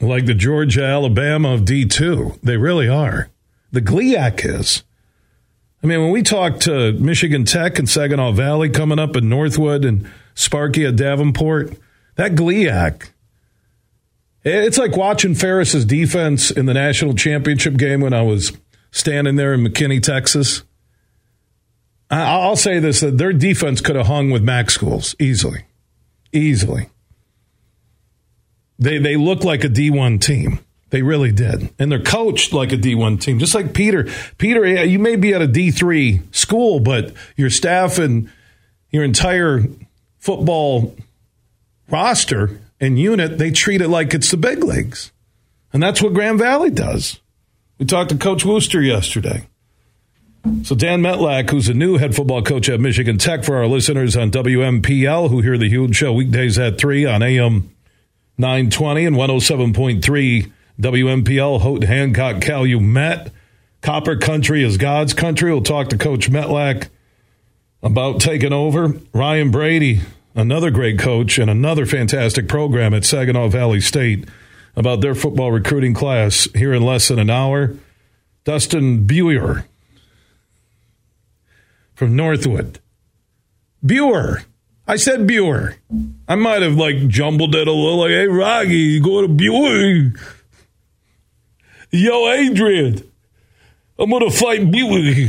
like 0.00 0.26
the 0.26 0.34
Georgia 0.34 0.84
Alabama 0.84 1.54
of 1.54 1.64
D 1.64 1.86
two. 1.86 2.38
They 2.42 2.56
really 2.56 2.88
are. 2.88 3.30
The 3.72 3.80
GLIAC 3.80 4.44
is. 4.44 4.82
I 5.82 5.86
mean, 5.86 6.00
when 6.00 6.10
we 6.10 6.22
talk 6.22 6.58
to 6.60 6.92
Michigan 6.92 7.44
Tech 7.44 7.78
and 7.78 7.88
Saginaw 7.88 8.32
Valley 8.32 8.68
coming 8.68 8.98
up 8.98 9.16
in 9.16 9.28
Northwood 9.30 9.84
and 9.84 10.06
Sparky 10.34 10.84
at 10.84 10.96
Davenport, 10.96 11.72
that 12.16 12.32
GLIAC, 12.32 13.10
it's 14.42 14.78
like 14.78 14.96
watching 14.96 15.34
Ferris's 15.34 15.84
defense 15.84 16.50
in 16.50 16.66
the 16.66 16.74
national 16.74 17.14
championship 17.14 17.76
game 17.76 18.00
when 18.00 18.14
I 18.14 18.22
was 18.22 18.52
standing 18.90 19.36
there 19.36 19.54
in 19.54 19.60
McKinney, 19.60 20.02
Texas. 20.02 20.62
I'll 22.10 22.56
say 22.56 22.80
this 22.80 23.00
that 23.00 23.18
their 23.18 23.32
defense 23.32 23.80
could 23.80 23.96
have 23.96 24.06
hung 24.06 24.30
with 24.30 24.42
MAC 24.42 24.70
schools 24.70 25.14
easily. 25.20 25.64
Easily. 26.32 26.88
They, 28.78 28.98
they 28.98 29.16
look 29.16 29.44
like 29.44 29.62
a 29.62 29.68
D1 29.68 30.20
team. 30.20 30.58
They 30.88 31.02
really 31.02 31.30
did. 31.30 31.70
And 31.78 31.92
they're 31.92 32.02
coached 32.02 32.52
like 32.52 32.72
a 32.72 32.76
D1 32.76 33.20
team, 33.20 33.38
just 33.38 33.54
like 33.54 33.74
Peter. 33.74 34.08
Peter, 34.38 34.84
you 34.84 34.98
may 34.98 35.16
be 35.16 35.32
at 35.34 35.42
a 35.42 35.46
D3 35.46 36.34
school, 36.34 36.80
but 36.80 37.12
your 37.36 37.50
staff 37.50 37.98
and 37.98 38.28
your 38.90 39.04
entire 39.04 39.62
football 40.18 40.96
roster 41.90 42.60
and 42.80 42.98
unit, 42.98 43.38
they 43.38 43.50
treat 43.50 43.80
it 43.80 43.88
like 43.88 44.14
it's 44.14 44.30
the 44.30 44.36
big 44.36 44.64
leagues. 44.64 45.12
And 45.72 45.82
that's 45.82 46.02
what 46.02 46.14
Grand 46.14 46.38
Valley 46.38 46.70
does. 46.70 47.20
We 47.78 47.86
talked 47.86 48.10
to 48.10 48.16
Coach 48.16 48.44
Wooster 48.44 48.82
yesterday. 48.82 49.46
So 50.62 50.74
Dan 50.74 51.02
Mettlach, 51.02 51.50
who's 51.50 51.68
a 51.68 51.74
new 51.74 51.98
head 51.98 52.14
football 52.14 52.42
coach 52.42 52.68
at 52.68 52.80
Michigan 52.80 53.18
Tech 53.18 53.44
for 53.44 53.56
our 53.56 53.66
listeners 53.66 54.16
on 54.16 54.30
WMPL, 54.30 55.28
who 55.28 55.40
hear 55.42 55.58
the 55.58 55.68
huge 55.68 55.96
show 55.96 56.12
weekdays 56.12 56.58
at 56.58 56.78
3 56.78 57.04
on 57.04 57.22
AM 57.22 57.70
920 58.38 59.04
and 59.04 59.16
107.3 59.16 60.52
WMPL, 60.80 61.60
Houghton, 61.60 61.86
Hancock, 61.86 62.40
Calumet. 62.40 63.32
Copper 63.82 64.16
Country 64.16 64.62
is 64.62 64.76
God's 64.76 65.14
country. 65.14 65.52
We'll 65.52 65.62
talk 65.62 65.88
to 65.88 65.98
Coach 65.98 66.30
Mettlach 66.30 66.88
about 67.82 68.20
taking 68.20 68.52
over. 68.52 68.94
Ryan 69.12 69.50
Brady, 69.50 70.00
another 70.40 70.70
great 70.70 70.98
coach 70.98 71.38
and 71.38 71.50
another 71.50 71.86
fantastic 71.86 72.48
program 72.48 72.94
at 72.94 73.04
Saginaw 73.04 73.48
Valley 73.48 73.80
State 73.80 74.26
about 74.74 75.00
their 75.00 75.14
football 75.14 75.52
recruiting 75.52 75.94
class 75.94 76.48
here 76.54 76.72
in 76.72 76.82
less 76.82 77.08
than 77.08 77.18
an 77.18 77.30
hour. 77.30 77.76
Dustin 78.44 79.06
Beurer 79.06 79.64
from 81.94 82.16
Northwood. 82.16 82.80
Buer. 83.84 84.42
I 84.86 84.96
said 84.96 85.26
Buer. 85.26 85.76
I 86.26 86.34
might 86.34 86.62
have 86.62 86.76
like 86.76 87.06
jumbled 87.08 87.54
it 87.54 87.68
a 87.68 87.72
little 87.72 87.98
like, 87.98 88.10
hey, 88.10 88.26
Rocky, 88.26 89.00
go 89.00 89.22
to 89.22 89.28
Buer. 89.28 90.12
Yo, 91.90 92.28
Adrian, 92.30 93.10
I'm 93.98 94.10
going 94.10 94.28
to 94.28 94.36
fight 94.36 94.70
Buer. 94.70 95.28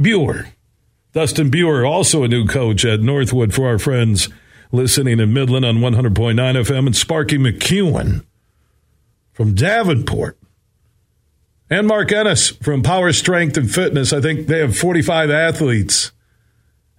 Buer. 0.00 0.46
Dustin 1.16 1.50
Beurer, 1.50 1.88
also 1.88 2.24
a 2.24 2.28
new 2.28 2.44
coach 2.44 2.84
at 2.84 3.00
Northwood 3.00 3.54
for 3.54 3.66
our 3.68 3.78
friends 3.78 4.28
listening 4.70 5.18
in 5.18 5.32
Midland 5.32 5.64
on 5.64 5.78
100.9 5.78 6.34
FM, 6.34 6.84
and 6.84 6.94
Sparky 6.94 7.38
McEwen 7.38 8.22
from 9.32 9.54
Davenport. 9.54 10.36
And 11.70 11.86
Mark 11.86 12.12
Ennis 12.12 12.50
from 12.50 12.82
Power 12.82 13.14
Strength 13.14 13.56
and 13.56 13.70
Fitness. 13.70 14.12
I 14.12 14.20
think 14.20 14.46
they 14.46 14.58
have 14.58 14.76
45 14.76 15.30
athletes 15.30 16.12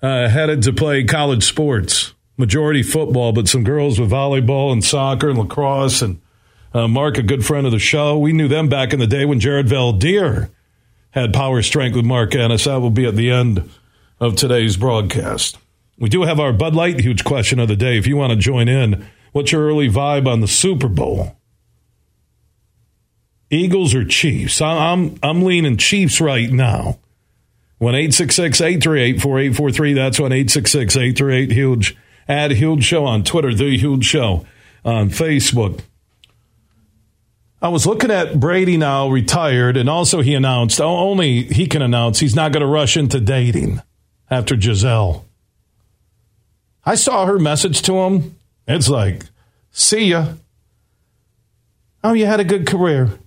uh, 0.01 0.27
headed 0.29 0.63
to 0.63 0.73
play 0.73 1.03
college 1.03 1.43
sports, 1.43 2.15
majority 2.37 2.81
football, 2.81 3.33
but 3.33 3.47
some 3.47 3.63
girls 3.63 3.99
with 3.99 4.09
volleyball 4.09 4.71
and 4.71 4.83
soccer 4.83 5.29
and 5.29 5.37
lacrosse 5.37 6.01
and 6.01 6.19
uh, 6.73 6.87
Mark, 6.87 7.19
a 7.19 7.21
good 7.21 7.45
friend 7.45 7.67
of 7.67 7.71
the 7.71 7.77
show. 7.77 8.17
We 8.17 8.33
knew 8.33 8.47
them 8.47 8.67
back 8.67 8.93
in 8.93 8.99
the 8.99 9.05
day 9.05 9.25
when 9.25 9.39
Jared 9.39 9.67
Valdir 9.67 10.49
had 11.11 11.35
power 11.35 11.61
strength 11.61 11.95
with 11.95 12.05
Mark 12.05 12.33
Ennis. 12.33 12.63
That 12.63 12.81
will 12.81 12.89
be 12.89 13.05
at 13.05 13.15
the 13.15 13.29
end 13.29 13.69
of 14.19 14.35
today's 14.35 14.77
broadcast. 14.77 15.57
We 15.99 16.09
do 16.09 16.23
have 16.23 16.39
our 16.39 16.53
Bud 16.53 16.75
Light 16.75 16.99
huge 16.99 17.23
question 17.23 17.59
of 17.59 17.67
the 17.67 17.75
day. 17.75 17.97
If 17.97 18.07
you 18.07 18.17
want 18.17 18.31
to 18.31 18.37
join 18.37 18.67
in, 18.67 19.07
what's 19.31 19.51
your 19.51 19.65
early 19.65 19.89
vibe 19.89 20.27
on 20.27 20.41
the 20.41 20.47
Super 20.47 20.87
Bowl? 20.87 21.35
Eagles 23.49 23.95
or 23.95 24.05
Chiefs? 24.05 24.61
I'm 24.61 25.17
I'm 25.23 25.43
leaning 25.43 25.77
Chiefs 25.77 26.19
right 26.19 26.51
now. 26.51 26.99
One 27.77 27.95
eight 27.95 28.13
six 28.13 28.35
six 28.35 28.59
eight 28.59 28.81
three 28.83 29.01
eight 29.01 29.21
four 29.21 29.39
eight 29.39 29.55
four 29.55 29.71
three. 29.71 29.93
That's 29.93 30.19
one 30.19 30.31
eight 30.31 30.51
six 30.51 30.71
six 30.71 30.95
eight 30.97 31.17
three 31.17 31.35
eight 31.35 31.51
huge. 31.51 31.95
Add 32.27 32.51
huge 32.51 32.83
show 32.83 33.05
on 33.05 33.23
Twitter. 33.23 33.53
The 33.53 33.77
huge 33.77 34.05
show 34.05 34.45
on 34.83 35.09
Facebook. 35.09 35.81
I 37.61 37.69
was 37.69 37.87
looking 37.87 38.11
at 38.11 38.39
Brady 38.39 38.77
now 38.77 39.07
retired, 39.09 39.77
and 39.77 39.89
also 39.89 40.21
he 40.21 40.35
announced 40.35 40.79
only 40.79 41.43
he 41.43 41.65
can 41.67 41.81
announce 41.81 42.19
he's 42.19 42.35
not 42.35 42.51
going 42.51 42.61
to 42.61 42.67
rush 42.67 42.97
into 42.97 43.19
dating 43.19 43.81
after 44.29 44.55
Gisele. 44.55 45.25
I 46.85 46.95
saw 46.95 47.25
her 47.25 47.39
message 47.39 47.81
to 47.83 47.93
him. 47.99 48.35
It's 48.67 48.89
like, 48.89 49.23
see 49.71 50.05
ya. 50.05 50.33
Oh, 52.03 52.13
you 52.13 52.25
had 52.25 52.39
a 52.39 52.45
good 52.45 52.65
career. 52.67 53.17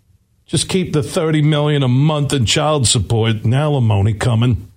Just 0.46 0.68
keep 0.68 0.92
the 0.92 1.02
thirty 1.02 1.42
million 1.42 1.82
a 1.82 1.88
month 1.88 2.32
in 2.32 2.44
child 2.44 2.88
support 2.88 3.44
and 3.44 3.54
alimony 3.54 4.14
coming. 4.14 4.70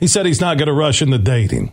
He 0.00 0.06
said 0.06 0.26
he's 0.26 0.40
not 0.40 0.58
going 0.58 0.66
to 0.66 0.72
rush 0.72 1.00
into 1.00 1.18
dating. 1.18 1.72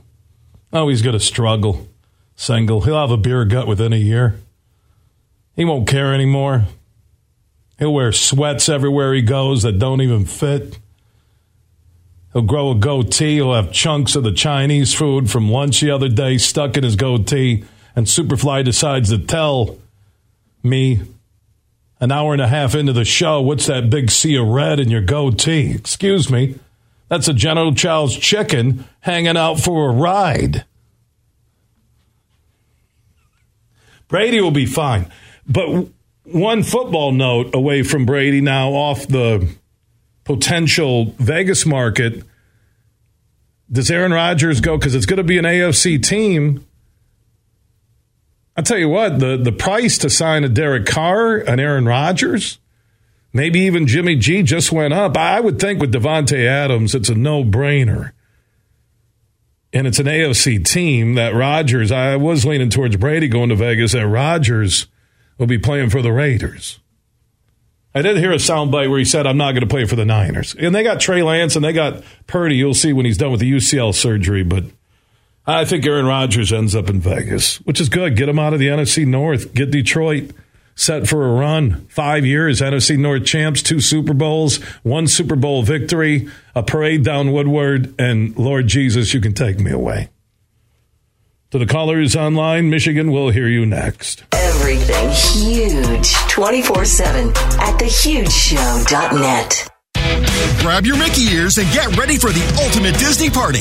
Oh, 0.72 0.88
he's 0.90 1.02
going 1.02 1.14
to 1.14 1.20
struggle. 1.20 1.88
Single. 2.36 2.82
He'll 2.82 3.00
have 3.00 3.12
a 3.12 3.18
beer 3.18 3.44
gut 3.46 3.68
within 3.68 3.92
a 3.92 3.98
year. 3.98 4.40
He 5.56 5.66
won't 5.66 5.88
care 5.88 6.14
anymore. 6.14 6.66
He'll 7.78 7.94
wear 7.94 8.12
sweats 8.12 8.70
everywhere 8.70 9.14
he 9.14 9.22
goes 9.22 9.64
that 9.64 9.80
don't 9.80 10.02
even 10.02 10.26
fit. 10.26 10.78
He'll 12.34 12.42
grow 12.44 12.72
a 12.72 12.76
goatee. 12.76 13.36
He'll 13.36 13.54
have 13.54 13.72
chunks 13.72 14.16
of 14.16 14.24
the 14.24 14.32
Chinese 14.32 14.94
food 14.94 15.30
from 15.30 15.52
lunch 15.52 15.82
the 15.82 15.92
other 15.92 16.10
day 16.10 16.38
stuck 16.38 16.78
in 16.78 16.84
his 16.84 16.96
goatee. 16.96 17.66
And 17.96 18.08
Superfly 18.08 18.64
decides 18.64 19.10
to 19.10 19.18
tell 19.18 19.78
me 20.64 21.02
an 22.00 22.12
hour 22.12 22.34
and 22.34 22.42
a 22.42 22.48
half 22.48 22.74
into 22.74 22.94
the 22.94 23.06
show, 23.06 23.42
what's 23.42 23.68
that 23.68 23.90
big 23.90 24.10
sea 24.10 24.36
of 24.36 24.48
red 24.48 24.80
in 24.80 24.90
your 24.90 25.02
goatee? 25.02 25.72
Excuse 25.72 26.30
me. 26.30 26.56
That's 27.10 27.28
a 27.28 27.34
General 27.34 27.76
Chow's 27.76 28.16
chicken 28.16 28.86
hanging 29.02 29.36
out 29.36 29.60
for 29.60 29.90
a 29.90 29.94
ride. 29.94 30.64
Brady 34.08 34.40
will 34.40 34.52
be 34.52 34.66
fine. 34.66 35.12
But 35.48 35.88
one 36.24 36.64
football 36.64 37.12
note 37.12 37.54
away 37.54 37.84
from 37.84 38.06
Brady 38.06 38.42
now 38.42 38.70
off 38.70 39.08
the 39.08 39.48
potential 40.24 41.16
Vegas 41.18 41.66
market. 41.66 42.24
Does 43.72 43.90
Aaron 43.90 44.12
Rodgers 44.12 44.62
go? 44.62 44.78
Because 44.78 44.96
it's 44.96 45.06
going 45.06 45.18
to 45.18 45.24
be 45.24 45.38
an 45.38 45.46
AFC 45.46 46.02
team. 46.04 46.66
I'll 48.58 48.64
tell 48.64 48.78
you 48.78 48.90
what, 48.90 49.20
the, 49.20 49.38
the 49.38 49.52
price 49.52 49.98
to 50.00 50.10
sign 50.10 50.44
a 50.44 50.50
Derek 50.50 50.86
Carr, 50.86 51.38
an 51.38 51.60
Aaron 51.60 51.86
Rodgers, 51.86 52.60
maybe 53.32 53.62
even 53.62 53.88
Jimmy 53.88 54.18
G 54.18 54.44
just 54.44 54.74
went 54.74 54.94
up. 54.94 55.16
I 55.16 55.40
would 55.40 55.58
think 55.58 55.80
with 55.80 55.94
Davante 55.94 56.46
Adams, 56.46 56.94
it's 56.94 57.10
a 57.10 57.16
no 57.16 57.46
brainer. 57.46 58.12
And 59.74 59.88
it's 59.88 60.00
an 60.00 60.06
AFC 60.06 60.66
team 60.66 61.16
that 61.16 61.34
Rodgers, 61.34 61.94
I 61.94 62.18
was 62.18 62.46
leaning 62.46 62.70
towards 62.70 62.98
Brady 62.98 63.30
going 63.30 63.48
to 63.50 63.56
Vegas, 63.56 63.94
that 63.94 64.06
Rodgers 64.06 64.88
will 65.38 65.48
be 65.48 65.58
playing 65.58 65.90
for 65.90 66.02
the 66.02 66.12
Raiders. 66.12 66.81
I 67.94 68.02
did 68.02 68.18
hear 68.18 68.32
a 68.32 68.36
soundbite 68.36 68.90
where 68.90 69.00
he 69.00 69.06
said, 69.06 69.28
I'm 69.28 69.38
not 69.38 69.52
going 69.52 69.62
to 69.62 69.68
play 69.68 69.86
for 69.86 69.98
the 69.98 70.06
Niners. 70.06 70.56
And 70.58 70.74
they 70.74 70.84
got 70.84 71.02
Trey 71.02 71.24
Lance 71.24 71.56
and 71.56 71.66
they 71.66 71.74
got 71.74 72.04
Purdy. 72.26 72.56
You'll 72.56 72.74
see 72.74 72.94
when 72.94 73.06
he's 73.06 73.18
done 73.18 73.32
with 73.32 73.42
the 73.42 73.52
UCL 73.52 73.94
surgery. 73.94 74.44
But 74.44 74.64
I 75.46 75.66
think 75.66 75.86
Aaron 75.86 76.06
Rodgers 76.06 76.54
ends 76.54 76.76
up 76.76 76.90
in 76.90 77.02
Vegas, 77.02 77.58
which 77.62 77.82
is 77.82 77.90
good. 77.90 78.16
Get 78.16 78.30
him 78.30 78.40
out 78.40 78.54
of 78.54 78.60
the 78.60 78.68
NFC 78.68 79.06
North. 79.06 79.54
Get 79.54 79.72
Detroit 79.72 80.32
set 80.76 81.08
for 81.08 81.28
a 81.28 81.34
run. 81.34 81.86
Five 81.88 82.26
years, 82.26 82.62
NFC 82.62 82.98
North 82.98 83.26
champs, 83.26 83.62
two 83.62 83.82
Super 83.82 84.14
Bowls, 84.14 84.58
one 84.84 85.08
Super 85.08 85.36
Bowl 85.36 85.64
victory, 85.64 86.30
a 86.56 86.64
parade 86.64 87.04
down 87.04 87.32
Woodward, 87.32 87.94
and 88.00 88.36
Lord 88.38 88.68
Jesus, 88.68 89.14
you 89.14 89.20
can 89.20 89.34
take 89.34 89.60
me 89.60 89.72
away. 89.72 90.10
To 91.52 91.60
the 91.60 91.66
callers 91.66 92.16
online, 92.16 92.70
Michigan 92.70 93.12
will 93.12 93.30
hear 93.30 93.50
you 93.50 93.66
next. 93.66 94.24
Everything 94.32 95.10
huge 95.10 96.14
24 96.30 96.86
7 96.86 97.28
at 97.28 97.78
thehugeshow.net. 97.78 99.68
Grab 100.62 100.86
your 100.86 100.98
Mickey 100.98 101.24
ears 101.24 101.58
and 101.58 101.70
get 101.74 101.98
ready 101.98 102.18
for 102.18 102.30
the 102.30 102.64
ultimate 102.64 102.98
Disney 102.98 103.30
party, 103.30 103.60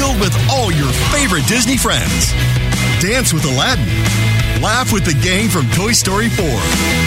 filled 0.00 0.18
with 0.20 0.34
all 0.50 0.72
your 0.72 0.90
favorite 1.12 1.46
Disney 1.46 1.76
friends. 1.76 2.32
Dance 3.02 3.34
with 3.34 3.44
Aladdin, 3.44 3.84
laugh 4.62 4.90
with 4.90 5.04
the 5.04 5.12
gang 5.22 5.50
from 5.50 5.68
Toy 5.72 5.92
Story 5.92 6.30
4, 6.30 6.46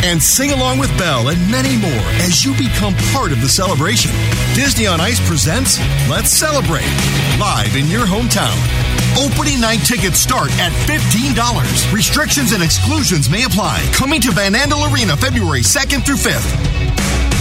and 0.05 0.21
sing 0.21 0.51
along 0.51 0.77
with 0.77 0.95
Belle 0.99 1.29
and 1.29 1.49
many 1.49 1.75
more 1.77 2.05
as 2.21 2.45
you 2.45 2.53
become 2.57 2.93
part 3.11 3.31
of 3.31 3.41
the 3.41 3.49
celebration. 3.49 4.11
Disney 4.53 4.85
on 4.85 5.01
Ice 5.01 5.19
presents 5.27 5.79
Let's 6.07 6.29
Celebrate, 6.29 6.85
live 7.39 7.75
in 7.75 7.87
your 7.87 8.05
hometown. 8.05 8.53
Opening 9.17 9.59
night 9.59 9.79
tickets 9.79 10.19
start 10.19 10.51
at 10.57 10.71
$15. 10.87 11.93
Restrictions 11.93 12.53
and 12.53 12.63
exclusions 12.63 13.29
may 13.29 13.43
apply. 13.43 13.85
Coming 13.93 14.21
to 14.21 14.31
Van 14.31 14.53
Andel 14.53 14.91
Arena 14.91 15.17
February 15.17 15.61
2nd 15.61 16.05
through 16.05 16.15
5th. 16.15 17.40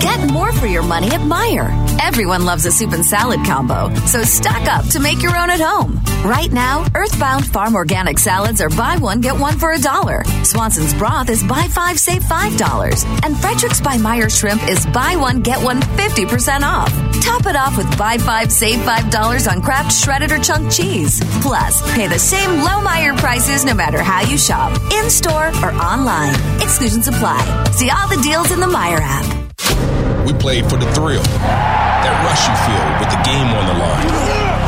Get 0.00 0.30
more 0.30 0.52
for 0.52 0.66
your 0.66 0.82
money 0.82 1.08
at 1.08 1.20
Meijer. 1.20 1.70
Everyone 2.00 2.44
loves 2.44 2.64
a 2.64 2.72
soup 2.72 2.92
and 2.92 3.04
salad 3.04 3.44
combo, 3.44 3.94
so 4.06 4.22
stock 4.22 4.66
up 4.66 4.86
to 4.88 4.98
make 4.98 5.22
your 5.22 5.36
own 5.36 5.50
at 5.50 5.60
home. 5.60 6.00
Right 6.24 6.50
now, 6.50 6.86
Earthbound 6.94 7.46
Farm 7.46 7.74
Organic 7.74 8.18
Salads 8.18 8.60
are 8.60 8.70
buy 8.70 8.96
one, 8.96 9.20
get 9.20 9.38
one 9.38 9.58
for 9.58 9.72
a 9.72 9.78
dollar. 9.78 10.24
Swanson's 10.42 10.94
Broth 10.94 11.28
is 11.28 11.42
buy 11.42 11.68
five, 11.70 11.98
save 11.98 12.24
five 12.24 12.56
dollars. 12.56 13.04
And 13.24 13.36
Frederick's 13.38 13.80
by 13.80 13.96
Meijer 13.96 14.30
Shrimp 14.30 14.66
is 14.68 14.86
buy 14.86 15.16
one, 15.16 15.40
get 15.40 15.62
one 15.62 15.80
50% 15.80 16.62
off. 16.62 16.90
Top 17.22 17.46
it 17.46 17.56
off 17.56 17.76
with 17.76 17.98
buy 17.98 18.16
five, 18.18 18.50
save 18.50 18.82
five 18.82 19.10
dollars 19.10 19.46
on 19.46 19.60
Kraft 19.60 19.92
shredded 19.92 20.32
or 20.32 20.38
chunk 20.38 20.72
cheese. 20.72 21.20
Plus, 21.42 21.94
pay 21.94 22.06
the 22.06 22.18
same 22.18 22.50
low 22.60 22.80
Meijer 22.80 23.16
prices 23.18 23.64
no 23.64 23.74
matter 23.74 24.02
how 24.02 24.22
you 24.22 24.38
shop, 24.38 24.72
in 24.92 25.10
store 25.10 25.48
or 25.62 25.72
online. 25.74 26.34
Exclusions 26.60 27.06
apply. 27.06 27.64
See 27.72 27.90
all 27.90 28.08
the 28.08 28.20
deals 28.22 28.50
in 28.50 28.60
the 28.60 28.66
Meijer 28.66 29.00
app. 29.00 29.39
We 30.30 30.38
played 30.38 30.70
for 30.70 30.78
the 30.78 30.86
thrill, 30.94 31.26
that 31.26 32.14
rush 32.22 32.46
you 32.46 32.54
feel 32.62 32.86
with 33.02 33.10
the 33.10 33.18
game 33.26 33.50
on 33.50 33.66
the 33.66 33.74
line. 33.82 34.06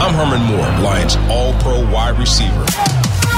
I'm 0.02 0.10
Herman 0.10 0.42
Moore, 0.50 0.66
Lions 0.82 1.14
All 1.30 1.54
Pro 1.62 1.86
wide 1.86 2.18
receiver. 2.18 2.66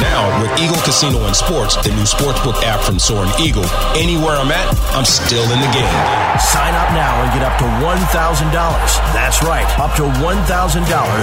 Now, 0.00 0.24
with 0.40 0.48
Eagle 0.56 0.80
Casino 0.88 1.20
and 1.28 1.36
Sports, 1.36 1.76
the 1.84 1.92
new 1.92 2.08
sportsbook 2.08 2.64
app 2.64 2.80
from 2.80 2.96
Soaring 2.96 3.28
Eagle, 3.36 3.68
anywhere 3.92 4.40
I'm 4.40 4.48
at, 4.48 4.64
I'm 4.96 5.04
still 5.04 5.44
in 5.52 5.60
the 5.60 5.68
game. 5.76 6.00
Sign 6.40 6.72
up 6.72 6.96
now 6.96 7.12
and 7.20 7.28
get 7.36 7.44
up 7.44 7.60
to 7.60 7.68
$1,000. 7.84 7.92
That's 9.12 9.44
right, 9.44 9.68
up 9.76 9.92
to 10.00 10.08
$1,000 10.24 10.48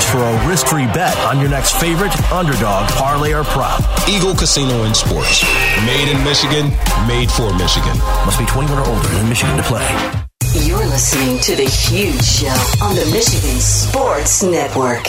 for 0.06 0.22
a 0.22 0.34
risk 0.46 0.70
free 0.70 0.86
bet 0.94 1.18
on 1.26 1.42
your 1.42 1.50
next 1.50 1.82
favorite 1.82 2.14
underdog, 2.30 2.86
parlay, 2.94 3.34
or 3.34 3.44
prop. 3.44 3.82
Eagle 4.06 4.38
Casino 4.38 4.86
and 4.86 4.94
Sports. 4.94 5.42
Made 5.82 6.14
in 6.14 6.22
Michigan, 6.22 6.70
made 7.10 7.34
for 7.34 7.50
Michigan. 7.58 7.98
Must 8.22 8.38
be 8.38 8.46
21 8.46 8.78
or 8.78 8.86
older 8.86 9.10
in 9.18 9.26
Michigan 9.28 9.58
to 9.58 9.64
play. 9.64 10.30
You're 10.54 10.86
listening 10.86 11.40
to 11.40 11.56
The 11.56 11.64
Huge 11.64 12.22
Show 12.22 12.84
on 12.84 12.94
the 12.94 13.06
Michigan 13.14 13.58
Sports 13.62 14.44
Network. 14.44 15.06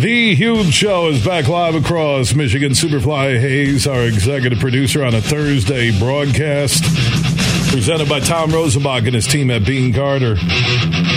The 0.00 0.34
Huge 0.34 0.72
Show 0.72 1.08
is 1.08 1.22
back 1.22 1.46
live 1.46 1.74
across 1.74 2.34
Michigan. 2.34 2.72
Superfly 2.72 3.38
Hayes, 3.38 3.86
our 3.86 4.04
executive 4.04 4.60
producer 4.60 5.04
on 5.04 5.14
a 5.14 5.20
Thursday 5.20 5.96
broadcast. 5.98 6.84
Presented 7.72 8.06
by 8.06 8.20
Tom 8.20 8.50
Rosenbach 8.50 9.06
and 9.06 9.14
his 9.14 9.26
team 9.26 9.50
at 9.50 9.64
Beene 9.64 9.92
Garter. 9.92 10.36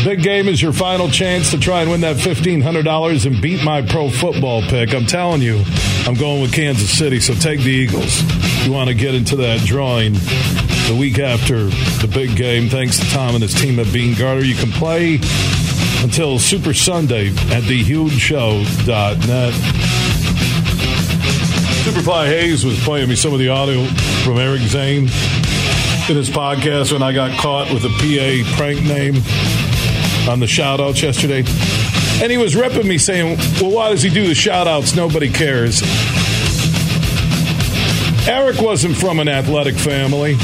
Big 0.06 0.24
game 0.24 0.48
is 0.48 0.62
your 0.62 0.72
final 0.72 1.10
chance 1.10 1.52
to 1.52 1.60
try 1.60 1.82
and 1.82 1.92
win 1.92 2.00
that 2.02 2.16
$1,500 2.16 3.26
and 3.26 3.42
beat 3.42 3.62
my 3.62 3.82
pro 3.82 4.10
football 4.10 4.62
pick. 4.62 4.96
I'm 4.96 5.06
telling 5.06 5.42
you, 5.42 5.62
I'm 6.06 6.14
going 6.14 6.42
with 6.42 6.54
Kansas 6.54 6.90
City, 6.98 7.20
so 7.20 7.34
take 7.34 7.60
the 7.60 7.72
Eagles. 7.72 8.22
You 8.66 8.72
want 8.72 8.88
to 8.88 8.94
get 8.96 9.14
into 9.14 9.36
that 9.36 9.66
drawing 9.66 10.14
the 10.14 10.96
week 10.98 11.20
after 11.20 11.66
the 11.66 12.10
big 12.12 12.38
game. 12.38 12.70
Thanks 12.70 13.00
to 13.00 13.06
Tom 13.10 13.36
and 13.36 13.42
his 13.42 13.54
team 13.54 13.78
at 13.78 13.92
Beene 13.92 14.18
Garter. 14.18 14.46
You 14.46 14.56
can 14.56 14.72
play 14.72 15.20
until 16.04 16.40
Super 16.40 16.74
Sunday 16.74 17.28
at 17.28 17.64
thehugeshow.net. 17.64 19.54
Superfly 21.84 22.28
Hayes 22.28 22.64
was 22.66 22.82
playing 22.86 23.10
me 23.10 23.16
some 23.18 23.34
of 23.34 23.40
the 23.40 23.50
audio 23.50 23.84
from 24.24 24.38
Eric 24.38 24.62
Zane 24.62 25.10
in 26.10 26.16
his 26.16 26.30
podcast 26.30 26.92
when 26.92 27.02
I 27.02 27.12
got 27.14 27.32
caught 27.40 27.74
with 27.74 27.84
a 27.84 27.90
PA 27.90 28.58
prank 28.58 28.84
name 28.84 29.16
on 30.30 30.40
the 30.40 30.46
shout 30.46 30.80
outs 30.80 31.02
yesterday. 31.02 31.44
And 32.22 32.32
he 32.32 32.38
was 32.38 32.56
ripping 32.56 32.88
me 32.88 33.00
saying, 33.00 33.38
Well, 33.60 33.72
why 33.72 33.90
does 33.90 34.04
he 34.04 34.10
do 34.10 34.28
the 34.28 34.36
shout 34.36 34.68
outs? 34.68 34.96
Nobody 34.96 35.32
cares. 35.32 35.82
Eric 38.28 38.62
wasn't 38.62 38.96
from 38.96 39.20
an 39.20 39.28
athletic 39.28 39.76
family. 39.76 40.36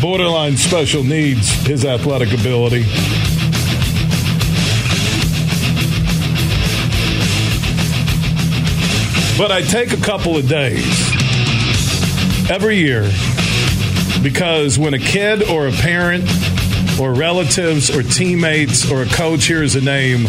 Borderline 0.00 0.56
special 0.56 1.04
needs, 1.04 1.50
his 1.66 1.84
athletic 1.84 2.32
ability. 2.32 2.82
But 9.38 9.52
I 9.52 9.62
take 9.62 9.92
a 9.92 10.02
couple 10.02 10.36
of 10.36 10.48
days 10.48 11.11
every 12.52 12.76
year 12.76 13.10
because 14.22 14.78
when 14.78 14.92
a 14.92 14.98
kid 14.98 15.42
or 15.48 15.68
a 15.68 15.72
parent 15.72 16.22
or 17.00 17.14
relatives 17.14 17.88
or 17.88 18.02
teammates 18.02 18.90
or 18.90 19.00
a 19.00 19.06
coach 19.06 19.46
hears 19.46 19.74
a 19.74 19.80
name, 19.80 20.26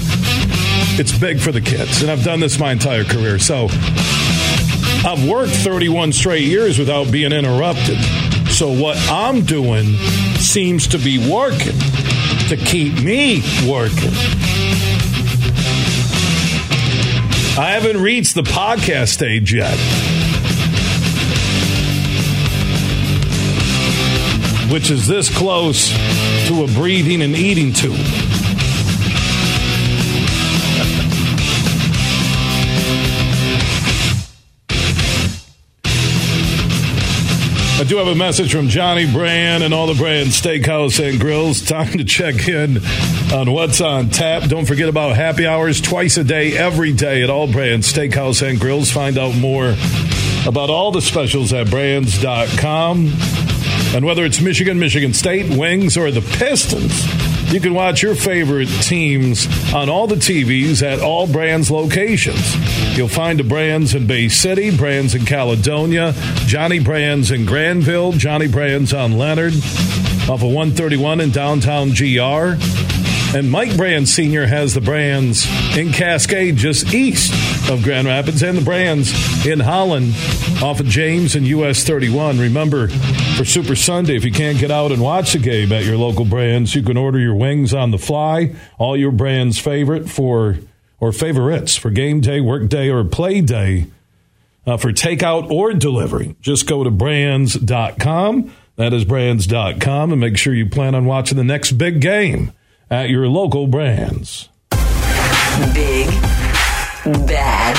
it's 0.97 1.11
big 1.17 1.41
for 1.41 1.51
the 1.51 1.59
kids. 1.59 2.01
And 2.01 2.09
I've 2.09 2.23
done 2.23 2.39
this 2.39 2.57
my 2.57 2.71
entire 2.71 3.03
career. 3.03 3.39
So 3.39 3.67
I've 5.05 5.27
worked 5.27 5.51
31 5.51 6.13
straight 6.13 6.45
years 6.45 6.79
without 6.79 7.11
being 7.11 7.33
interrupted. 7.33 7.97
So 8.49 8.71
what 8.71 8.95
I'm 9.11 9.41
doing 9.43 9.95
seems 10.37 10.87
to 10.87 10.97
be 10.97 11.29
working 11.29 11.77
to 12.47 12.55
keep 12.55 13.03
me 13.03 13.41
working. 13.69 14.13
I 17.59 17.77
haven't 17.77 18.01
reached 18.01 18.33
the 18.33 18.43
podcast 18.43 19.09
stage 19.09 19.53
yet. 19.53 19.77
Which 24.73 24.89
is 24.89 25.05
this 25.05 25.29
close 25.29 25.89
to 26.47 26.63
a 26.63 26.67
breathing 26.67 27.21
and 27.21 27.35
eating 27.35 27.73
tube. 27.73 27.93
I 37.79 37.85
do 37.85 37.97
have 37.97 38.07
a 38.07 38.15
message 38.15 38.51
from 38.51 38.67
Johnny 38.67 39.05
Brann 39.05 39.61
and 39.61 39.75
all 39.75 39.85
the 39.85 39.93
Brann's 39.93 40.41
Steakhouse 40.41 41.07
and 41.07 41.19
Grills. 41.19 41.61
Time 41.61 41.91
to 41.91 42.03
check 42.03 42.47
in 42.47 42.79
on 43.31 43.51
what's 43.51 43.79
on 43.79 44.09
tap. 44.09 44.49
Don't 44.49 44.65
forget 44.65 44.89
about 44.89 45.15
happy 45.15 45.45
hours 45.45 45.81
twice 45.81 46.17
a 46.17 46.23
day, 46.23 46.57
every 46.57 46.93
day 46.93 47.21
at 47.21 47.29
all 47.29 47.45
Brann's 47.45 47.93
Steakhouse 47.93 48.41
and 48.41 48.59
Grills. 48.59 48.89
Find 48.89 49.19
out 49.19 49.35
more 49.35 49.75
about 50.47 50.71
all 50.71 50.91
the 50.91 51.01
specials 51.01 51.53
at 51.53 51.69
brands.com. 51.69 53.11
And 53.93 54.05
whether 54.05 54.25
it's 54.25 54.41
Michigan, 54.41 54.79
Michigan 54.79 55.13
State, 55.13 55.55
Wings, 55.55 55.97
or 55.97 56.09
the 56.09 56.21
Pistons, 56.21 57.05
you 57.53 57.59
can 57.59 57.75
watch 57.75 58.01
your 58.01 58.15
favorite 58.15 58.69
teams 58.81 59.45
on 59.71 59.87
all 59.87 60.07
the 60.07 60.15
TVs 60.15 60.81
at 60.81 60.99
all 60.99 61.27
Brann's 61.27 61.69
locations. 61.69 62.55
You'll 62.97 63.07
find 63.07 63.37
the 63.37 63.43
Brann's 63.43 63.93
in 63.93 64.07
Bay 64.07 64.29
City, 64.29 64.75
Brann's 64.75 65.13
in 65.13 65.25
Caledonia, 65.25 66.13
Johnny 66.47 66.79
Brann's 66.79 67.29
in 67.29 67.45
Granville, 67.45 68.13
Johnny 68.13 68.47
Brann's 68.47 68.93
on 68.93 69.19
Leonard, 69.19 69.53
off 69.53 70.41
of 70.41 70.43
131 70.43 71.21
in 71.21 71.29
downtown 71.29 71.89
GR. 71.89 72.92
And 73.35 73.49
Mike 73.49 73.75
Brann 73.75 74.05
Sr. 74.05 74.45
has 74.45 74.75
the 74.75 74.81
Brann's 74.81 75.47
in 75.75 75.91
Cascade 75.91 76.55
just 76.55 76.93
east 76.93 77.33
of 77.67 77.81
Grand 77.81 78.05
Rapids 78.05 78.43
and 78.43 78.55
the 78.55 78.61
Brann's 78.61 79.11
in 79.43 79.59
Holland 79.59 80.13
off 80.61 80.79
of 80.79 80.85
James 80.85 81.35
and 81.35 81.47
US 81.47 81.83
31. 81.83 82.37
Remember, 82.37 82.89
for 82.89 83.43
Super 83.43 83.75
Sunday, 83.75 84.15
if 84.15 84.23
you 84.23 84.31
can't 84.31 84.59
get 84.59 84.69
out 84.69 84.91
and 84.91 85.01
watch 85.01 85.33
the 85.33 85.39
game 85.39 85.71
at 85.71 85.83
your 85.83 85.97
local 85.97 86.25
Brann's, 86.25 86.75
you 86.75 86.83
can 86.83 86.95
order 86.95 87.17
your 87.17 87.33
wings 87.33 87.73
on 87.73 87.89
the 87.89 87.97
fly, 87.97 88.53
all 88.77 88.95
your 88.95 89.11
brands' 89.11 89.57
favorite 89.57 90.07
for 90.07 90.59
or 90.99 91.11
favorites 91.11 91.75
for 91.75 91.89
game 91.89 92.21
day, 92.21 92.39
work 92.39 92.69
day, 92.69 92.91
or 92.91 93.03
play 93.03 93.41
day 93.41 93.87
uh, 94.67 94.77
for 94.77 94.93
takeout 94.93 95.49
or 95.49 95.73
delivery. 95.73 96.35
Just 96.39 96.67
go 96.67 96.83
to 96.83 96.91
brands.com. 96.91 98.53
That 98.75 98.93
is 98.93 99.05
brands.com 99.05 100.11
and 100.11 100.21
make 100.21 100.37
sure 100.37 100.53
you 100.53 100.69
plan 100.69 100.93
on 100.93 101.05
watching 101.05 101.37
the 101.37 101.43
next 101.43 101.71
big 101.73 101.99
game 101.99 102.53
at 102.93 103.09
your 103.09 103.27
local 103.27 103.65
Brann's. 103.65 104.49
Big, 105.73 106.07
bad, 107.25 107.75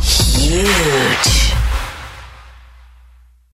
huge. 0.00 1.41